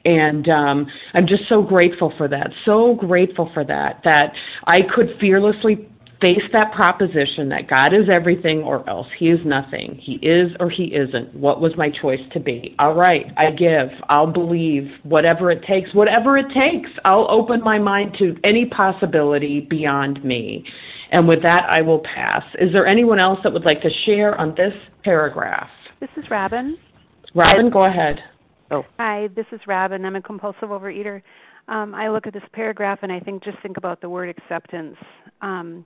And 0.06 0.48
um, 0.50 0.88
I'm 1.16 1.26
just 1.26 1.50
so 1.50 1.64
grateful 1.64 2.14
for 2.18 2.28
that. 2.28 2.52
So 2.66 2.94
grateful 2.94 3.50
for 3.56 3.64
that, 3.64 4.02
that 4.04 4.34
I 4.68 4.82
could 4.94 5.18
fearlessly 5.20 5.90
face 6.22 6.42
that 6.54 6.72
proposition 6.74 7.50
that 7.50 7.68
God 7.70 7.94
is 7.94 8.10
everything 8.10 8.60
or 8.60 8.88
else 8.90 9.08
He 9.18 9.30
is 9.30 9.40
nothing. 9.46 10.00
He 10.02 10.14
is 10.16 10.52
or 10.60 10.70
He 10.70 10.86
isn't. 10.86 11.34
What 11.36 11.62
was 11.62 11.74
my 11.78 11.90
choice 11.90 12.22
to 12.34 12.40
be? 12.40 12.76
All 12.80 12.94
right, 12.94 13.26
I 13.38 13.52
give. 13.52 13.90
I'll 14.10 14.32
believe 14.32 14.90
whatever 15.04 15.52
it 15.52 15.64
takes. 15.64 15.94
Whatever 15.94 16.38
it 16.38 16.48
takes, 16.54 16.90
I'll 17.04 17.28
open 17.30 17.62
my 17.62 17.80
mind 17.80 18.16
to 18.20 18.36
any 18.44 18.66
possibility 18.66 19.62
beyond 19.62 20.24
me. 20.24 20.66
And 21.12 21.28
with 21.28 21.44
that, 21.44 21.68
I 21.70 21.82
will 21.82 22.00
pass. 22.00 22.44
Is 22.60 22.72
there 22.74 22.88
anyone 22.88 23.20
else 23.20 23.40
that 23.44 23.54
would 23.54 23.66
like 23.66 23.82
to 23.82 23.90
share 24.06 24.40
on 24.40 24.56
this 24.56 24.74
paragraph? 25.04 25.70
This 26.00 26.10
is 26.18 26.26
Robin. 26.30 26.78
Robin, 27.34 27.70
go 27.70 27.86
ahead. 27.86 28.20
Oh. 28.72 28.84
Hi, 28.98 29.30
this 29.36 29.46
is 29.52 29.60
Robin. 29.68 30.04
I'm 30.06 30.16
a 30.16 30.22
compulsive 30.22 30.70
overeater. 30.70 31.22
Um, 31.68 31.96
I 31.96 32.10
look 32.10 32.28
at 32.28 32.34
this 32.34 32.44
paragraph 32.54 33.00
and 33.02 33.12
I 33.12 33.20
think 33.20 33.44
just 33.44 33.58
think 33.62 33.78
about 33.78 34.02
the 34.02 34.10
word 34.10 34.30
acceptance. 34.30 34.96
Um, 35.42 35.86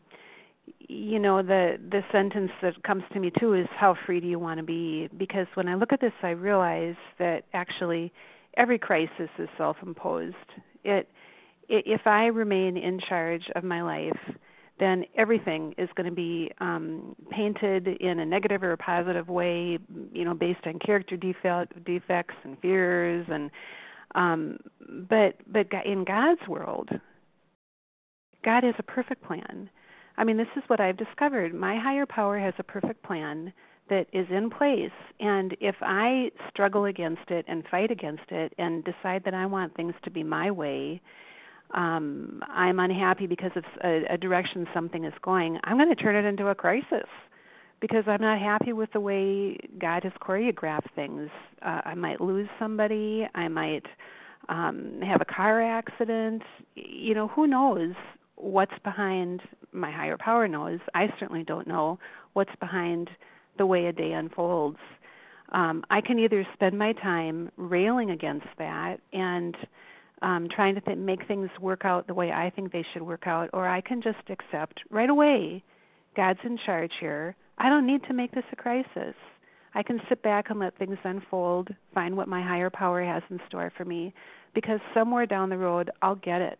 you 0.90 1.20
know 1.20 1.44
the 1.44 1.78
the 1.92 2.02
sentence 2.12 2.52
that 2.64 2.82
comes 2.84 3.04
to 3.14 3.20
me 3.20 3.32
too 3.40 3.54
is 3.54 3.68
how 3.78 3.96
free 4.06 4.20
do 4.20 4.28
you 4.28 4.40
want 4.40 4.58
to 4.58 4.64
be? 4.64 5.08
Because 5.18 5.46
when 5.54 5.68
i 5.68 5.76
look 5.76 5.94
at 5.94 6.02
this 6.02 6.12
i 6.24 6.32
realize 6.32 6.96
that 7.20 7.44
actually 7.54 8.12
every 8.58 8.80
crisis 8.80 9.30
is 9.38 9.48
self 9.58 9.78
imposed 9.84 10.36
it 10.84 11.08
if 11.70 12.02
i 12.08 12.26
remain 12.26 12.76
in 12.76 13.00
charge 13.08 13.44
of 13.56 13.64
my 13.64 13.84
life 13.84 14.20
then 14.80 15.04
everything 15.18 15.76
is 15.78 15.90
going 15.96 16.10
to 16.10 16.16
be 16.16 16.52
um 16.60 17.16
painted 17.30 17.88
in 17.88 18.20
a 18.20 18.26
negative 18.26 18.64
or 18.64 18.72
a 18.72 18.78
positive 18.78 19.30
way 19.30 19.78
you 20.12 20.26
know 20.26 20.34
based 20.34 20.66
on 20.66 20.80
character 20.80 21.16
defect, 21.16 21.84
defects 21.86 22.36
and 22.44 22.58
fears 22.62 23.28
and 23.30 23.52
um 24.16 24.58
but 25.08 25.36
but 25.46 25.68
in 25.86 26.04
god's 26.04 26.42
world 26.48 26.90
god 28.44 28.64
has 28.64 28.74
a 28.80 28.84
perfect 28.84 29.24
plan 29.24 29.70
I 30.20 30.26
mean, 30.26 30.36
this 30.36 30.48
is 30.58 30.64
what 30.68 30.82
I've 30.82 30.98
discovered. 30.98 31.54
My 31.54 31.80
higher 31.80 32.06
power 32.06 32.38
has 32.38 32.54
a 32.60 32.64
perfect 32.64 33.02
plan 33.04 33.54
that 33.90 34.06
is 34.12 34.28
in 34.30 34.50
place. 34.50 34.92
And 35.22 35.56
if 35.62 35.76
I 35.82 36.30
struggle 36.50 36.86
against 36.86 37.32
it 37.32 37.46
and 37.48 37.64
fight 37.72 37.90
against 37.90 38.30
it 38.30 38.54
and 38.58 38.84
decide 38.84 39.24
that 39.24 39.34
I 39.34 39.46
want 39.46 39.76
things 39.76 39.94
to 40.04 40.12
be 40.12 40.22
my 40.22 40.52
way, 40.52 41.02
um, 41.74 42.42
I'm 42.50 42.80
unhappy 42.80 43.28
because 43.28 43.52
of 43.56 43.64
a, 43.82 44.02
a 44.12 44.18
direction 44.18 44.68
something 44.74 45.06
is 45.06 45.14
going, 45.22 45.58
I'm 45.64 45.78
going 45.78 45.90
to 45.90 45.96
turn 45.96 46.18
it 46.18 46.28
into 46.28 46.48
a 46.48 46.56
crisis 46.56 47.08
because 47.80 48.04
I'm 48.06 48.22
not 48.22 48.42
happy 48.42 48.74
with 48.74 48.92
the 48.92 49.00
way 49.00 49.58
God 49.80 50.04
has 50.04 50.12
choreographed 50.22 50.92
things. 50.96 51.30
Uh, 51.62 51.80
I 51.86 51.96
might 51.96 52.20
lose 52.20 52.50
somebody. 52.60 53.26
I 53.36 53.48
might 53.48 53.86
um 54.50 55.00
have 55.02 55.22
a 55.22 55.26
car 55.26 55.62
accident. 55.62 56.42
You 56.76 57.14
know, 57.14 57.30
who 57.30 57.48
knows 57.48 57.94
what's 58.40 58.74
behind 58.84 59.42
my 59.72 59.92
higher 59.92 60.18
power 60.18 60.48
knows. 60.48 60.80
I 60.96 61.08
certainly 61.20 61.44
don't 61.44 61.68
know 61.68 62.00
what's 62.34 62.56
behind 62.60 63.10
the 63.58 63.66
way 63.66 63.86
a 63.86 63.94
day 63.94 64.14
unfolds. 64.14 64.80
Um, 65.52 65.84
I 65.90 66.02
can 66.02 66.20
either 66.20 66.48
spend 66.54 66.78
my 66.78 66.94
time 66.94 67.52
railing 67.58 68.12
against 68.12 68.48
that 68.58 68.98
and 69.14 69.56
um, 70.22 70.48
trying 70.54 70.76
to 70.76 70.82
th- 70.82 70.98
make 70.98 71.28
things 71.28 71.50
work 71.60 71.86
out 71.86 72.08
the 72.08 72.14
way 72.14 72.32
I 72.32 72.50
think 72.50 72.72
they 72.72 72.86
should 72.94 73.02
work 73.02 73.26
out, 73.26 73.50
or 73.54 73.68
I 73.68 73.82
can 73.82 74.02
just 74.02 74.30
accept 74.30 74.80
right 74.90 75.10
away 75.10 75.64
God's 76.16 76.40
in 76.44 76.58
charge 76.66 76.92
here. 77.00 77.36
I 77.58 77.70
don't 77.70 77.88
need 77.88 78.04
to 78.08 78.14
make 78.14 78.32
this 78.32 78.44
a 78.52 78.56
crisis. 78.56 79.16
I 79.74 79.84
can 79.84 80.02
sit 80.08 80.22
back 80.24 80.50
and 80.50 80.60
let 80.60 80.78
things 80.78 80.98
unfold, 81.04 81.70
find 81.94 82.16
what 82.16 82.28
my 82.28 82.42
higher 82.42 82.70
power 82.70 83.04
has 83.04 83.24
in 83.30 83.40
store 83.48 83.72
for 83.76 83.86
me, 83.86 84.14
because 84.54 84.80
somewhere 84.94 85.26
down 85.26 85.50
the 85.50 85.58
road 85.58 85.92
I'll 86.02 86.16
get 86.16 86.42
it. 86.42 86.60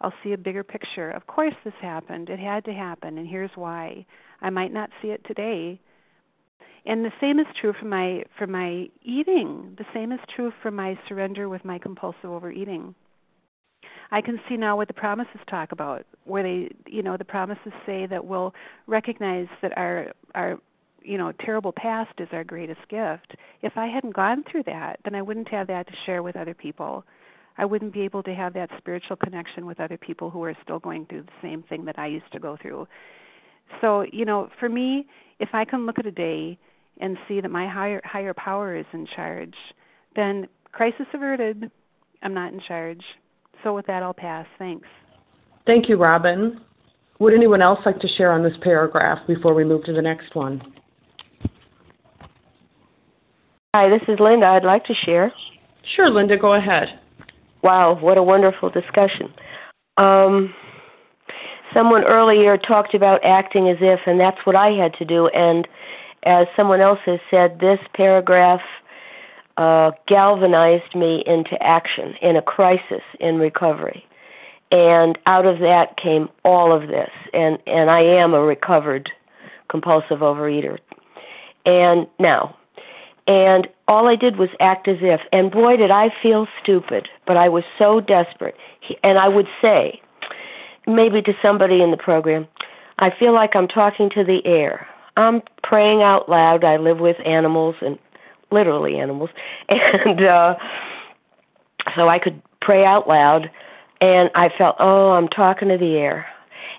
I'll 0.00 0.12
see 0.22 0.32
a 0.32 0.38
bigger 0.38 0.62
picture. 0.62 1.10
Of 1.10 1.26
course, 1.26 1.54
this 1.64 1.74
happened. 1.80 2.28
It 2.28 2.38
had 2.38 2.64
to 2.66 2.72
happen, 2.72 3.18
and 3.18 3.26
here's 3.26 3.50
why. 3.54 4.04
I 4.40 4.50
might 4.50 4.72
not 4.72 4.90
see 5.00 5.08
it 5.08 5.22
today. 5.26 5.80
And 6.84 7.04
the 7.04 7.12
same 7.20 7.40
is 7.40 7.46
true 7.60 7.72
for 7.78 7.86
my 7.86 8.22
for 8.38 8.46
my 8.46 8.88
eating. 9.02 9.74
The 9.76 9.86
same 9.92 10.12
is 10.12 10.20
true 10.34 10.52
for 10.62 10.70
my 10.70 10.96
surrender 11.08 11.48
with 11.48 11.64
my 11.64 11.78
compulsive 11.78 12.30
overeating. 12.30 12.94
I 14.12 14.20
can 14.20 14.38
see 14.48 14.56
now 14.56 14.76
what 14.76 14.86
the 14.86 14.94
promises 14.94 15.40
talk 15.50 15.72
about, 15.72 16.06
where 16.24 16.44
they, 16.44 16.70
you 16.86 17.02
know, 17.02 17.16
the 17.16 17.24
promises 17.24 17.72
say 17.84 18.06
that 18.06 18.24
we'll 18.24 18.54
recognize 18.86 19.48
that 19.62 19.76
our 19.76 20.12
our 20.34 20.58
you 21.02 21.18
know 21.18 21.32
terrible 21.44 21.72
past 21.72 22.12
is 22.18 22.28
our 22.32 22.44
greatest 22.44 22.80
gift. 22.88 23.34
If 23.62 23.72
I 23.76 23.86
hadn't 23.86 24.14
gone 24.14 24.44
through 24.50 24.64
that, 24.64 25.00
then 25.04 25.14
I 25.16 25.22
wouldn't 25.22 25.48
have 25.48 25.66
that 25.66 25.88
to 25.88 25.92
share 26.04 26.22
with 26.22 26.36
other 26.36 26.54
people. 26.54 27.04
I 27.58 27.64
wouldn't 27.64 27.92
be 27.92 28.02
able 28.02 28.22
to 28.24 28.34
have 28.34 28.52
that 28.54 28.70
spiritual 28.78 29.16
connection 29.16 29.66
with 29.66 29.80
other 29.80 29.96
people 29.96 30.30
who 30.30 30.42
are 30.44 30.54
still 30.62 30.78
going 30.78 31.06
through 31.06 31.22
the 31.22 31.32
same 31.42 31.62
thing 31.62 31.84
that 31.86 31.98
I 31.98 32.06
used 32.06 32.30
to 32.32 32.38
go 32.38 32.56
through. 32.60 32.86
So, 33.80 34.04
you 34.12 34.24
know, 34.24 34.48
for 34.60 34.68
me, 34.68 35.06
if 35.40 35.48
I 35.52 35.64
can 35.64 35.86
look 35.86 35.98
at 35.98 36.06
a 36.06 36.10
day 36.10 36.58
and 37.00 37.16
see 37.28 37.40
that 37.40 37.50
my 37.50 37.68
higher 37.68 38.00
higher 38.04 38.34
power 38.34 38.76
is 38.76 38.86
in 38.92 39.06
charge, 39.14 39.54
then 40.14 40.46
crisis 40.72 41.06
averted. 41.12 41.70
I'm 42.22 42.34
not 42.34 42.52
in 42.52 42.60
charge. 42.66 43.02
So 43.62 43.74
with 43.74 43.86
that, 43.86 44.02
I'll 44.02 44.14
pass. 44.14 44.46
Thanks. 44.58 44.86
Thank 45.66 45.88
you, 45.88 45.96
Robin. 45.96 46.60
Would 47.18 47.34
anyone 47.34 47.62
else 47.62 47.80
like 47.86 47.98
to 48.00 48.08
share 48.08 48.32
on 48.32 48.42
this 48.42 48.56
paragraph 48.62 49.26
before 49.26 49.54
we 49.54 49.64
move 49.64 49.84
to 49.84 49.92
the 49.92 50.02
next 50.02 50.34
one? 50.34 50.62
Hi, 53.74 53.88
this 53.88 54.02
is 54.08 54.18
Linda. 54.20 54.46
I'd 54.46 54.64
like 54.64 54.84
to 54.84 54.94
share. 54.94 55.32
Sure, 55.96 56.10
Linda, 56.10 56.36
go 56.36 56.54
ahead. 56.54 57.00
Wow, 57.62 57.98
what 58.00 58.18
a 58.18 58.22
wonderful 58.22 58.70
discussion. 58.70 59.32
Um, 59.96 60.54
someone 61.72 62.04
earlier 62.04 62.56
talked 62.56 62.94
about 62.94 63.24
acting 63.24 63.68
as 63.68 63.78
if, 63.80 64.00
and 64.06 64.20
that's 64.20 64.38
what 64.44 64.56
I 64.56 64.70
had 64.70 64.94
to 64.94 65.04
do. 65.04 65.28
And 65.28 65.66
as 66.24 66.46
someone 66.56 66.80
else 66.80 67.00
has 67.06 67.20
said, 67.30 67.58
this 67.60 67.78
paragraph 67.94 68.60
uh, 69.56 69.92
galvanized 70.06 70.94
me 70.94 71.22
into 71.26 71.60
action 71.62 72.14
in 72.20 72.36
a 72.36 72.42
crisis 72.42 73.02
in 73.20 73.38
recovery. 73.38 74.04
And 74.70 75.18
out 75.26 75.46
of 75.46 75.60
that 75.60 75.96
came 75.96 76.28
all 76.44 76.72
of 76.72 76.88
this. 76.88 77.10
And, 77.32 77.58
and 77.66 77.90
I 77.90 78.00
am 78.00 78.34
a 78.34 78.40
recovered 78.40 79.10
compulsive 79.68 80.18
overeater. 80.18 80.78
And 81.64 82.06
now, 82.18 82.56
and 83.26 83.66
all 83.88 84.08
I 84.08 84.16
did 84.16 84.36
was 84.36 84.48
act 84.60 84.88
as 84.88 84.98
if. 85.00 85.20
And 85.32 85.50
boy, 85.50 85.76
did 85.76 85.90
I 85.90 86.10
feel 86.22 86.46
stupid, 86.62 87.08
but 87.26 87.36
I 87.36 87.48
was 87.48 87.64
so 87.78 88.00
desperate. 88.00 88.56
And 89.02 89.18
I 89.18 89.28
would 89.28 89.48
say, 89.60 90.00
maybe 90.86 91.22
to 91.22 91.32
somebody 91.42 91.82
in 91.82 91.90
the 91.90 91.96
program, 91.96 92.46
I 92.98 93.10
feel 93.10 93.32
like 93.32 93.54
I'm 93.54 93.68
talking 93.68 94.10
to 94.10 94.24
the 94.24 94.44
air. 94.46 94.86
I'm 95.16 95.42
praying 95.62 96.02
out 96.02 96.28
loud. 96.28 96.64
I 96.64 96.76
live 96.76 96.98
with 96.98 97.16
animals 97.24 97.74
and 97.80 97.98
literally 98.50 98.98
animals, 98.98 99.30
and 99.68 100.24
uh, 100.24 100.54
so 101.96 102.08
I 102.08 102.18
could 102.18 102.40
pray 102.60 102.84
out 102.84 103.08
loud. 103.08 103.50
And 104.00 104.30
I 104.34 104.50
felt, 104.56 104.76
oh, 104.78 105.12
I'm 105.12 105.26
talking 105.28 105.68
to 105.68 105.78
the 105.78 105.94
air. 105.94 106.26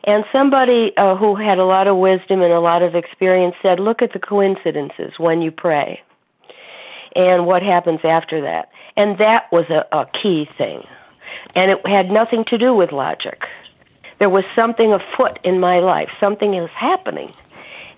And 0.04 0.24
somebody 0.32 0.96
uh, 0.96 1.16
who 1.16 1.36
had 1.36 1.58
a 1.58 1.66
lot 1.66 1.88
of 1.88 1.98
wisdom 1.98 2.42
and 2.42 2.54
a 2.54 2.60
lot 2.60 2.84
of 2.84 2.94
experience 2.94 3.56
said, 3.62 3.80
look 3.80 4.04
at 4.04 4.14
the 4.14 4.20
coincidences 4.20 5.14
when 5.18 5.42
you 5.42 5.52
pray 5.52 6.00
and 7.18 7.48
what 7.48 7.64
happens 7.64 8.00
after 8.04 8.40
that. 8.42 8.70
And 8.96 9.18
that 9.18 9.52
was 9.52 9.66
a, 9.70 9.84
a 9.92 10.06
key 10.22 10.48
thing. 10.58 10.84
And 11.56 11.72
it 11.72 11.86
had 11.86 12.10
nothing 12.10 12.46
to 12.46 12.58
do 12.58 12.74
with 12.74 12.92
logic. 12.92 13.42
There 14.20 14.30
was 14.30 14.44
something 14.56 14.94
afoot 14.94 15.40
in 15.44 15.60
my 15.60 15.80
life, 15.80 16.10
something 16.20 16.54
is 16.54 16.70
happening. 16.74 17.34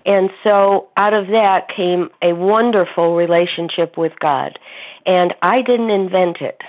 And 0.06 0.30
so 0.42 0.88
out 0.96 1.12
of 1.12 1.26
that 1.28 1.68
came 1.68 2.08
a 2.22 2.32
wonderful 2.32 3.14
relationship 3.14 3.98
with 3.98 4.12
God. 4.18 4.58
And 5.04 5.34
I 5.42 5.60
didn't 5.60 5.90
invent 5.90 6.38
it. 6.40 6.62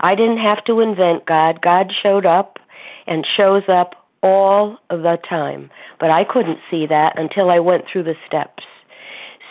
I 0.00 0.16
didn't 0.16 0.38
have 0.38 0.64
to 0.64 0.80
invent 0.80 1.26
God. 1.26 1.60
God 1.62 1.92
showed 2.02 2.26
up 2.26 2.58
and 3.06 3.24
shows 3.36 3.62
up 3.68 3.94
all 4.24 4.76
the 4.90 5.18
time. 5.28 5.70
But 6.00 6.10
I 6.10 6.24
couldn't 6.24 6.58
see 6.68 6.86
that 6.86 7.16
until 7.16 7.50
I 7.50 7.60
went 7.60 7.84
through 7.90 8.04
the 8.04 8.16
steps. 8.26 8.64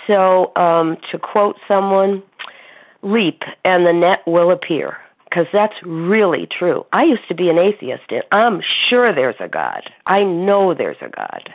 So, 0.07 0.55
um, 0.55 0.97
to 1.11 1.19
quote 1.19 1.57
someone, 1.67 2.23
leap 3.03 3.41
and 3.65 3.85
the 3.85 3.93
net 3.93 4.19
will 4.25 4.51
appear. 4.51 4.97
Because 5.29 5.47
that's 5.51 5.73
really 5.83 6.47
true. 6.47 6.85
I 6.93 7.03
used 7.03 7.27
to 7.27 7.35
be 7.35 7.49
an 7.49 7.57
atheist, 7.57 8.03
and 8.09 8.23
I'm 8.31 8.61
sure 8.89 9.13
there's 9.13 9.35
a 9.41 9.49
God. 9.49 9.81
I 10.05 10.23
know 10.23 10.73
there's 10.73 10.97
a 11.01 11.09
God. 11.09 11.49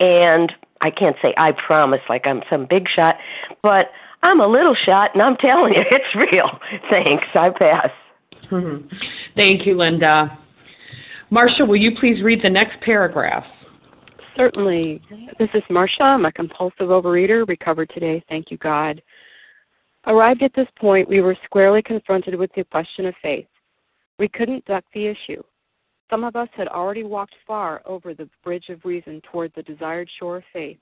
And 0.00 0.50
I 0.80 0.90
can't 0.90 1.14
say 1.20 1.34
I 1.36 1.52
promise 1.52 2.00
like 2.08 2.26
I'm 2.26 2.42
some 2.48 2.66
big 2.68 2.88
shot, 2.88 3.16
but 3.62 3.90
I'm 4.22 4.40
a 4.40 4.46
little 4.46 4.74
shot, 4.74 5.10
and 5.12 5.22
I'm 5.22 5.36
telling 5.36 5.74
you, 5.74 5.82
it's 5.90 6.14
real. 6.14 6.48
Thanks. 6.90 7.24
I 7.34 7.50
pass. 7.50 7.90
Mm-hmm. 8.50 8.88
Thank 9.36 9.66
you, 9.66 9.76
Linda. 9.76 10.38
Marcia, 11.30 11.64
will 11.64 11.76
you 11.76 11.92
please 11.98 12.22
read 12.22 12.40
the 12.42 12.50
next 12.50 12.80
paragraph? 12.80 13.44
Certainly. 14.36 15.00
This 15.38 15.48
is 15.54 15.62
Marcia. 15.70 16.02
I'm 16.02 16.24
a 16.24 16.32
compulsive 16.32 16.88
overeater, 16.88 17.46
recovered 17.46 17.90
today. 17.94 18.22
Thank 18.28 18.50
you, 18.50 18.56
God. 18.56 19.00
Arrived 20.06 20.42
at 20.42 20.52
this 20.54 20.66
point, 20.76 21.08
we 21.08 21.20
were 21.20 21.36
squarely 21.44 21.82
confronted 21.82 22.34
with 22.34 22.50
the 22.54 22.64
question 22.64 23.06
of 23.06 23.14
faith. 23.22 23.46
We 24.18 24.28
couldn't 24.28 24.64
duck 24.64 24.84
the 24.92 25.06
issue. 25.06 25.42
Some 26.10 26.24
of 26.24 26.34
us 26.34 26.48
had 26.52 26.68
already 26.68 27.04
walked 27.04 27.34
far 27.46 27.80
over 27.86 28.12
the 28.12 28.28
bridge 28.42 28.68
of 28.70 28.84
reason 28.84 29.22
toward 29.30 29.52
the 29.54 29.62
desired 29.62 30.10
shore 30.18 30.38
of 30.38 30.44
faith. 30.52 30.78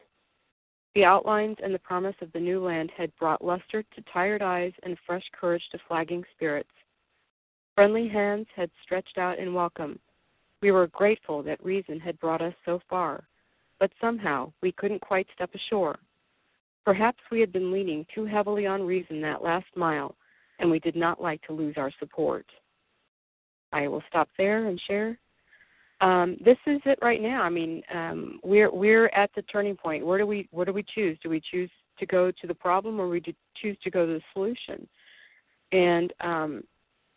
The 0.94 1.04
outlines 1.04 1.56
and 1.62 1.74
the 1.74 1.78
promise 1.78 2.16
of 2.22 2.32
the 2.32 2.40
new 2.40 2.64
land 2.64 2.90
had 2.96 3.14
brought 3.16 3.44
luster 3.44 3.82
to 3.82 4.04
tired 4.12 4.42
eyes 4.42 4.72
and 4.82 4.96
fresh 5.06 5.24
courage 5.38 5.62
to 5.72 5.78
flagging 5.88 6.24
spirits. 6.34 6.68
Friendly 7.74 8.08
hands 8.08 8.46
had 8.56 8.70
stretched 8.82 9.18
out 9.18 9.38
in 9.38 9.54
welcome. 9.54 9.98
We 10.62 10.70
were 10.70 10.86
grateful 10.88 11.42
that 11.42 11.64
reason 11.64 12.00
had 12.00 12.18
brought 12.18 12.42
us 12.42 12.54
so 12.64 12.80
far 12.88 13.24
but 13.82 13.90
somehow 14.00 14.52
we 14.62 14.70
couldn't 14.70 15.00
quite 15.00 15.26
step 15.34 15.50
ashore. 15.56 15.98
Perhaps 16.84 17.18
we 17.32 17.40
had 17.40 17.52
been 17.52 17.72
leaning 17.72 18.06
too 18.14 18.24
heavily 18.24 18.64
on 18.64 18.86
reason 18.86 19.20
that 19.20 19.42
last 19.42 19.66
mile, 19.74 20.14
and 20.60 20.70
we 20.70 20.78
did 20.78 20.94
not 20.94 21.20
like 21.20 21.42
to 21.42 21.52
lose 21.52 21.74
our 21.76 21.90
support. 21.98 22.46
I 23.72 23.88
will 23.88 24.04
stop 24.08 24.28
there 24.38 24.68
and 24.68 24.80
share. 24.86 25.18
Um, 26.00 26.36
this 26.44 26.58
is 26.64 26.80
it 26.84 27.00
right 27.02 27.20
now. 27.20 27.42
I 27.42 27.48
mean, 27.48 27.82
um, 27.92 28.38
we're 28.44 28.70
we're 28.72 29.06
at 29.08 29.30
the 29.34 29.42
turning 29.42 29.76
point. 29.76 30.06
Where 30.06 30.18
do 30.18 30.26
we 30.26 30.48
where 30.52 30.64
do 30.64 30.72
we 30.72 30.84
choose? 30.94 31.18
Do 31.20 31.28
we 31.28 31.42
choose 31.50 31.70
to 31.98 32.06
go 32.06 32.30
to 32.30 32.46
the 32.46 32.54
problem, 32.54 33.00
or 33.00 33.08
we 33.08 33.20
choose 33.56 33.76
to 33.82 33.90
go 33.90 34.06
to 34.06 34.12
the 34.12 34.22
solution? 34.32 34.86
And 35.72 36.12
um, 36.20 36.62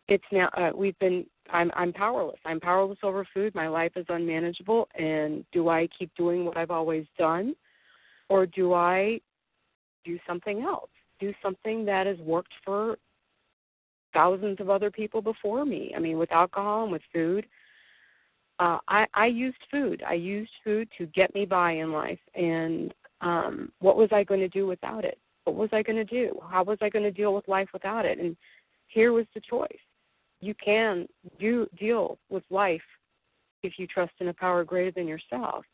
it's 0.08 0.24
now 0.32 0.50
uh, 0.56 0.72
we've 0.76 0.98
been 1.00 1.26
I'm 1.52 1.72
I'm 1.76 1.94
powerless. 1.94 2.40
I'm 2.46 2.60
powerless 2.60 2.98
over 3.04 3.26
food. 3.34 3.54
My 3.56 3.68
life 3.68 3.92
is 3.96 4.06
unmanageable 4.10 4.88
and 4.96 5.46
do 5.52 5.70
I 5.70 5.88
keep 5.98 6.14
doing 6.16 6.46
what 6.46 6.58
I've 6.58 6.72
always 6.72 7.06
done 7.18 7.56
or 8.30 8.46
do 8.46 8.74
I 8.74 9.20
do 10.04 10.20
something 10.28 10.62
else? 10.62 10.90
Do 11.20 11.34
something 11.42 11.86
that 11.86 12.08
has 12.08 12.18
worked 12.20 12.54
for 12.64 12.98
thousands 14.14 14.60
of 14.60 14.70
other 14.70 14.90
people 14.90 15.22
before 15.22 15.66
me. 15.66 15.94
I 15.96 16.00
mean 16.00 16.18
with 16.18 16.32
alcohol 16.32 16.84
and 16.84 16.92
with 16.92 17.04
food. 17.14 17.46
Uh 18.60 18.80
I 18.88 19.06
I 19.14 19.28
used 19.28 19.58
food. 19.72 20.04
I 20.08 20.14
used 20.14 20.52
food 20.64 20.88
to 20.98 21.06
get 21.08 21.34
me 21.34 21.46
by 21.46 21.74
in 21.74 21.92
life 21.92 22.20
and 22.34 22.94
um 23.22 23.72
what 23.80 23.98
was 23.98 24.10
I 24.12 24.24
going 24.24 24.42
to 24.42 24.50
do 24.50 24.66
without 24.68 25.06
it? 25.06 25.20
What 25.46 25.56
was 25.56 25.70
I 25.74 25.84
going 25.84 25.98
to 25.98 26.06
do? 26.06 26.40
How 26.50 26.64
was 26.64 26.80
I 26.82 26.90
going 26.90 27.06
to 27.06 27.12
deal 27.12 27.36
with 27.36 27.48
life 27.48 27.70
without 27.72 28.04
it? 28.04 28.18
And 28.18 28.36
here 28.88 29.14
was 29.14 29.26
the 29.36 29.42
choice 29.42 29.85
you 30.46 30.54
can 30.64 31.08
do 31.40 31.68
deal 31.78 32.18
with 32.30 32.44
life 32.50 32.82
if 33.64 33.74
you 33.78 33.88
trust 33.88 34.14
in 34.20 34.28
a 34.28 34.34
power 34.34 34.64
greater 34.64 34.92
than 34.92 35.08
yourself. 35.08 35.66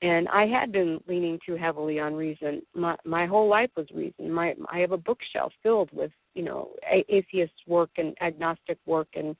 and 0.00 0.28
I 0.28 0.46
had 0.46 0.70
been 0.70 1.00
leaning 1.08 1.40
too 1.44 1.56
heavily 1.56 1.98
on 1.98 2.14
reason. 2.14 2.62
My 2.74 2.96
my 3.04 3.26
whole 3.26 3.48
life 3.48 3.70
was 3.76 3.86
reason. 3.92 4.30
My 4.30 4.54
I 4.70 4.78
have 4.78 4.92
a 4.92 4.96
bookshelf 5.08 5.52
filled 5.62 5.90
with 5.92 6.12
you 6.34 6.44
know 6.44 6.70
atheist 7.08 7.54
work 7.66 7.90
and 7.96 8.16
agnostic 8.20 8.78
work 8.86 9.08
and 9.14 9.36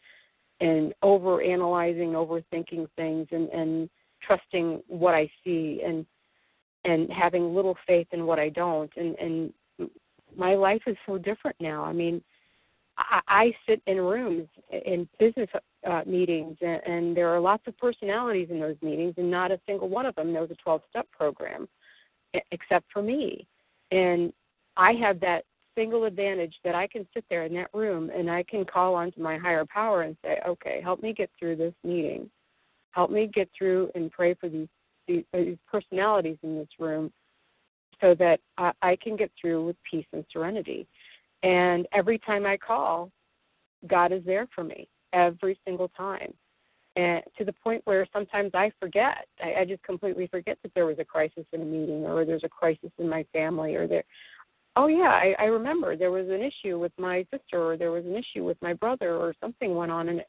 and 0.60 0.92
over 1.02 1.40
analyzing, 1.40 2.10
overthinking 2.12 2.88
things, 2.96 3.28
and 3.30 3.48
and 3.50 3.88
trusting 4.26 4.82
what 4.88 5.14
I 5.14 5.30
see 5.44 5.82
and 5.86 6.04
and 6.84 7.10
having 7.12 7.54
little 7.54 7.76
faith 7.86 8.08
in 8.12 8.26
what 8.26 8.40
I 8.40 8.48
don't. 8.48 8.90
And 8.96 9.14
and 9.18 9.52
my 10.36 10.54
life 10.54 10.82
is 10.86 10.96
so 11.06 11.18
different 11.18 11.56
now. 11.60 11.84
I 11.84 11.92
mean, 11.92 12.22
I, 12.98 13.20
I 13.28 13.54
sit 13.66 13.80
in 13.86 13.98
rooms 14.00 14.48
in 14.70 15.08
business 15.18 15.48
uh, 15.88 16.02
meetings, 16.06 16.56
and, 16.60 16.80
and 16.86 17.16
there 17.16 17.28
are 17.28 17.40
lots 17.40 17.66
of 17.66 17.78
personalities 17.78 18.48
in 18.50 18.60
those 18.60 18.76
meetings, 18.82 19.14
and 19.16 19.30
not 19.30 19.50
a 19.50 19.60
single 19.66 19.88
one 19.88 20.06
of 20.06 20.14
them 20.16 20.32
knows 20.32 20.50
a 20.50 20.56
12 20.56 20.82
step 20.90 21.06
program 21.16 21.68
except 22.52 22.86
for 22.92 23.02
me. 23.02 23.46
And 23.90 24.32
I 24.76 24.92
have 24.92 25.20
that 25.20 25.44
single 25.76 26.04
advantage 26.04 26.54
that 26.64 26.74
I 26.74 26.86
can 26.86 27.06
sit 27.14 27.24
there 27.30 27.44
in 27.44 27.54
that 27.54 27.70
room 27.72 28.10
and 28.14 28.30
I 28.30 28.42
can 28.42 28.64
call 28.64 28.94
on 28.94 29.12
to 29.12 29.20
my 29.20 29.38
higher 29.38 29.64
power 29.64 30.02
and 30.02 30.16
say, 30.24 30.40
okay, 30.46 30.80
help 30.82 31.02
me 31.02 31.12
get 31.12 31.30
through 31.38 31.56
this 31.56 31.74
meeting. 31.84 32.28
Help 32.90 33.10
me 33.10 33.30
get 33.32 33.48
through 33.56 33.90
and 33.94 34.10
pray 34.10 34.34
for 34.34 34.48
these, 34.48 34.68
these, 35.06 35.24
these 35.32 35.56
personalities 35.70 36.36
in 36.42 36.56
this 36.58 36.68
room 36.78 37.12
so 38.00 38.14
that 38.16 38.40
I, 38.56 38.72
I 38.82 38.96
can 38.96 39.16
get 39.16 39.30
through 39.40 39.66
with 39.66 39.76
peace 39.88 40.06
and 40.12 40.24
serenity. 40.32 40.86
And 41.42 41.86
every 41.92 42.18
time 42.18 42.46
I 42.46 42.56
call, 42.56 43.10
God 43.86 44.12
is 44.12 44.22
there 44.24 44.48
for 44.54 44.64
me 44.64 44.88
every 45.12 45.58
single 45.64 45.88
time. 45.88 46.32
And 46.96 47.22
to 47.36 47.44
the 47.44 47.52
point 47.52 47.82
where 47.84 48.06
sometimes 48.12 48.50
I 48.54 48.72
forget. 48.80 49.28
I, 49.42 49.60
I 49.60 49.64
just 49.64 49.82
completely 49.84 50.26
forget 50.26 50.58
that 50.62 50.74
there 50.74 50.86
was 50.86 50.98
a 50.98 51.04
crisis 51.04 51.44
in 51.52 51.62
a 51.62 51.64
meeting 51.64 52.04
or 52.04 52.24
there's 52.24 52.44
a 52.44 52.48
crisis 52.48 52.90
in 52.98 53.08
my 53.08 53.24
family 53.32 53.76
or 53.76 53.86
there 53.86 54.04
oh 54.78 54.86
yeah, 54.86 55.10
I, 55.10 55.34
I 55.40 55.44
remember 55.46 55.96
there 55.96 56.12
was 56.12 56.28
an 56.28 56.40
issue 56.40 56.78
with 56.78 56.92
my 56.98 57.26
sister 57.32 57.60
or 57.72 57.76
there 57.76 57.90
was 57.90 58.04
an 58.04 58.14
issue 58.14 58.44
with 58.44 58.56
my 58.62 58.72
brother 58.72 59.16
or 59.16 59.34
something 59.40 59.74
went 59.74 59.90
on 59.90 60.08
and 60.08 60.22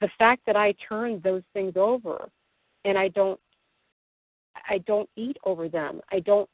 the 0.00 0.10
fact 0.18 0.42
that 0.46 0.56
I 0.56 0.74
turned 0.86 1.22
those 1.22 1.42
things 1.54 1.74
over 1.76 2.28
and 2.84 2.98
I 2.98 3.08
don't 3.08 3.40
I 4.68 4.78
don't 4.78 5.08
eat 5.16 5.36
over 5.44 5.68
them. 5.68 6.00
I 6.10 6.18
don't 6.18 6.50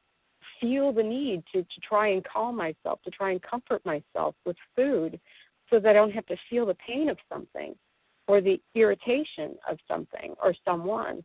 feel 0.60 0.92
the 0.92 1.02
need 1.02 1.42
to, 1.52 1.62
to 1.62 1.80
try 1.86 2.08
and 2.08 2.24
calm 2.24 2.56
myself, 2.56 3.00
to 3.04 3.10
try 3.10 3.30
and 3.30 3.42
comfort 3.42 3.84
myself 3.84 4.34
with 4.44 4.56
food 4.74 5.18
so 5.70 5.78
that 5.80 5.90
I 5.90 5.92
don't 5.92 6.12
have 6.12 6.26
to 6.26 6.36
feel 6.50 6.66
the 6.66 6.74
pain 6.74 7.08
of 7.08 7.18
something 7.32 7.74
or 8.26 8.40
the 8.40 8.60
irritation 8.74 9.56
of 9.68 9.78
something 9.88 10.34
or 10.42 10.54
someone. 10.64 11.24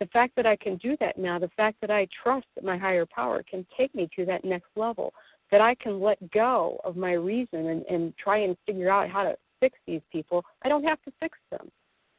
The 0.00 0.06
fact 0.06 0.36
that 0.36 0.46
I 0.46 0.56
can 0.56 0.76
do 0.76 0.96
that 1.00 1.18
now, 1.18 1.38
the 1.38 1.50
fact 1.56 1.78
that 1.80 1.90
I 1.90 2.06
trust 2.22 2.46
that 2.54 2.64
my 2.64 2.78
higher 2.78 3.06
power 3.06 3.42
can 3.42 3.66
take 3.76 3.94
me 3.94 4.08
to 4.16 4.24
that 4.26 4.44
next 4.44 4.68
level, 4.76 5.12
that 5.50 5.60
I 5.60 5.74
can 5.74 6.00
let 6.00 6.30
go 6.30 6.80
of 6.84 6.96
my 6.96 7.12
reason 7.12 7.68
and, 7.68 7.84
and 7.86 8.16
try 8.16 8.38
and 8.38 8.56
figure 8.66 8.90
out 8.90 9.10
how 9.10 9.24
to 9.24 9.36
fix 9.60 9.78
these 9.86 10.02
people, 10.12 10.44
I 10.62 10.68
don't 10.68 10.84
have 10.84 11.02
to 11.02 11.12
fix 11.20 11.36
them. 11.50 11.70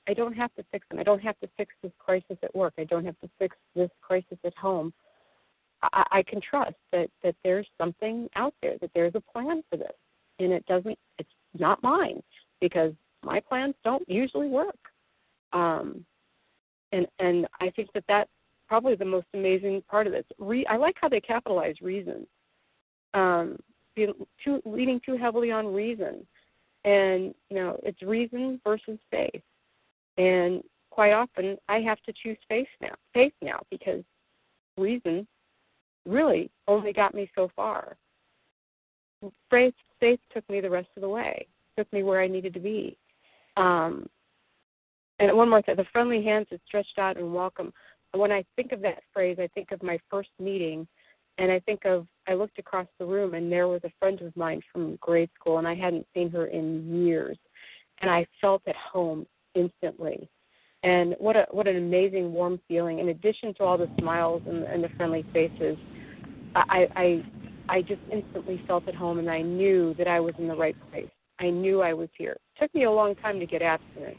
I 0.07 0.13
don't 0.13 0.33
have 0.33 0.53
to 0.55 0.65
fix 0.71 0.87
them. 0.89 0.99
I 0.99 1.03
don't 1.03 1.21
have 1.21 1.39
to 1.39 1.47
fix 1.55 1.73
this 1.83 1.91
crisis 1.99 2.37
at 2.41 2.53
work. 2.55 2.73
I 2.77 2.83
don't 2.83 3.05
have 3.05 3.19
to 3.21 3.29
fix 3.37 3.55
this 3.75 3.91
crisis 4.01 4.37
at 4.43 4.55
home. 4.55 4.91
I, 5.81 6.05
I 6.11 6.23
can 6.23 6.41
trust 6.41 6.75
that 6.91 7.09
that 7.23 7.35
there's 7.43 7.67
something 7.77 8.29
out 8.35 8.53
there, 8.61 8.77
that 8.81 8.91
there's 8.93 9.15
a 9.15 9.21
plan 9.21 9.63
for 9.69 9.77
this, 9.77 9.93
and 10.39 10.51
it 10.51 10.65
doesn't. 10.65 10.97
It's 11.17 11.29
not 11.57 11.81
mine 11.83 12.21
because 12.61 12.93
my 13.23 13.39
plans 13.39 13.75
don't 13.83 14.07
usually 14.07 14.47
work. 14.47 14.77
Um, 15.53 16.05
and 16.91 17.07
and 17.19 17.47
I 17.59 17.69
think 17.71 17.89
that 17.93 18.03
that's 18.07 18.29
probably 18.67 18.95
the 18.95 19.05
most 19.05 19.27
amazing 19.33 19.83
part 19.89 20.07
of 20.07 20.13
this. 20.13 20.25
Re, 20.37 20.65
I 20.67 20.77
like 20.77 20.95
how 20.99 21.09
they 21.09 21.21
capitalize 21.21 21.75
reason. 21.81 22.27
Um, 23.13 23.57
too, 23.95 24.61
leaning 24.65 25.01
too 25.05 25.17
heavily 25.17 25.51
on 25.51 25.73
reason, 25.73 26.25
and 26.85 27.33
you 27.49 27.55
know 27.55 27.79
it's 27.83 28.01
reason 28.01 28.61
versus 28.63 28.99
faith. 29.11 29.41
And 30.17 30.61
quite 30.89 31.11
often, 31.13 31.57
I 31.67 31.79
have 31.79 32.01
to 32.03 32.13
choose 32.13 32.37
faith 32.47 32.67
now. 32.81 32.93
Faith 33.13 33.33
now 33.41 33.61
because 33.71 34.03
reason 34.77 35.27
really 36.05 36.49
only 36.67 36.93
got 36.93 37.13
me 37.13 37.29
so 37.35 37.51
far. 37.55 37.97
Faith, 39.49 39.73
faith 39.99 40.19
took 40.33 40.49
me 40.49 40.61
the 40.61 40.69
rest 40.69 40.89
of 40.95 41.01
the 41.01 41.09
way, 41.09 41.47
took 41.77 41.91
me 41.91 42.03
where 42.03 42.21
I 42.21 42.27
needed 42.27 42.53
to 42.53 42.59
be. 42.59 42.97
Um, 43.57 44.07
and 45.19 45.35
one 45.35 45.49
more 45.49 45.61
thing, 45.61 45.75
the 45.75 45.85
friendly 45.91 46.23
hands 46.23 46.47
that 46.51 46.61
stretched 46.65 46.97
out 46.97 47.17
and 47.17 47.33
welcome. 47.33 47.73
When 48.13 48.31
I 48.31 48.43
think 48.55 48.71
of 48.71 48.81
that 48.81 49.03
phrase, 49.13 49.37
I 49.39 49.47
think 49.53 49.71
of 49.71 49.83
my 49.83 49.99
first 50.09 50.29
meeting, 50.39 50.87
and 51.37 51.51
I 51.51 51.59
think 51.59 51.85
of 51.85 52.07
I 52.27 52.33
looked 52.33 52.59
across 52.59 52.87
the 52.97 53.05
room, 53.05 53.33
and 53.33 53.51
there 53.51 53.67
was 53.67 53.81
a 53.83 53.91
friend 53.99 54.21
of 54.21 54.35
mine 54.37 54.61
from 54.71 54.97
grade 55.01 55.29
school, 55.39 55.57
and 55.57 55.67
I 55.67 55.75
hadn't 55.75 56.07
seen 56.13 56.31
her 56.31 56.47
in 56.47 57.05
years, 57.05 57.37
and 58.01 58.09
I 58.09 58.25
felt 58.39 58.61
at 58.67 58.75
home 58.75 59.27
instantly. 59.55 60.29
And 60.83 61.15
what 61.19 61.35
a 61.35 61.45
what 61.51 61.67
an 61.67 61.75
amazing 61.75 62.31
warm 62.31 62.59
feeling! 62.67 62.99
In 62.99 63.09
addition 63.09 63.53
to 63.55 63.63
all 63.63 63.77
the 63.77 63.89
smiles 63.99 64.41
and, 64.47 64.63
and 64.63 64.83
the 64.83 64.89
friendly 64.95 65.25
faces, 65.33 65.77
I, 66.55 66.87
I 66.95 67.25
I 67.67 67.81
just 67.81 68.01
instantly 68.11 68.61
felt 68.65 68.87
at 68.87 68.95
home, 68.95 69.19
and 69.19 69.29
I 69.29 69.41
knew 69.41 69.93
that 69.95 70.07
I 70.07 70.19
was 70.19 70.33
in 70.37 70.47
the 70.47 70.55
right 70.55 70.75
place. 70.89 71.09
I 71.39 71.49
knew 71.49 71.81
I 71.81 71.93
was 71.93 72.09
here. 72.17 72.37
It 72.55 72.59
took 72.61 72.73
me 72.73 72.85
a 72.85 72.91
long 72.91 73.15
time 73.15 73.39
to 73.39 73.45
get 73.45 73.61
abstinent, 73.61 74.17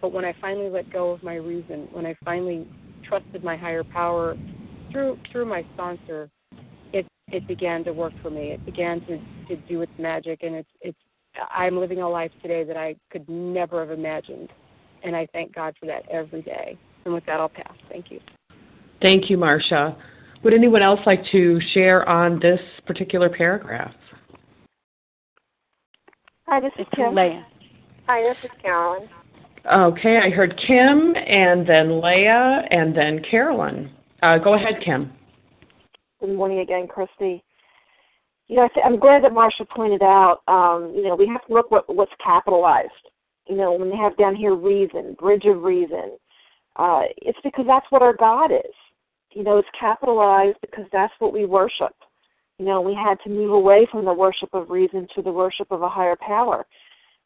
but 0.00 0.12
when 0.12 0.24
I 0.24 0.34
finally 0.40 0.70
let 0.70 0.90
go 0.92 1.10
of 1.10 1.22
my 1.22 1.34
reason, 1.34 1.88
when 1.92 2.06
I 2.06 2.16
finally 2.24 2.66
trusted 3.06 3.44
my 3.44 3.56
higher 3.56 3.84
power 3.84 4.36
through 4.90 5.18
through 5.30 5.44
my 5.44 5.64
sponsor, 5.74 6.30
it 6.92 7.06
it 7.28 7.46
began 7.46 7.84
to 7.84 7.92
work 7.92 8.14
for 8.22 8.30
me. 8.30 8.52
It 8.52 8.64
began 8.64 9.00
to 9.02 9.18
to 9.48 9.56
do 9.68 9.82
its 9.82 9.92
magic, 9.98 10.42
and 10.42 10.54
it's 10.54 10.70
it's 10.80 10.98
I'm 11.54 11.78
living 11.78 12.00
a 12.00 12.08
life 12.08 12.32
today 12.42 12.64
that 12.64 12.76
I 12.76 12.96
could 13.10 13.28
never 13.28 13.80
have 13.80 13.90
imagined, 13.90 14.48
and 15.02 15.14
I 15.16 15.26
thank 15.32 15.54
God 15.54 15.74
for 15.78 15.86
that 15.86 16.08
every 16.10 16.42
day. 16.42 16.78
And 17.04 17.14
with 17.14 17.24
that, 17.26 17.40
I'll 17.40 17.48
pass. 17.48 17.74
Thank 17.88 18.10
you. 18.10 18.20
Thank 19.00 19.30
you, 19.30 19.36
Marcia. 19.38 19.96
Would 20.42 20.54
anyone 20.54 20.82
else 20.82 21.00
like 21.06 21.22
to 21.32 21.60
share 21.72 22.08
on 22.08 22.38
this 22.40 22.60
particular 22.86 23.28
paragraph? 23.28 23.94
Hi, 26.46 26.60
this 26.60 26.72
is 26.78 26.86
Kim. 26.94 27.14
Leah. 27.14 27.46
Hi, 28.06 28.22
this 28.22 28.36
is 28.44 28.50
Carolyn. 28.62 29.08
Okay, 29.70 30.18
I 30.18 30.30
heard 30.30 30.58
Kim 30.66 31.14
and 31.14 31.68
then 31.68 32.00
Leah 32.00 32.62
and 32.70 32.96
then 32.96 33.20
Carolyn. 33.30 33.90
Uh, 34.22 34.38
go 34.38 34.54
ahead, 34.54 34.82
Kim. 34.84 35.12
Good 36.20 36.34
morning 36.34 36.60
again, 36.60 36.86
Christy. 36.88 37.44
You 38.46 38.56
know, 38.56 38.68
I'm 38.82 38.98
glad 38.98 39.24
that 39.24 39.32
Marcia 39.32 39.64
pointed 39.66 40.02
out. 40.02 40.40
Um, 40.48 40.92
you 40.96 41.02
know, 41.02 41.14
we 41.14 41.28
have 41.28 41.46
to 41.46 41.52
look 41.52 41.70
what 41.70 41.94
what's 41.94 42.12
capitalized. 42.24 42.90
You 43.48 43.56
know, 43.56 43.72
when 43.72 43.90
they 43.90 43.96
have 43.96 44.16
down 44.16 44.36
here 44.36 44.54
reason, 44.54 45.16
bridge 45.18 45.44
of 45.46 45.62
reason, 45.62 46.18
uh, 46.76 47.02
it's 47.16 47.38
because 47.42 47.64
that's 47.66 47.86
what 47.90 48.02
our 48.02 48.14
God 48.14 48.52
is 48.52 48.74
you 49.32 49.42
know, 49.44 49.58
it's 49.58 49.68
capitalized 49.78 50.58
because 50.60 50.86
that's 50.92 51.12
what 51.18 51.32
we 51.32 51.46
worship. 51.46 51.94
You 52.58 52.66
know, 52.66 52.80
we 52.80 52.94
had 52.94 53.18
to 53.24 53.30
move 53.30 53.52
away 53.52 53.86
from 53.90 54.04
the 54.04 54.12
worship 54.12 54.48
of 54.52 54.70
reason 54.70 55.06
to 55.14 55.22
the 55.22 55.30
worship 55.30 55.70
of 55.70 55.82
a 55.82 55.88
higher 55.88 56.16
power. 56.16 56.66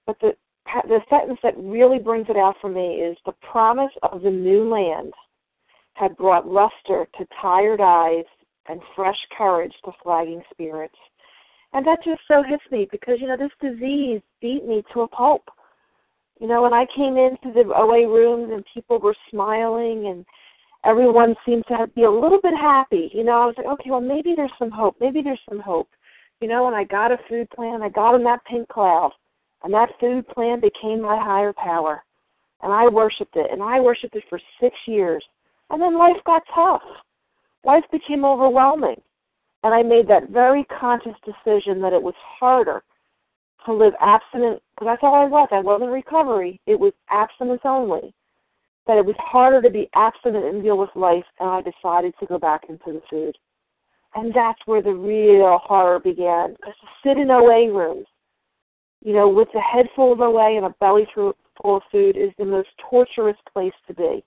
But 0.06 0.16
the 0.20 0.32
the 0.86 1.00
sentence 1.10 1.40
that 1.42 1.54
really 1.56 1.98
brings 1.98 2.26
it 2.28 2.36
out 2.36 2.54
for 2.60 2.70
me 2.70 2.96
is 2.96 3.16
the 3.26 3.34
promise 3.50 3.90
of 4.04 4.22
the 4.22 4.30
new 4.30 4.68
land 4.68 5.12
had 5.94 6.16
brought 6.16 6.46
luster 6.46 7.06
to 7.18 7.26
tired 7.40 7.80
eyes 7.80 8.24
and 8.68 8.80
fresh 8.94 9.16
courage 9.36 9.72
to 9.84 9.90
flagging 10.02 10.40
spirits. 10.52 10.94
And 11.72 11.84
that 11.86 12.04
just 12.04 12.20
so 12.28 12.42
hits 12.42 12.62
me 12.70 12.86
because, 12.90 13.16
you 13.20 13.26
know, 13.26 13.36
this 13.36 13.50
disease 13.60 14.20
beat 14.40 14.64
me 14.64 14.84
to 14.92 15.00
a 15.00 15.08
pulp. 15.08 15.42
You 16.42 16.48
know, 16.48 16.60
when 16.60 16.74
I 16.74 16.86
came 16.96 17.16
into 17.16 17.52
the 17.54 17.72
OA 17.72 18.08
rooms 18.08 18.50
and 18.52 18.64
people 18.74 18.98
were 18.98 19.14
smiling 19.30 20.08
and 20.08 20.26
everyone 20.84 21.36
seemed 21.46 21.64
to 21.68 21.86
be 21.94 22.02
a 22.02 22.10
little 22.10 22.40
bit 22.42 22.56
happy. 22.56 23.12
You 23.14 23.22
know, 23.22 23.40
I 23.40 23.46
was 23.46 23.54
like, 23.56 23.68
okay, 23.68 23.90
well, 23.90 24.00
maybe 24.00 24.34
there's 24.34 24.50
some 24.58 24.72
hope. 24.72 24.96
Maybe 25.00 25.22
there's 25.22 25.38
some 25.48 25.60
hope. 25.60 25.88
You 26.40 26.48
know, 26.48 26.66
and 26.66 26.74
I 26.74 26.82
got 26.82 27.12
a 27.12 27.18
food 27.28 27.48
plan. 27.50 27.80
I 27.80 27.90
got 27.90 28.16
in 28.16 28.24
that 28.24 28.44
pink 28.44 28.66
cloud, 28.66 29.12
and 29.62 29.72
that 29.72 29.90
food 30.00 30.26
plan 30.26 30.58
became 30.58 31.00
my 31.00 31.16
higher 31.16 31.52
power. 31.52 32.02
And 32.62 32.72
I 32.72 32.88
worshipped 32.88 33.36
it, 33.36 33.52
and 33.52 33.62
I 33.62 33.78
worshipped 33.78 34.16
it 34.16 34.24
for 34.28 34.40
six 34.60 34.74
years. 34.88 35.24
And 35.70 35.80
then 35.80 35.96
life 35.96 36.16
got 36.26 36.42
tough. 36.52 36.82
Life 37.64 37.84
became 37.92 38.24
overwhelming. 38.24 39.00
And 39.62 39.72
I 39.72 39.84
made 39.84 40.08
that 40.08 40.30
very 40.30 40.64
conscious 40.64 41.14
decision 41.24 41.80
that 41.82 41.92
it 41.92 42.02
was 42.02 42.14
harder 42.40 42.82
to 43.66 43.72
live 43.72 43.94
abstinent, 44.00 44.62
because 44.70 44.86
that's 44.86 45.02
all 45.02 45.14
I 45.14 45.26
was. 45.26 45.48
I 45.50 45.60
wasn't 45.60 45.90
recovery. 45.90 46.60
It 46.66 46.78
was 46.78 46.92
abstinence 47.10 47.62
only 47.64 48.14
that 48.86 48.98
it 48.98 49.06
was 49.06 49.14
harder 49.18 49.62
to 49.62 49.70
be 49.70 49.88
abstinent 49.94 50.44
and 50.44 50.62
deal 50.62 50.76
with 50.76 50.90
life, 50.96 51.24
and 51.38 51.48
I 51.48 51.62
decided 51.62 52.14
to 52.18 52.26
go 52.26 52.38
back 52.38 52.62
into 52.68 52.92
the 52.92 53.02
food. 53.08 53.36
And 54.14 54.34
that's 54.34 54.58
where 54.66 54.82
the 54.82 54.92
real 54.92 55.58
horror 55.62 56.00
began. 56.00 56.52
Because 56.52 56.74
to 56.80 57.08
sit 57.08 57.18
in 57.18 57.30
OA 57.30 57.72
rooms, 57.72 58.06
you 59.02 59.12
know, 59.12 59.28
with 59.28 59.48
a 59.54 59.60
head 59.60 59.86
full 59.94 60.12
of 60.12 60.20
OA 60.20 60.56
and 60.56 60.66
a 60.66 60.74
belly 60.80 61.06
full 61.14 61.34
of 61.64 61.82
food 61.90 62.16
is 62.16 62.30
the 62.38 62.44
most 62.44 62.68
torturous 62.90 63.36
place 63.52 63.72
to 63.86 63.94
be. 63.94 64.24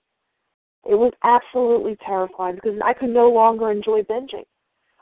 It 0.88 0.94
was 0.94 1.12
absolutely 1.24 1.96
terrifying 2.04 2.56
because 2.56 2.78
I 2.84 2.92
could 2.92 3.10
no 3.10 3.28
longer 3.28 3.70
enjoy 3.70 4.02
binging. 4.02 4.46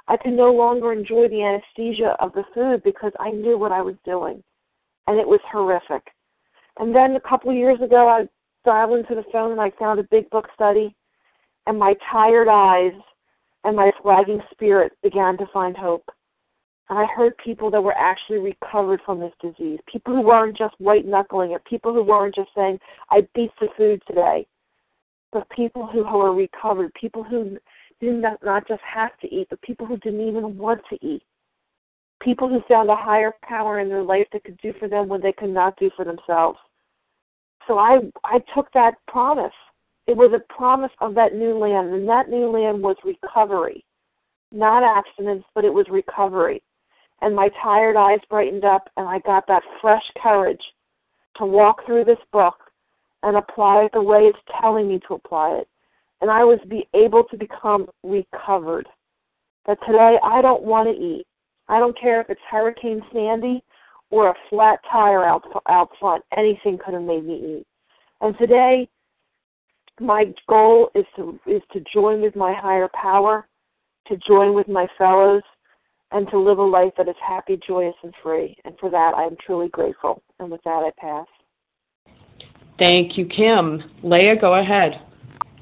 I 0.07 0.17
could 0.17 0.33
no 0.33 0.53
longer 0.53 0.93
enjoy 0.93 1.29
the 1.29 1.43
anesthesia 1.43 2.17
of 2.21 2.33
the 2.33 2.45
food 2.55 2.83
because 2.83 3.13
I 3.19 3.31
knew 3.31 3.59
what 3.59 3.73
I 3.73 3.81
was 3.81 3.95
doing. 4.05 4.43
And 5.07 5.19
it 5.19 5.27
was 5.27 5.41
horrific. 5.51 6.03
And 6.79 6.95
then 6.95 7.17
a 7.17 7.21
couple 7.21 7.51
of 7.51 7.57
years 7.57 7.81
ago, 7.81 8.09
I 8.09 8.29
dialed 8.65 8.99
into 8.99 9.15
the 9.15 9.25
phone 9.33 9.53
and 9.53 9.61
I 9.61 9.71
found 9.79 10.01
a 10.01 10.05
big 10.05 10.29
book 10.31 10.49
study, 10.55 10.95
and 11.67 11.79
my 11.79 11.95
tired 12.11 12.49
eyes 12.49 12.93
and 13.65 13.77
my 13.77 13.91
flagging 14.03 14.41
spirit 14.51 14.93
began 15.03 15.39
to 15.39 15.47
find 15.53 15.77
hope. 15.77 16.09
And 16.91 16.99
I 16.99 17.07
heard 17.07 17.37
people 17.39 17.71
that 17.71 17.83
were 17.83 17.97
actually 17.97 18.39
recovered 18.39 19.01
from 19.07 19.21
this 19.21 19.33
disease, 19.41 19.79
people 19.91 20.15
who 20.15 20.21
weren't 20.21 20.57
just 20.57 20.75
white 20.79 21.07
knuckling 21.07 21.53
it, 21.53 21.65
people 21.65 21.95
who 21.95 22.03
weren't 22.03 22.35
just 22.35 22.51
saying, 22.55 22.79
I 23.11 23.27
beat 23.35 23.53
the 23.61 23.69
food 23.77 24.03
today 24.07 24.47
but 25.35 25.51
people 25.51 25.87
who 25.87 26.05
are 26.05 26.33
recovered, 26.33 26.95
people 26.95 27.25
who 27.25 27.59
did 28.05 28.23
not, 28.23 28.43
not 28.45 28.69
just 28.69 28.83
have 28.83 29.19
to 29.21 29.33
eat, 29.35 29.49
but 29.51 29.61
people 29.63 29.87
who 29.87 29.97
didn't 29.99 30.27
even 30.27 30.57
want 30.57 30.81
to 30.91 31.07
eat. 31.07 31.23
People 32.23 32.49
who 32.49 32.63
found 32.69 32.89
a 32.89 32.97
higher 32.97 33.33
power 33.43 33.81
in 33.81 33.89
their 33.89 34.03
life 34.03 34.27
that 34.33 34.45
could 34.45 34.59
do 34.59 34.73
for 34.79 34.89
them 34.89 35.09
what 35.09 35.23
they 35.23 35.33
could 35.33 35.51
not 35.51 35.79
do 35.79 35.91
for 35.97 36.05
themselves. 36.05 36.59
So 37.67 37.79
I 37.79 37.99
I 38.25 38.41
took 38.55 38.73
that 38.73 38.95
promise. 39.09 39.53
It 40.07 40.17
was 40.17 40.33
a 40.35 40.53
promise 40.53 40.93
of 41.01 41.15
that 41.15 41.35
new 41.35 41.59
land, 41.59 41.95
and 41.95 42.09
that 42.09 42.29
new 42.29 42.51
land 42.51 42.83
was 42.83 42.97
recovery. 43.05 43.85
Not 44.53 44.83
abstinence, 44.83 45.45
but 45.55 45.65
it 45.65 45.73
was 45.73 45.87
recovery. 45.91 46.63
And 47.21 47.35
my 47.35 47.49
tired 47.63 47.97
eyes 47.97 48.21
brightened 48.29 48.65
up 48.65 48.89
and 48.97 49.09
I 49.09 49.19
got 49.21 49.47
that 49.47 49.63
fresh 49.81 50.05
courage 50.23 50.61
to 51.37 51.47
walk 51.47 51.85
through 51.87 52.05
this 52.05 52.19
book 52.33 52.57
and 53.23 53.37
apply 53.37 53.85
it 53.85 53.93
the 53.93 54.03
way 54.03 54.27
it's 54.27 54.39
telling 54.61 54.89
me 54.89 55.01
to 55.09 55.15
apply 55.15 55.53
it. 55.53 55.69
And 56.21 56.31
I 56.31 56.45
was 56.45 56.59
be 56.69 56.89
able 56.95 57.25
to 57.25 57.37
become 57.37 57.89
recovered. 58.03 58.87
That 59.67 59.79
today 59.87 60.19
I 60.23 60.43
don't 60.43 60.62
want 60.62 60.89
to 60.89 60.95
eat. 60.95 61.27
I 61.69 61.79
don't 61.79 61.99
care 61.99 62.21
if 62.21 62.29
it's 62.29 62.41
Hurricane 62.51 63.03
Sandy 63.12 63.62
or 64.11 64.29
a 64.29 64.35
flat 64.51 64.79
tire 64.91 65.25
out 65.25 65.43
out 65.69 65.91
front. 65.99 66.23
Anything 66.37 66.79
could 66.85 66.95
have 66.95 67.03
made 67.03 67.25
me 67.25 67.59
eat. 67.59 67.67
And 68.21 68.37
today, 68.39 68.89
my 70.01 70.27
goal 70.49 70.91
is 70.95 71.05
to 71.17 71.39
is 71.47 71.62
to 71.73 71.83
join 71.93 72.21
with 72.21 72.37
my 72.37 72.53
higher 72.53 72.89
power, 72.95 73.49
to 74.09 74.17
join 74.27 74.55
with 74.55 74.69
my 74.69 74.87
fellows, 74.99 75.43
and 76.12 76.29
to 76.31 76.39
live 76.39 76.59
a 76.59 76.62
life 76.62 76.93
that 76.97 77.09
is 77.09 77.17
happy, 77.27 77.59
joyous, 77.67 77.95
and 78.03 78.15
free. 78.23 78.57
And 78.65 78.75
for 78.79 78.91
that, 78.91 79.15
I 79.17 79.25
am 79.25 79.37
truly 79.45 79.69
grateful. 79.69 80.23
And 80.39 80.51
with 80.51 80.62
that, 80.65 80.85
I 80.85 80.91
pass. 80.99 81.27
Thank 82.79 83.17
you, 83.17 83.27
Kim. 83.27 83.83
Leah, 84.03 84.37
go 84.41 84.55
ahead. 84.55 85.01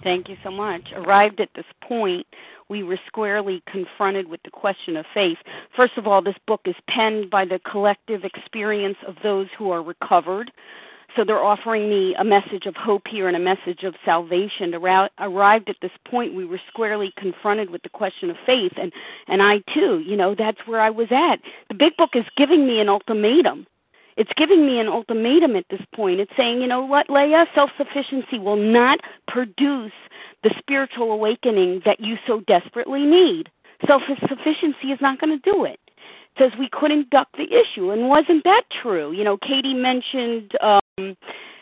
Thank 0.03 0.29
you 0.29 0.37
so 0.43 0.51
much. 0.51 0.93
Arrived 0.95 1.41
at 1.41 1.51
this 1.55 1.65
point, 1.81 2.27
we 2.69 2.83
were 2.83 2.99
squarely 3.07 3.63
confronted 3.71 4.29
with 4.29 4.43
the 4.43 4.51
question 4.51 4.97
of 4.97 5.07
faith. 5.15 5.39
First 5.77 5.97
of 5.97 6.07
all, 6.07 6.23
this 6.23 6.37
book 6.47 6.63
is 6.65 6.75
penned 6.89 7.31
by 7.31 7.45
the 7.45 7.61
collective 7.61 8.25
experience 8.25 8.97
of 9.07 9.17
those 9.23 9.49
who 9.57 9.71
are 9.71 9.83
recovered. 9.83 10.51
So 11.15 11.25
they're 11.25 11.45
offering 11.45 11.91
me 11.91 12.15
a 12.15 12.25
message 12.25 12.65
of 12.65 12.75
hope 12.75 13.07
here 13.07 13.29
and 13.29 13.37
a 13.37 13.41
message 13.41 13.83
of 13.83 13.95
salvation. 14.05 14.75
Arrived 14.75 15.69
at 15.69 15.77
this 15.83 15.93
point, 16.09 16.35
we 16.35 16.47
were 16.47 16.61
squarely 16.69 17.13
confronted 17.19 17.69
with 17.69 17.83
the 17.83 17.91
question 17.91 18.31
of 18.31 18.37
faith, 18.47 18.73
and 18.77 18.93
and 19.29 19.43
I 19.43 19.59
too, 19.75 19.99
you 20.01 20.17
know, 20.17 20.35
that's 20.35 20.67
where 20.67 20.81
I 20.81 20.89
was 20.89 21.09
at. 21.11 21.37
The 21.69 21.75
big 21.75 21.97
book 21.99 22.11
is 22.15 22.25
giving 22.37 22.67
me 22.67 22.81
an 22.81 22.89
ultimatum 22.89 23.67
it's 24.17 24.31
giving 24.37 24.67
me 24.67 24.79
an 24.79 24.89
ultimatum 24.89 25.57
at 25.57 25.65
this 25.71 25.81
point. 25.95 26.21
It's 26.21 26.33
saying, 26.37 26.61
you 26.61 26.67
know 26.67 26.85
what, 26.85 27.09
Leah, 27.09 27.47
self 27.55 27.71
sufficiency 27.77 28.39
will 28.39 28.57
not 28.57 29.01
produce 29.29 29.93
the 30.43 30.51
spiritual 30.59 31.13
awakening 31.13 31.83
that 31.85 32.01
you 32.01 32.17
so 32.27 32.41
desperately 32.41 33.05
need. 33.05 33.49
Self 33.87 34.03
sufficiency 34.29 34.89
is 34.89 35.01
not 35.01 35.21
going 35.21 35.39
to 35.39 35.51
do 35.51 35.65
it. 35.65 35.81
It 35.87 36.39
says 36.39 36.53
we 36.59 36.69
couldn't 36.73 37.11
duck 37.11 37.29
the 37.37 37.45
issue, 37.45 37.91
and 37.91 38.09
wasn't 38.09 38.45
that 38.45 38.63
true? 38.83 39.13
You 39.13 39.25
know, 39.25 39.37
Katie 39.39 39.75
mentioned. 39.75 40.53
Um, 40.61 41.17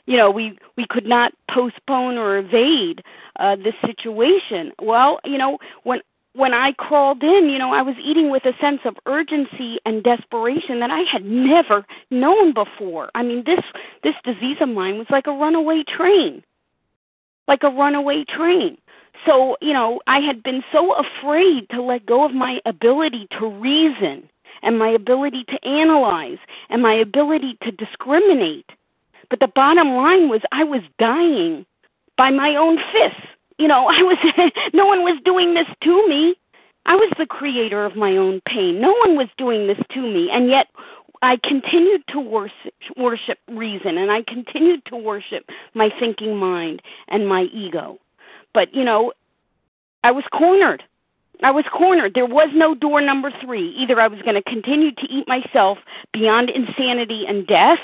you 0.06 0.16
know 0.16 0.30
we 0.30 0.58
we 0.76 0.86
could 0.90 1.06
not 1.06 1.32
postpone 1.50 2.18
or 2.18 2.38
evade 2.38 3.02
uh 3.38 3.54
this 3.56 3.74
situation 3.86 4.72
well 4.82 5.20
you 5.24 5.38
know 5.38 5.56
when 5.84 6.00
when 6.34 6.54
I 6.54 6.72
crawled 6.72 7.22
in, 7.22 7.48
you 7.48 7.58
know, 7.58 7.72
I 7.72 7.82
was 7.82 7.96
eating 8.02 8.30
with 8.30 8.44
a 8.44 8.56
sense 8.60 8.80
of 8.84 8.96
urgency 9.06 9.78
and 9.84 10.02
desperation 10.02 10.78
that 10.80 10.90
I 10.90 11.00
had 11.10 11.24
never 11.24 11.84
known 12.10 12.54
before. 12.54 13.10
I 13.14 13.22
mean, 13.22 13.42
this 13.44 13.60
this 14.02 14.14
disease 14.24 14.58
of 14.60 14.68
mine 14.68 14.98
was 14.98 15.08
like 15.10 15.26
a 15.26 15.32
runaway 15.32 15.82
train. 15.84 16.42
Like 17.48 17.62
a 17.64 17.70
runaway 17.70 18.24
train. 18.24 18.78
So, 19.26 19.56
you 19.60 19.72
know, 19.72 20.00
I 20.06 20.20
had 20.20 20.42
been 20.42 20.62
so 20.72 20.94
afraid 20.94 21.68
to 21.70 21.82
let 21.82 22.06
go 22.06 22.24
of 22.24 22.32
my 22.32 22.60
ability 22.64 23.26
to 23.38 23.46
reason 23.46 24.28
and 24.62 24.78
my 24.78 24.88
ability 24.88 25.44
to 25.44 25.68
analyze 25.68 26.38
and 26.68 26.80
my 26.80 26.94
ability 26.94 27.58
to 27.62 27.72
discriminate. 27.72 28.70
But 29.28 29.40
the 29.40 29.48
bottom 29.48 29.88
line 29.90 30.28
was 30.28 30.40
I 30.52 30.64
was 30.64 30.82
dying 30.98 31.66
by 32.16 32.30
my 32.30 32.54
own 32.56 32.78
fists 32.92 33.26
you 33.60 33.68
know, 33.68 33.86
I 33.90 34.02
was 34.02 34.52
no 34.72 34.86
one 34.86 35.02
was 35.02 35.20
doing 35.24 35.54
this 35.54 35.66
to 35.84 36.08
me. 36.08 36.34
I 36.86 36.96
was 36.96 37.12
the 37.18 37.26
creator 37.26 37.84
of 37.84 37.94
my 37.94 38.16
own 38.16 38.40
pain. 38.46 38.80
No 38.80 38.92
one 39.04 39.16
was 39.16 39.28
doing 39.36 39.66
this 39.66 39.78
to 39.92 40.00
me, 40.00 40.30
and 40.32 40.48
yet 40.48 40.68
I 41.22 41.38
continued 41.44 42.02
to 42.08 42.20
worship, 42.20 42.74
worship 42.96 43.38
reason, 43.48 43.98
and 43.98 44.10
I 44.10 44.22
continued 44.22 44.84
to 44.86 44.96
worship 44.96 45.44
my 45.74 45.90
thinking 46.00 46.36
mind 46.36 46.80
and 47.08 47.28
my 47.28 47.42
ego. 47.52 47.98
But 48.54 48.74
you 48.74 48.82
know, 48.82 49.12
I 50.02 50.10
was 50.10 50.24
cornered. 50.32 50.82
I 51.42 51.50
was 51.50 51.64
cornered. 51.72 52.12
There 52.14 52.26
was 52.26 52.50
no 52.54 52.74
door 52.74 53.00
number 53.00 53.30
three. 53.42 53.74
Either 53.78 54.00
I 54.00 54.08
was 54.08 54.20
going 54.22 54.34
to 54.34 54.42
continue 54.42 54.92
to 54.92 55.06
eat 55.08 55.26
myself 55.26 55.78
beyond 56.12 56.50
insanity 56.50 57.24
and 57.26 57.46
death, 57.46 57.78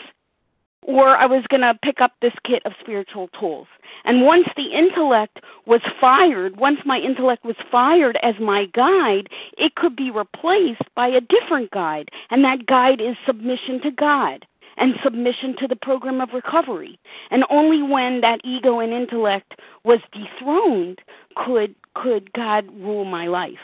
or 0.82 1.16
I 1.16 1.26
was 1.26 1.44
going 1.48 1.62
to 1.62 1.78
pick 1.82 2.00
up 2.00 2.12
this 2.22 2.32
kit 2.44 2.62
of 2.64 2.72
spiritual 2.80 3.28
tools. 3.38 3.66
And 4.04 4.22
once 4.22 4.46
the 4.56 4.72
intellect 4.72 5.40
was 5.66 5.80
fired, 6.00 6.56
once 6.56 6.78
my 6.84 6.98
intellect 6.98 7.44
was 7.44 7.56
fired 7.70 8.18
as 8.22 8.34
my 8.40 8.66
guide, 8.66 9.28
it 9.58 9.74
could 9.74 9.96
be 9.96 10.10
replaced 10.10 10.82
by 10.94 11.08
a 11.08 11.20
different 11.20 11.70
guide. 11.72 12.10
And 12.30 12.44
that 12.44 12.66
guide 12.66 13.00
is 13.00 13.16
submission 13.26 13.80
to 13.82 13.90
God 13.90 14.46
and 14.76 14.94
submission 15.02 15.56
to 15.58 15.66
the 15.66 15.76
program 15.76 16.20
of 16.20 16.30
recovery. 16.32 16.98
And 17.30 17.44
only 17.50 17.82
when 17.82 18.20
that 18.20 18.40
ego 18.44 18.78
and 18.78 18.92
intellect 18.92 19.54
was 19.84 20.00
dethroned 20.12 21.00
could 21.36 21.74
could 21.94 22.32
God 22.32 22.68
rule 22.80 23.04
my 23.04 23.26
life. 23.26 23.54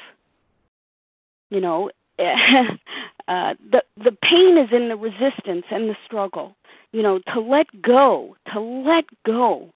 You 1.50 1.60
know, 1.60 1.90
uh, 2.18 3.54
the 3.70 3.82
the 3.96 4.16
pain 4.22 4.58
is 4.58 4.70
in 4.72 4.88
the 4.88 4.96
resistance 4.96 5.66
and 5.70 5.88
the 5.88 5.96
struggle. 6.04 6.56
You 6.92 7.02
know, 7.02 7.20
to 7.32 7.40
let 7.40 7.66
go, 7.82 8.36
to 8.52 8.60
let 8.60 9.04
go 9.24 9.72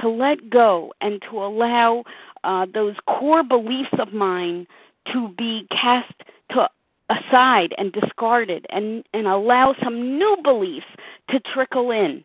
to 0.00 0.08
let 0.08 0.50
go 0.50 0.92
and 1.00 1.22
to 1.30 1.38
allow 1.38 2.04
uh, 2.44 2.66
those 2.72 2.94
core 3.06 3.42
beliefs 3.42 3.92
of 3.98 4.12
mine 4.12 4.66
to 5.12 5.28
be 5.36 5.66
cast 5.70 6.12
to 6.50 6.68
aside 7.10 7.74
and 7.78 7.92
discarded 7.92 8.66
and 8.70 9.04
and 9.14 9.26
allow 9.26 9.74
some 9.82 10.18
new 10.18 10.36
beliefs 10.42 10.86
to 11.30 11.40
trickle 11.40 11.90
in. 11.90 12.24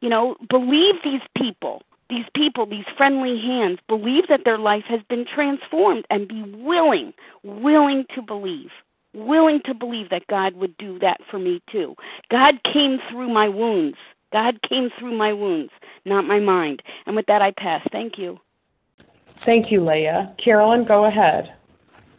You 0.00 0.08
know 0.08 0.36
believe 0.48 0.96
these 1.02 1.22
people 1.36 1.82
these 2.10 2.26
people 2.34 2.66
these 2.66 2.84
friendly 2.96 3.38
hands 3.40 3.78
believe 3.88 4.28
that 4.28 4.44
their 4.44 4.58
life 4.58 4.84
has 4.84 5.00
been 5.08 5.24
transformed 5.24 6.04
and 6.10 6.28
be 6.28 6.42
willing 6.42 7.12
willing 7.42 8.04
to 8.14 8.22
believe 8.22 8.70
willing 9.26 9.60
to 9.64 9.74
believe 9.74 10.10
that 10.10 10.26
God 10.28 10.54
would 10.54 10.76
do 10.78 10.98
that 11.00 11.20
for 11.30 11.38
me 11.38 11.60
too 11.70 11.94
God 12.30 12.54
came 12.72 12.98
through 13.10 13.32
my 13.32 13.48
wounds 13.48 13.96
God 14.32 14.60
came 14.68 14.90
through 14.98 15.16
my 15.16 15.32
wounds, 15.32 15.72
not 16.04 16.26
my 16.26 16.38
mind. 16.38 16.82
And 17.06 17.16
with 17.16 17.26
that, 17.26 17.42
I 17.42 17.52
pass. 17.52 17.80
Thank 17.92 18.18
you. 18.18 18.38
Thank 19.46 19.70
you, 19.70 19.84
Leah. 19.84 20.34
Carolyn, 20.42 20.84
go 20.86 21.06
ahead. 21.06 21.54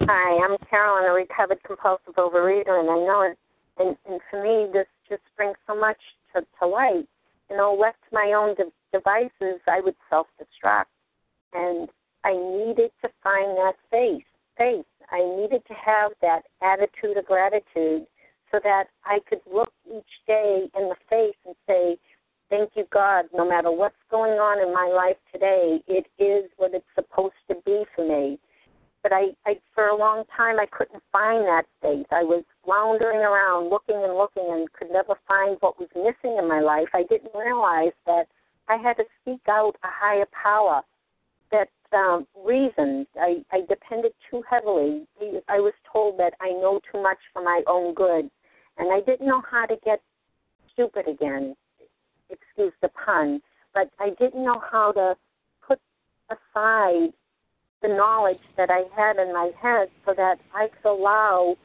Hi, 0.01 0.45
I'm 0.45 0.57
Carolyn, 0.69 1.09
a 1.09 1.13
recovered 1.13 1.61
compulsive 1.63 2.15
overeater, 2.15 2.79
and 2.79 2.89
I 2.89 2.95
know 2.95 3.29
it. 3.29 3.37
And, 3.77 3.95
and 4.09 4.19
for 4.29 4.41
me, 4.41 4.71
this 4.71 4.87
just 5.07 5.21
brings 5.35 5.57
so 5.67 5.79
much 5.79 5.97
to, 6.33 6.41
to 6.59 6.67
light. 6.67 7.07
You 7.49 7.57
know, 7.57 7.77
left 7.79 7.97
to 8.09 8.13
my 8.13 8.33
own 8.35 8.55
de- 8.55 8.71
devices, 8.97 9.61
I 9.67 9.81
would 9.81 9.95
self-destruct, 10.09 10.85
and 11.53 11.89
I 12.23 12.31
needed 12.31 12.91
to 13.01 13.09
find 13.23 13.57
that 13.57 13.73
faith. 13.91 14.23
Faith. 14.59 14.85
I 15.09 15.19
needed 15.37 15.63
to 15.67 15.73
have 15.73 16.11
that 16.21 16.41
attitude 16.61 17.17
of 17.17 17.25
gratitude 17.25 18.05
so 18.51 18.59
that 18.63 18.85
I 19.05 19.19
could 19.27 19.39
look 19.51 19.71
each 19.87 20.11
day 20.27 20.69
in 20.77 20.89
the 20.89 20.95
face 21.09 21.37
and 21.45 21.55
say, 21.65 21.97
Thank 22.49 22.71
you, 22.75 22.85
God, 22.91 23.25
no 23.33 23.47
matter 23.47 23.71
what's 23.71 23.95
going 24.09 24.33
on 24.33 24.59
in 24.59 24.73
my 24.73 24.91
life 24.93 25.17
today, 25.31 25.81
it 25.87 26.07
is 26.21 26.49
what 26.57 26.73
it's 26.73 26.85
supposed 26.95 27.37
to 27.47 27.55
be 27.63 27.85
for 27.95 28.05
me. 28.05 28.39
But 29.01 29.13
I, 29.13 29.27
I 29.45 29.59
for 29.73 29.87
a 29.87 29.95
long 29.95 30.23
time 30.35 30.59
I 30.59 30.65
couldn't 30.65 31.03
find 31.11 31.45
that 31.45 31.63
faith. 31.81 32.07
I 32.11 32.23
was 32.23 32.43
floundering 32.65 33.19
around 33.19 33.69
looking 33.69 33.95
and 33.95 34.17
looking 34.17 34.47
and 34.49 34.71
could 34.73 34.91
never 34.91 35.13
find 35.27 35.57
what 35.61 35.79
was 35.79 35.89
missing 35.95 36.37
in 36.37 36.49
my 36.49 36.59
life. 36.59 36.89
I 36.93 37.03
didn't 37.03 37.31
realize 37.33 37.93
that 38.05 38.25
I 38.67 38.75
had 38.75 38.97
to 38.97 39.05
seek 39.23 39.41
out 39.47 39.77
a 39.83 39.87
higher 39.87 40.27
power 40.33 40.81
that 41.51 41.69
um, 41.93 42.27
reasoned. 42.45 43.07
I, 43.15 43.43
I 43.51 43.61
depended 43.67 44.13
too 44.29 44.43
heavily. 44.49 45.07
I 45.47 45.59
was 45.59 45.73
told 45.91 46.19
that 46.19 46.33
I 46.39 46.49
know 46.49 46.79
too 46.91 47.01
much 47.01 47.17
for 47.33 47.41
my 47.43 47.63
own 47.67 47.93
good, 47.93 48.29
and 48.77 48.91
I 48.91 49.01
didn't 49.05 49.27
know 49.27 49.41
how 49.49 49.65
to 49.65 49.75
get 49.83 50.01
stupid 50.73 51.07
again. 51.07 51.55
Excuse 52.29 52.73
the 52.81 52.89
pun, 52.89 53.41
but 53.73 53.89
I 53.99 54.11
didn't 54.19 54.43
know 54.43 54.61
how 54.71 54.91
to 54.91 55.15
put 55.67 55.79
aside 56.29 57.09
the 57.81 57.87
knowledge 57.87 58.41
that 58.57 58.69
I 58.69 58.83
had 58.95 59.17
in 59.17 59.33
my 59.33 59.51
head 59.61 59.87
so 60.05 60.13
that 60.15 60.35
I 60.53 60.67
could 60.67 60.89
allow 60.89 61.55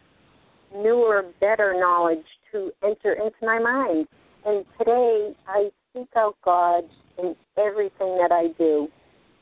newer, 0.75 1.25
better 1.41 1.75
knowledge 1.77 2.25
to 2.53 2.71
enter 2.83 3.13
into 3.13 3.37
my 3.43 3.59
mind. 3.59 4.07
And 4.47 4.65
today 4.79 5.35
I 5.47 5.71
seek 5.93 6.09
out 6.17 6.37
God 6.45 6.85
in 7.19 7.35
everything 7.59 8.19
that 8.19 8.31
I 8.33 8.49
do. 8.59 8.89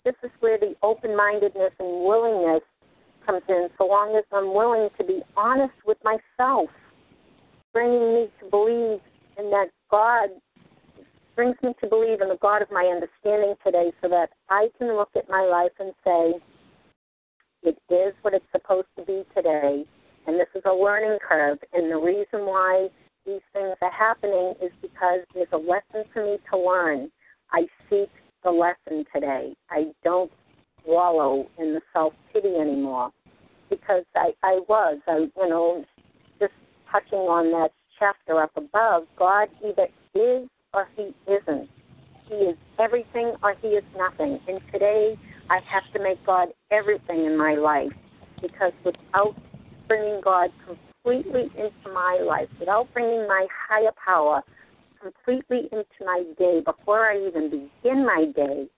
This 0.04 0.14
is 0.22 0.30
where 0.40 0.58
the 0.58 0.74
open 0.82 1.16
mindedness 1.16 1.72
and 1.78 2.04
willingness 2.04 2.62
comes 3.24 3.42
in, 3.48 3.68
so 3.78 3.86
long 3.86 4.16
as 4.16 4.24
I'm 4.32 4.52
willing 4.52 4.88
to 4.98 5.04
be 5.04 5.22
honest 5.36 5.74
with 5.86 5.98
myself, 6.02 6.68
bringing 7.72 8.14
me 8.14 8.28
to 8.40 8.50
believe 8.50 9.00
in 9.38 9.50
that 9.50 9.68
God 9.90 10.30
brings 11.36 11.56
me 11.62 11.72
to 11.80 11.88
believe 11.88 12.20
in 12.20 12.28
the 12.28 12.38
God 12.42 12.62
of 12.62 12.68
my 12.70 12.84
understanding 12.84 13.54
today 13.64 13.92
so 14.02 14.08
that 14.08 14.30
I 14.50 14.68
can 14.76 14.88
look 14.96 15.10
at 15.16 15.28
my 15.30 15.42
life 15.42 15.72
and 15.78 15.92
say, 16.04 16.34
it 17.62 17.78
is 17.88 18.12
what 18.22 18.34
it's 18.34 18.44
supposed 18.50 18.88
to 18.98 19.04
be 19.04 19.22
today, 19.36 19.84
and 20.26 20.36
this 20.38 20.48
is 20.54 20.62
a 20.66 20.74
learning 20.74 21.18
curve. 21.26 21.58
And 21.72 21.90
the 21.90 21.96
reason 21.96 22.44
why 22.44 22.88
these 23.24 23.40
things 23.52 23.76
are 23.80 23.92
happening 23.92 24.54
is 24.60 24.72
because 24.82 25.20
there's 25.32 25.46
a 25.52 25.56
lesson 25.56 26.10
for 26.12 26.24
me 26.24 26.38
to 26.50 26.58
learn. 26.58 27.10
I 27.52 27.66
seek 27.88 28.10
the 28.44 28.50
lesson 28.50 29.04
today. 29.14 29.54
I 29.70 29.86
don't 30.04 30.30
wallow 30.86 31.46
in 31.58 31.74
the 31.74 31.80
self 31.92 32.12
pity 32.32 32.56
anymore 32.56 33.10
because 33.70 34.04
I, 34.14 34.32
I 34.42 34.60
was, 34.68 34.98
I, 35.06 35.28
you 35.36 35.48
know, 35.48 35.84
just 36.40 36.52
touching 36.90 37.18
on 37.18 37.50
that 37.52 37.72
chapter 37.98 38.40
up 38.40 38.50
above. 38.56 39.04
God 39.18 39.48
either 39.64 39.88
is 40.14 40.48
or 40.74 40.88
He 40.96 41.14
isn't. 41.30 41.68
He 42.28 42.34
is 42.34 42.56
everything 42.78 43.34
or 43.42 43.54
He 43.60 43.68
is 43.68 43.84
nothing. 43.96 44.38
And 44.48 44.60
today 44.72 45.16
I 45.50 45.60
have 45.70 45.84
to 45.94 46.02
make 46.02 46.24
God 46.26 46.48
everything 46.70 47.24
in 47.24 47.36
my 47.36 47.54
life 47.54 47.92
because 48.40 48.72
without 48.84 49.36
bringing 49.88 50.20
God 50.22 50.50
completely 50.66 51.50
into 51.56 51.92
my 51.92 52.20
life, 52.26 52.48
without 52.58 52.92
bringing 52.92 53.26
my 53.28 53.46
higher 53.68 53.92
power 54.04 54.42
completely 55.02 55.68
into 55.72 56.04
my 56.04 56.22
day 56.38 56.60
before 56.64 57.06
I 57.06 57.26
even 57.26 57.50
begin 57.50 58.06
my 58.06 58.26
day, 58.34 58.68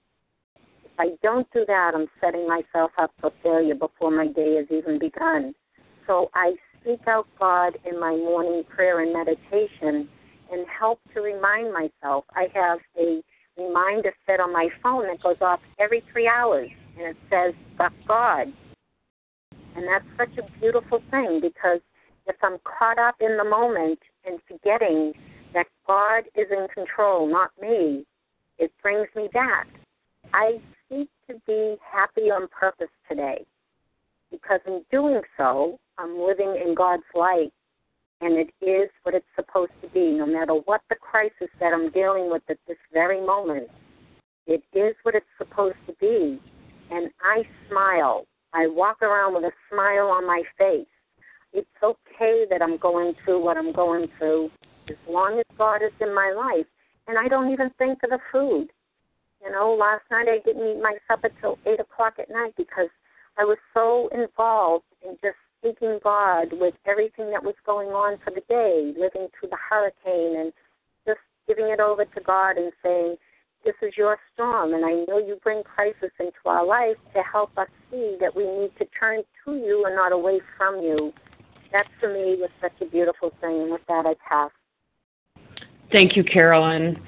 if 0.85 0.91
I 0.99 1.09
don't 1.23 1.47
do 1.53 1.65
that, 1.67 1.93
I'm 1.95 2.07
setting 2.21 2.49
myself 2.49 2.93
up 2.99 3.13
for 3.21 3.33
failure 3.43 3.75
before 3.75 4.11
my 4.11 4.29
day 4.29 4.57
has 4.57 4.67
even 4.71 4.99
begun. 4.99 5.55
So 6.07 6.31
I 6.35 6.55
seek 6.85 7.01
out 7.09 7.27
God 7.39 7.77
in 7.85 7.99
my 7.99 8.11
morning 8.11 8.63
prayer 8.69 9.01
and 9.01 9.13
meditation 9.13 10.09
and 10.53 10.67
help 10.79 11.01
to 11.15 11.21
remind 11.21 11.73
myself. 11.73 12.25
I 12.35 12.47
have 12.55 12.79
a 12.99 13.23
reminder 13.57 14.13
set 14.27 14.41
on 14.41 14.53
my 14.53 14.69
phone 14.83 15.07
that 15.09 15.23
goes 15.23 15.37
off 15.41 15.61
every 15.79 16.03
three 16.13 16.29
hours, 16.29 16.69
and 16.97 17.07
it 17.09 17.17
says, 17.31 17.55
but 17.77 17.93
God. 18.07 18.53
And 19.77 19.87
that's 19.89 20.05
such 20.17 20.39
a 20.39 20.61
beautiful 20.61 21.03
thing 21.11 21.41
because 21.43 21.81
if 22.27 22.37
I'm 22.43 22.59
caught 22.65 22.99
up 22.99 23.17
in 23.21 23.37
the 23.37 23.45
moment 23.45 23.99
and 24.25 24.39
forgetting 24.47 25.13
that 25.55 25.67
God 25.87 26.25
is 26.35 26.47
in 26.51 26.67
control, 26.75 27.31
not 27.31 27.51
me, 27.61 28.05
it 28.59 28.73
brings 28.83 29.09
me 29.17 29.29
back. 29.33 29.67
I 30.33 30.61
seek 30.89 31.09
to 31.29 31.41
be 31.47 31.77
happy 31.81 32.31
on 32.31 32.49
purpose 32.49 32.89
today 33.09 33.45
because 34.31 34.61
in 34.67 34.83
doing 34.91 35.21
so, 35.37 35.79
I'm 35.97 36.19
living 36.19 36.61
in 36.63 36.75
God's 36.75 37.05
light 37.15 37.53
and 38.21 38.37
it 38.37 38.51
is 38.65 38.91
what 39.03 39.15
it's 39.15 39.27
supposed 39.37 39.73
to 39.83 39.89
be, 39.89 40.13
no 40.13 40.27
matter 40.27 40.55
what 40.55 40.81
the 40.89 40.97
crisis 40.97 41.49
that 41.61 41.73
I'm 41.73 41.91
dealing 41.91 42.31
with 42.31 42.43
at 42.49 42.59
this 42.67 42.79
very 42.93 43.21
moment. 43.21 43.69
It 44.47 44.63
is 44.73 44.95
what 45.03 45.15
it's 45.15 45.27
supposed 45.39 45.77
to 45.87 45.95
be. 46.01 46.41
And 46.91 47.11
I 47.23 47.43
smile. 47.69 48.27
I 48.53 48.67
walk 48.67 49.03
around 49.03 49.35
with 49.35 49.45
a 49.45 49.53
smile 49.71 50.09
on 50.09 50.27
my 50.27 50.43
face. 50.59 50.87
It's 51.53 51.67
okay 51.83 52.45
that 52.51 52.63
I'm 52.63 52.77
going 52.79 53.15
through 53.25 53.43
what 53.43 53.57
I'm 53.57 53.73
going 53.73 54.07
through 54.19 54.51
as 54.91 54.97
long 55.09 55.39
as 55.39 55.45
God 55.57 55.83
is 55.83 55.93
in 56.01 56.15
my 56.15 56.33
life. 56.37 56.67
And 57.07 57.19
I 57.19 57.29
don't 57.29 57.53
even 57.53 57.71
think 57.79 58.03
of 58.03 58.11
the 58.11 58.19
food. 58.33 58.69
You 59.45 59.51
know, 59.53 59.77
last 59.79 60.03
night 60.11 60.27
I 60.29 60.39
didn't 60.45 60.67
eat 60.67 60.83
my 60.83 60.97
supper 61.07 61.31
till 61.41 61.59
8 61.67 61.81
o'clock 61.81 62.15
at 62.19 62.31
night 62.31 62.55
because 62.57 62.89
I 63.37 63.45
was 63.45 63.59
so 63.75 64.09
involved 64.13 64.85
in 65.03 65.17
just 65.23 65.37
seeking 65.63 65.99
God 66.03 66.49
with 66.53 66.75
everything 66.87 67.31
that 67.31 67.43
was 67.43 67.55
going 67.67 67.89
on 67.89 68.19
for 68.25 68.31
the 68.31 68.43
day, 68.49 68.95
living 68.99 69.29
through 69.33 69.51
the 69.51 69.59
hurricane, 69.69 70.41
and 70.41 70.53
just 71.07 71.21
giving 71.49 71.67
it 71.67 71.81
over 71.81 72.05
to 72.05 72.21
God 72.21 72.57
and 72.57 72.73
saying, 72.83 73.17
This 73.65 73.75
is 73.83 73.95
your 73.97 74.19
storm, 74.33 74.75
and 74.75 74.85
I 74.85 75.05
know 75.09 75.19
you 75.19 75.39
bring 75.43 75.63
crisis 75.63 76.13
into 76.21 76.45
our 76.47 76.65
life 76.65 76.97
to 77.15 77.23
help 77.23 77.57
us 77.59 77.69
see 77.91 78.17
that 78.21 78.37
we 78.37 78.45
need 78.45 78.71
to 78.79 78.87
turn 78.99 79.23
to 79.45 79.55
you 79.57 79.85
and 79.87 79.97
not 79.97 80.13
away 80.13 80.41
from 80.57 80.81
you. 80.81 81.13
That 81.73 81.87
for 81.99 82.13
me 82.13 82.37
was 82.39 82.51
such 82.61 82.81
a 82.81 82.87
beautiful 82.87 83.33
thing, 83.41 83.63
and 83.63 83.73
with 83.73 83.85
that, 83.89 84.07
I 84.07 84.15
pass. 84.29 84.51
Thank 85.93 86.17
you, 86.17 86.25
Carolyn. 86.25 87.01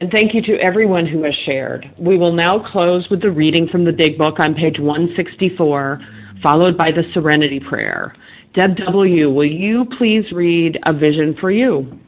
And 0.00 0.10
thank 0.10 0.34
you 0.34 0.42
to 0.42 0.60
everyone 0.60 1.06
who 1.06 1.22
has 1.22 1.34
shared. 1.46 1.86
We 1.98 2.18
will 2.18 2.32
now 2.32 2.64
close 2.70 3.06
with 3.10 3.22
the 3.22 3.30
reading 3.30 3.68
from 3.68 3.84
the 3.84 3.92
Big 3.92 4.18
Book 4.18 4.38
on 4.38 4.54
page 4.54 4.78
164 4.78 6.00
followed 6.42 6.76
by 6.76 6.90
the 6.90 7.02
Serenity 7.14 7.58
Prayer. 7.58 8.14
Deb 8.54 8.76
W., 8.76 9.32
will 9.32 9.46
you 9.46 9.86
please 9.98 10.30
read 10.30 10.78
A 10.84 10.92
Vision 10.92 11.34
for 11.40 11.50
You? 11.50 11.98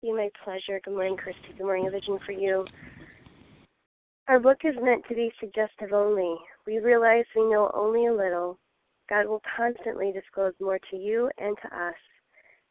Be 0.00 0.12
my 0.12 0.30
pleasure. 0.44 0.80
Good 0.84 0.94
morning, 0.94 1.16
Christy. 1.16 1.40
Good 1.58 1.64
morning, 1.64 1.88
A 1.88 1.90
Vision 1.90 2.18
for 2.24 2.32
You. 2.32 2.64
Our 4.28 4.38
book 4.38 4.58
is 4.64 4.74
meant 4.80 5.02
to 5.08 5.14
be 5.14 5.32
suggestive 5.40 5.92
only. 5.92 6.36
We 6.66 6.78
realize 6.78 7.24
we 7.34 7.50
know 7.50 7.70
only 7.74 8.06
a 8.06 8.14
little. 8.14 8.58
God 9.08 9.26
will 9.26 9.42
constantly 9.56 10.12
disclose 10.12 10.52
more 10.60 10.78
to 10.90 10.96
you 10.96 11.28
and 11.38 11.56
to 11.62 11.76
us. 11.76 11.94